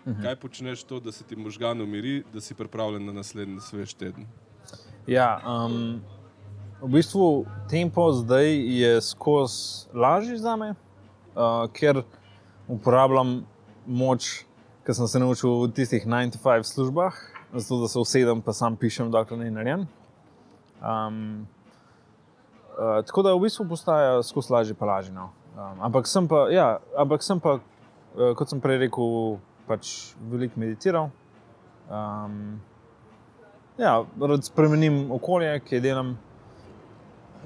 Mm 0.05 0.13
-hmm. 0.13 0.23
Kaj 0.23 0.37
počneš 0.37 0.83
to, 0.85 1.01
da 1.01 1.13
se 1.13 1.25
ti 1.25 1.37
možgan 1.37 1.81
umiri, 1.81 2.25
da 2.35 2.41
si 2.41 2.55
pripravljen 2.55 3.07
na 3.07 3.13
naslednji 3.13 3.61
svež 3.61 3.95
teden? 3.95 4.27
Ja, 5.07 5.41
um, 5.47 6.03
v 6.83 6.89
bistvu 6.89 7.47
tempo 7.71 8.13
zdaj 8.13 8.51
je 8.81 9.01
skozi 9.01 9.87
lažji 9.95 10.39
za 10.39 10.57
me, 10.57 10.71
uh, 10.71 11.71
ker 11.73 12.03
uporabljam 12.69 13.47
moč, 13.87 14.45
ki 14.87 14.95
sem 14.95 15.09
se 15.09 15.19
naučil 15.19 15.51
v 15.63 15.73
tistih 15.73 16.07
9-5 16.07 16.63
službah, 16.63 17.15
zato 17.53 17.81
da 17.81 17.89
se 17.89 17.99
usedem 17.99 18.43
pa 18.43 18.53
sam 18.53 18.77
pišem, 18.77 19.11
dokler 19.11 19.39
ni 19.39 19.51
narejen. 19.51 19.87
Um, 20.83 21.47
uh, 22.75 23.05
tako 23.07 23.23
da 23.23 23.35
v 23.35 23.45
bistvu 23.47 23.69
postaja 23.69 24.23
skozi 24.23 24.53
lažje 24.53 24.75
pa 24.75 24.87
lažje. 24.87 25.15
No. 25.15 25.31
Um, 25.55 25.81
ampak 25.87 26.07
sem 26.07 26.29
pa, 26.29 26.49
ja, 26.51 26.81
ampak 26.99 27.23
sem 27.23 27.41
pa, 27.41 27.61
uh, 27.61 28.35
kot 28.35 28.51
sem 28.51 28.61
prej 28.61 28.83
rekel, 28.87 29.39
pač 29.69 30.13
veliko 30.31 30.61
meditiral. 30.61 31.11
Um, 31.87 32.61
Ja, 33.79 34.05
rad 34.21 34.45
spremenim 34.45 35.13
okolje, 35.13 35.61
ki 35.65 35.81
delam. 35.81 36.19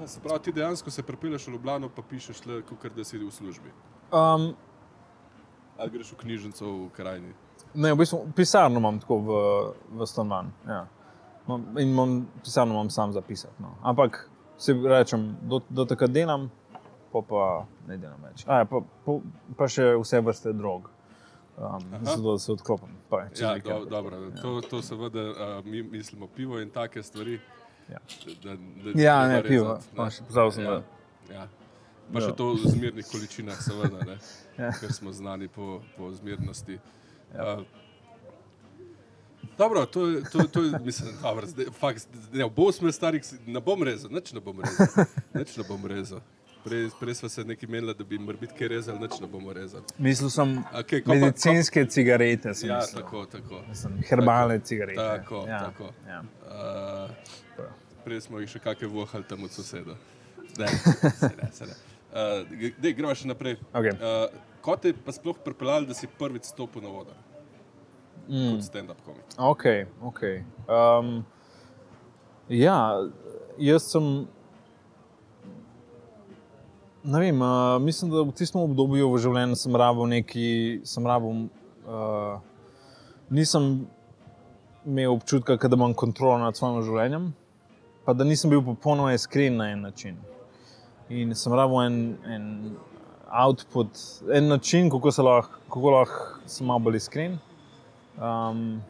Se 0.05 0.19
pravi, 0.19 0.43
ti 0.43 0.51
dejansko 0.51 0.91
se 0.91 1.03
pripelješ 1.03 1.47
v 1.47 1.51
Ljubljano, 1.51 1.89
pa 1.95 2.03
pišeš 2.09 2.45
le, 2.45 2.61
kot 2.67 2.95
da 2.95 3.03
si 3.03 3.17
v 3.17 3.31
službi. 3.31 3.71
Um, 4.11 4.51
Ali 5.77 5.89
greš 5.91 6.11
v 6.11 6.17
knjižnico 6.17 6.65
v 6.67 6.89
krajini. 6.91 7.33
ne, 7.73 7.93
v 7.93 7.97
bistvu 7.97 8.31
pisarno 8.33 8.79
imam 8.79 8.99
tako 8.99 9.17
v, 9.17 9.29
v 9.91 10.05
stanovanju. 10.05 10.51
Ja. 10.67 10.87
Imam- 11.47 11.77
In 11.77 11.89
imam, 11.89 12.13
pisarno 12.43 12.73
imam 12.73 12.89
sam 12.89 13.13
zapisati. 13.13 13.53
No. 13.59 13.75
Ampak 13.83 14.29
si 14.57 14.73
rečem, 14.75 15.37
do, 15.41 15.61
do 15.69 15.85
takrat 15.85 16.09
delam, 16.11 16.49
pa, 17.13 17.21
pa 17.21 17.43
ne 17.87 17.97
delam 17.97 18.19
več. 18.23 18.43
A, 18.47 18.57
ja, 18.57 18.65
pa, 18.65 18.81
pa, 19.05 19.11
pa 19.55 19.67
še 19.67 19.93
vse 19.95 20.21
vrste 20.21 20.53
drog. 20.53 20.89
Um, 21.57 21.79
zato 22.03 22.21
da 22.23 22.37
se 22.37 22.51
odklopim. 22.51 22.89
Pa, 23.09 23.23
Ja, 23.35 23.57
do, 23.57 23.85
dobro, 23.85 24.17
to, 24.33 24.61
to 24.61 24.81
seveda 24.81 25.21
uh, 25.21 25.35
mi 25.63 25.81
mislimo 25.83 26.27
pivo 26.27 26.59
in 26.59 26.69
take 26.69 27.03
stvari. 27.03 27.39
Ja. 27.89 27.97
Da, 28.43 28.53
da, 28.53 28.89
Ja, 28.95 29.15
treba 29.21 29.33
ne, 29.33 29.43
pivo. 29.43 29.77
Pa 29.95 30.09
še 30.09 30.23
pozabil 30.23 30.51
sem, 30.51 30.63
ja, 30.63 30.71
da- 30.71 30.83
ja. 31.33 31.47
Pa 32.07 32.19
še 32.19 32.25
Ja. 32.25 32.31
to 32.33 32.53
v 32.53 32.69
zmernih 32.69 33.05
količinah, 33.05 33.57
seveda, 33.57 34.05
ne, 34.05 34.17
Ja. 34.57 34.71
ker 34.71 34.93
smo 34.93 35.11
znani 35.11 35.47
po, 35.47 35.65
po 35.93 36.11
zmernosti. 36.13 36.79
Ja. 37.33 37.53
Uh, 37.53 37.65
Dobro, 39.57 39.85
to 39.85 40.07
je, 40.07 40.23
to, 40.23 40.43
to 40.43 40.63
je 40.63 40.79
mislim, 40.79 41.09
dobro, 41.21 41.47
zdaj, 41.47 41.65
fakt, 41.73 42.07
ne, 42.31 42.45
bo 42.47 42.71
smo 42.71 42.91
starih, 42.91 43.23
ne 43.45 43.59
bom 43.59 43.83
rezal, 43.83 44.11
nič 44.11 44.33
ne 44.33 44.39
bom 44.39 44.59
rezal. 44.59 45.05
Nič 45.33 45.57
ne 45.57 45.63
bom 45.63 45.81
rezal. 45.83 46.21
Prej, 46.63 46.89
prej 46.99 47.15
smo 47.15 47.29
se 47.29 47.43
nekaj 47.43 47.69
menili, 47.69 47.93
da 47.93 48.03
bi 48.03 48.19
kaj 48.49 48.67
rezali, 48.67 48.99
nič 48.99 49.19
ne 49.19 49.27
bomo 49.27 49.53
rezali. 49.53 49.83
Mislil 49.97 50.29
sem 50.29 50.63
Okej, 50.73 51.01
ko 51.01 51.09
medicinske 51.11 51.85
cigarete. 51.85 52.53
sem 52.53 52.69
Ja, 52.69 52.77
mislil. 52.77 53.01
tako, 53.01 53.25
tako. 53.25 53.61
Mislim, 53.69 53.97
herbalne 54.03 54.59
cigarete. 54.59 54.95
Tako, 54.97 55.45
ja, 55.47 55.59
tako. 55.61 55.89
Ja. 56.07 56.21
Uh, 56.43 57.65
prej 58.03 58.21
smo 58.21 58.39
jih 58.39 58.49
še 58.49 58.59
kakšne 58.59 58.87
vohali 58.89 59.23
tam 59.23 59.43
od 59.43 59.51
soseda. 59.51 59.95
Ne, 60.57 60.67
se 60.67 61.31
ne, 61.33 61.49
se 61.51 61.65
ne. 61.65 61.73
Uh, 62.17 62.71
dej, 62.81 62.95
gremo 62.97 63.13
še 63.13 63.29
naprej. 63.29 63.59
Okej. 63.77 63.93
Uh, 64.01 64.31
kot 64.65 64.81
te 64.81 64.89
je 64.89 64.97
pa 65.05 65.13
sploh 65.13 65.37
pripeljali, 65.37 65.85
da 65.85 65.93
si 65.93 66.09
prvič 66.09 66.49
stopil 66.49 66.81
na 66.81 66.89
vodo? 66.89 67.13
Mm. 68.25 68.55
Kot 68.55 68.63
stand-up 68.65 69.03
komik. 69.05 69.35
Ok, 69.37 69.65
ok. 70.01 70.21
Um, 70.65 71.11
ja, 72.49 72.97
jaz 73.61 73.85
sem. 73.91 74.25
Ne 77.05 77.21
vem, 77.21 77.37
uh, 77.37 77.77
mislim, 77.79 78.09
da 78.11 78.23
v 78.25 78.33
tistem 78.35 78.63
obdobju 78.65 79.11
v 79.13 79.19
življenju 79.21 79.59
sem 79.61 79.77
rabil 79.77 80.09
neki, 80.17 80.47
sem 80.89 81.05
rabil. 81.05 81.45
Uh, 81.85 82.41
nisem 83.29 83.85
imel 84.87 85.13
občutka, 85.13 85.59
ka 85.61 85.69
da 85.69 85.77
imam 85.77 85.93
kontrolo 85.93 86.39
nad 86.41 86.57
svojim 86.57 86.81
življenjem, 86.81 87.29
pa 88.07 88.17
da 88.17 88.25
nisem 88.25 88.49
bil 88.49 88.65
popolnoma 88.65 89.13
iskren 89.13 89.61
na 89.61 89.69
en 89.75 89.85
način. 89.85 90.17
In 91.09 91.35
sem 91.35 91.53
rabil 91.53 91.81
en, 91.85 92.17
en 92.27 92.45
output, 93.31 93.87
en 94.33 94.47
način, 94.47 94.89
kako 94.89 95.11
se 95.11 95.21
lahko, 95.21 95.59
kako 95.71 95.91
lahko 95.91 96.25
sem 96.45 96.67
malo 96.67 96.79
bolj 96.79 96.97
iskren. 96.99 97.37
Um, 98.17 98.81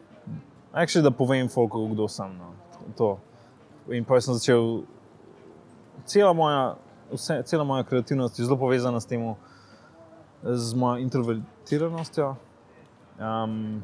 actually, 0.72 1.04
da 1.04 1.10
povem 1.10 1.48
folku, 1.48 1.84
kdo 1.92 2.08
sem. 2.08 2.34
No. 2.38 2.54
To. 2.96 3.18
In 3.92 4.04
pa 4.04 4.20
sem 4.20 4.34
začel, 4.34 4.82
cela 6.06 6.32
moja, 6.32 6.74
vse, 7.12 7.42
cela 7.46 7.64
moja 7.64 7.86
kreativnost 7.86 8.38
je 8.38 8.44
zelo 8.44 8.58
povezana 8.58 9.00
s 9.00 9.06
tem, 9.06 9.22
z 10.42 10.74
mojo 10.74 10.98
introvertiranostjo. 11.02 12.34
Um, 13.18 13.82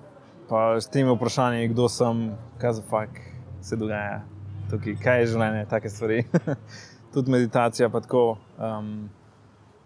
pa 0.49 0.75
s 0.81 0.91
temi 0.91 1.15
vprašanji, 1.15 1.69
kdo 1.69 1.89
sem, 1.89 2.31
kaj 2.59 2.81
za 2.81 2.83
fak 2.91 3.21
se 3.61 3.77
dogaja. 3.77 4.23
tukaj, 4.71 4.97
kaj 5.03 5.21
je 5.21 5.27
življenje, 5.35 5.67
take 5.71 5.91
stvari. 5.93 6.25
Tudi 7.15 7.31
meditacija, 7.31 7.89
tako. 7.89 8.37
Um, 8.59 9.11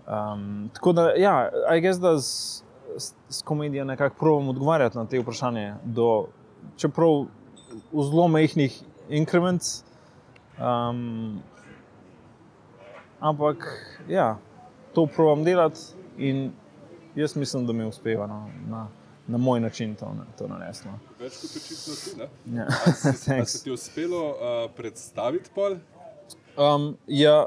um, 0.07 0.70
tako 0.74 0.93
da, 0.93 1.11
ja, 1.11 1.35
I 1.76 1.81
guess 1.81 2.01
da 2.01 2.18
s, 2.18 2.62
s, 2.97 3.12
s 3.29 3.43
komedijo 3.43 3.85
nekako 3.85 4.16
probujem 4.16 4.49
odgovarjati 4.49 4.99
na 4.99 5.07
te 5.07 5.18
vprašanje, 5.18 5.74
do, 5.85 6.26
čeprav 6.76 7.26
v 7.93 8.03
zelo 8.03 8.29
majhnih 8.29 8.81
inkrements. 9.09 9.85
Um, 10.59 11.43
ampak, 13.20 13.57
ja, 14.09 14.39
to 14.95 15.07
probujem 15.07 15.45
delati 15.45 15.81
in 16.16 16.53
jaz 17.14 17.37
mislim, 17.37 17.66
da 17.66 17.72
mi 17.72 17.85
uspeva 17.85 18.26
no, 18.26 18.49
na, 18.68 18.87
na 19.26 19.39
moj 19.39 19.61
način 19.61 19.95
to, 19.95 20.14
to. 20.39 20.49
No. 20.49 20.57
Več 21.18 21.33
kot 21.33 21.51
očitno 21.57 21.95
ti. 21.95 22.16
ne? 22.18 22.59
Ja, 22.59 22.66
A 22.87 22.93
si- 22.93 23.33
a 23.35 23.45
se 23.45 23.62
ti 23.64 23.70
uspelo 23.70 24.29
uh, 24.29 24.70
predstaviti 24.76 25.51
pol? 25.55 25.76
Um, 26.59 26.97
ja, 27.07 27.47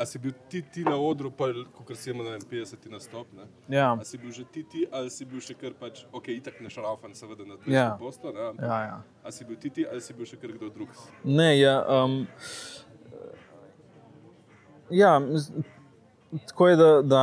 A 0.00 0.06
si 0.06 0.16
bil 0.18 0.32
ti, 0.48 0.62
ti 0.62 0.80
na 0.86 0.94
odru, 0.96 1.28
kot 1.28 1.90
si 1.98 2.08
imel 2.10 2.24
na 2.24 2.30
vem, 2.38 2.44
50 2.48 2.86
nastop? 2.88 3.26
Ne? 3.36 3.44
ja, 3.68 3.90
A 4.00 4.04
si 4.06 4.16
bil 4.16 4.30
že 4.32 4.46
ti, 4.48 4.62
ti 4.64 4.86
ali 4.88 5.10
si 5.12 5.26
bil 5.28 5.42
še 5.44 5.52
kar 5.60 5.74
pač, 5.76 6.06
ok, 6.14 6.30
itak 6.40 6.56
ne 6.64 6.70
šraufan, 6.72 7.12
seveda 7.12 7.44
na 7.44 7.58
200 7.60 7.74
Ja. 7.74 7.96
posto, 8.00 8.32
ne? 8.32 8.46
ampak 8.48 8.64
ja, 8.64 8.78
ja. 8.86 8.96
A 9.20 9.28
si 9.34 9.44
bil 9.44 9.58
ti, 9.60 9.68
ti 9.68 9.84
ali 9.84 10.00
si 10.00 10.14
bil 10.16 10.24
še 10.24 10.38
kar 10.40 10.54
kdo 10.56 10.70
drug? 10.72 10.88
Ne, 11.28 11.50
ja, 11.58 11.74
um, 11.84 12.24
ja, 14.90 15.20
tako 16.48 16.68
je, 16.68 16.76
da, 16.80 16.88
da 17.02 17.22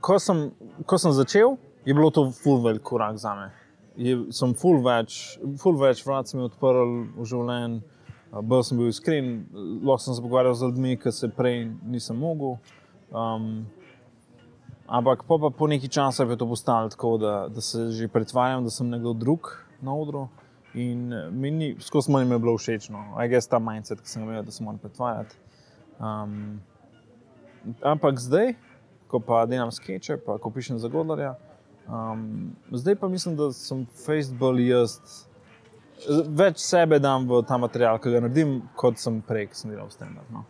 ko, 0.00 0.18
sem, 0.18 0.50
ko 0.86 0.98
sem 0.98 1.12
začel, 1.12 1.54
je 1.86 1.94
bilo 1.94 2.10
to 2.10 2.30
ful 2.34 2.58
velik 2.64 2.82
korak 2.82 3.14
za 3.22 3.36
me. 3.38 3.50
Je, 3.94 4.16
sem 4.34 4.54
ful 4.58 4.82
več, 4.82 5.38
ful 5.62 5.78
več 5.78 6.02
vrat 6.06 6.26
sem 6.30 6.42
odprl 6.42 6.82
v 7.14 7.24
življenju, 7.30 7.80
bolj 8.32 8.62
sem 8.68 8.78
bil 8.78 8.90
iskren, 8.92 9.32
lahko 9.82 10.02
sem 10.04 10.14
se 10.14 10.22
pogovarjal 10.22 10.54
z 10.54 10.68
ljudmi, 10.68 10.96
ki 11.00 11.12
se 11.12 11.30
prej 11.32 11.64
nisem 11.88 12.18
mogel. 12.18 12.58
Um, 13.08 13.66
ampak 14.86 15.24
po, 15.28 15.50
po 15.50 15.66
neki 15.66 15.88
času 15.88 16.28
je 16.28 16.36
to 16.36 16.48
postalo 16.48 16.88
tako, 16.88 17.16
da, 17.18 17.48
da 17.48 17.60
se 17.60 17.90
že 17.90 18.08
pretvarjam, 18.08 18.64
da 18.64 18.70
sem 18.70 18.88
nekdo 18.88 19.12
drug 19.12 19.52
na 19.80 19.94
odru. 19.94 20.28
In 20.74 21.12
eh, 21.12 21.30
meni, 21.30 21.76
skozi 21.80 22.12
manj 22.12 22.28
mi 22.28 22.34
je 22.34 22.38
bilo 22.38 22.56
všeč, 22.58 22.90
no, 22.92 23.04
a 23.16 23.24
je 23.24 23.40
ta 23.48 23.58
mindset, 23.58 24.00
ki 24.00 24.08
sem 24.08 24.24
ga 24.24 24.32
imel, 24.32 24.42
da 24.44 24.52
se 24.52 24.64
moram 24.64 24.78
pretvarjati. 24.78 25.36
Um, 25.98 26.60
ampak 27.82 28.20
zdaj, 28.20 28.52
ko 29.08 29.20
pa 29.20 29.46
delam 29.46 29.72
skeče, 29.72 30.18
pa 30.26 30.36
ko 30.38 30.50
pišem 30.50 30.78
za 30.78 30.88
Godlerja, 30.92 31.34
um, 31.88 32.52
zdaj 32.70 32.98
pa 33.00 33.08
mislim, 33.08 33.36
da 33.36 33.52
sem 33.52 33.86
Facebook 34.04 34.60
jaz. 34.60 35.27
Več 36.28 36.58
sebe 36.62 36.98
dam 36.98 37.26
v 37.26 37.42
ta 37.42 37.56
material, 37.58 37.98
ki 37.98 38.10
ga 38.10 38.20
naredim, 38.20 38.62
kot 38.76 38.98
sem 38.98 39.20
prej, 39.22 39.48
ki 39.48 39.54
sem 39.56 39.70
delal 39.70 39.90
s 39.90 39.96
tem. 39.96 40.14
No. 40.30 40.44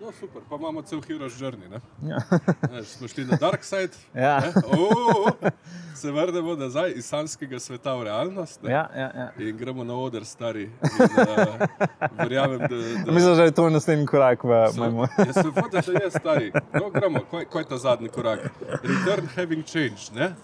No, 0.00 0.10
super, 0.12 0.42
pa 0.44 0.56
imamo 0.56 0.82
cel 0.82 1.00
Heroes 1.00 1.32
Journey. 1.40 1.64
Ne? 1.66 1.78
Ja. 2.04 2.18
Ne, 2.72 2.82
smo 2.84 3.08
šli 3.08 3.24
na 3.24 3.36
Dark 3.36 3.64
Side, 3.64 3.96
Ja. 4.14 4.40
ne? 4.40 4.52
O, 4.68 5.30
se 5.94 6.12
vrnemo 6.12 6.56
nazaj 6.56 6.92
iz 6.92 7.06
sanskega 7.06 7.56
sveta 7.58 7.94
v 7.94 8.04
realnost. 8.04 8.62
Ne? 8.62 8.70
Ja, 8.70 8.82
ja, 8.94 9.08
ja. 9.16 9.28
In 9.38 9.56
gremo 9.56 9.84
na 9.84 9.94
oder, 9.96 10.24
stari. 10.24 10.62
In, 10.62 11.18
uh, 11.18 11.64
verjamem, 12.18 12.58
da, 12.60 12.76
da 13.06 13.12
Mislim, 13.12 13.36
da 13.36 13.44
je 13.44 13.50
to 13.52 13.70
naslednji 13.70 14.06
korak 14.06 14.44
v 14.44 14.48
so- 14.68 14.90
mojem. 14.90 15.08
Jaz 15.18 15.34
sem 15.34 15.52
fotel, 15.52 15.80
da 15.88 16.04
je 16.04 16.10
stari. 16.10 16.52
No, 16.74 16.90
gremo, 16.90 17.24
kaj, 17.30 17.44
kaj 17.46 17.62
je 17.62 17.68
ta 17.68 17.78
zadnji 17.78 18.08
korak? 18.10 18.50
Return 18.82 19.26
having 19.36 19.64
changed, 19.64 20.12
ne? 20.12 20.34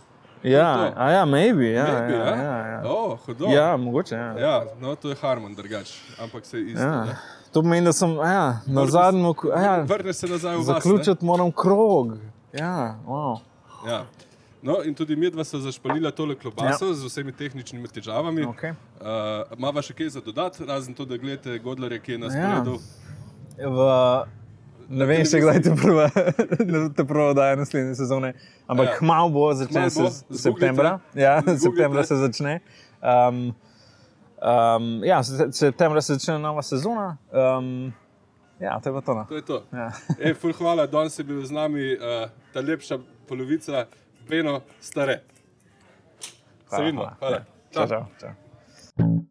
Ja, 0.43 0.93
a 0.97 1.11
ja, 1.11 1.24
maybe. 1.24 1.64
Ja, 1.66 1.84
Maybe, 1.84 2.14
ja, 2.14 2.22
a? 2.24 2.36
ja, 2.36 2.66
ja. 2.66 2.82
O, 2.84 3.16
hudo. 3.16 3.47
ja, 3.47 3.76
mogoče. 3.76 4.14
Ja. 4.14 4.38
Ja, 4.38 4.64
no, 4.80 4.95
to 4.95 5.09
je 5.09 5.16
Harmon 5.16 5.55
drugač, 5.55 5.91
ampak 6.18 6.47
se 6.47 6.61
isto. 6.61 6.82
Ja. 6.82 7.05
ne. 7.05 7.16
To 7.53 7.62
pomeni, 7.62 7.84
da 7.84 7.93
sem 7.93 8.11
ja, 8.11 8.61
na 8.66 8.86
zadnjem. 8.86 9.34
Ja, 9.55 9.82
Vrne 9.82 10.12
se 10.12 10.26
nazaj 10.26 10.55
v 10.55 10.59
vas. 10.59 10.66
zaključiti 10.66 11.24
moram 11.24 11.53
krog. 11.53 12.16
Ja, 12.53 12.95
wow. 13.07 13.38
Ja. 13.86 14.05
No, 14.62 14.82
in 14.84 14.95
tudi 14.95 15.16
mi 15.16 15.30
dva 15.30 15.45
sva 15.45 15.59
zašpalila 15.61 16.11
tole 16.11 16.34
klobaso 16.34 16.86
ja. 16.86 16.95
z 16.95 17.05
vsemi 17.05 17.32
tehničnimi 17.32 17.88
težavami. 17.88 18.45
Okay. 18.47 18.70
Uh, 19.01 19.07
Mava 19.59 19.82
še 19.82 19.95
kaj 19.95 20.09
za 20.09 20.20
dodati, 20.20 20.64
razen 20.64 20.95
to, 20.95 21.05
da 21.05 21.16
gledate 21.16 21.59
Godlerja, 21.59 21.99
ki 21.99 22.12
je 22.12 22.18
na 22.18 22.26
Ja. 22.26 22.32
sporedu. 22.32 22.78
V, 23.59 23.78
ne 24.91 25.07
vem 25.07 25.22
še 25.24 25.41
kdaj 25.41 25.61
te 25.62 25.72
prva, 25.78 26.09
te 26.97 27.05
prva 27.07 27.30
daje 27.34 27.57
naslednje 27.57 27.95
sezone, 27.95 28.32
ampak 28.66 28.86
Ja. 28.86 28.95
ja. 28.95 29.07
malo 29.07 29.30
bo, 29.30 29.47
začne 29.55 29.86
Kmalu 29.86 30.05
bo, 30.05 30.11
se 30.11 30.43
septembra. 30.43 30.99
Ja, 31.14 31.38
Zgooglite. 31.41 31.62
septembra 31.64 32.03
se 32.05 32.16
začne. 32.16 32.55
Um, 33.01 33.55
um, 34.43 35.05
ja, 35.05 35.22
se- 35.22 35.53
septembra 35.53 36.01
se 36.01 36.14
začne 36.14 36.38
nova 36.38 36.62
sezona. 36.62 37.16
Um, 37.30 37.93
ja, 38.61 38.76
to 38.80 38.91
je 38.91 39.03
to. 39.03 39.14
No. 39.14 39.24
To 39.24 39.36
je 39.36 39.43
to. 39.43 39.62
Ja. 39.72 39.88
E, 40.20 40.34
ful, 40.34 40.53
hvala, 40.53 40.86
danes 40.86 41.18
je 41.18 41.24
bil 41.24 41.41
z 41.47 41.51
nami 41.51 41.95
uh, 41.95 42.28
ta 42.53 42.61
lepša 42.61 42.99
polovica, 43.24 43.86
Beno, 44.28 44.61
stare. 44.80 45.22
Se 46.68 46.82
vidimo. 46.82 47.09
Hvala. 47.18 47.45
Čau, 47.70 47.86
čau, 47.86 48.05
čau. 48.20 49.26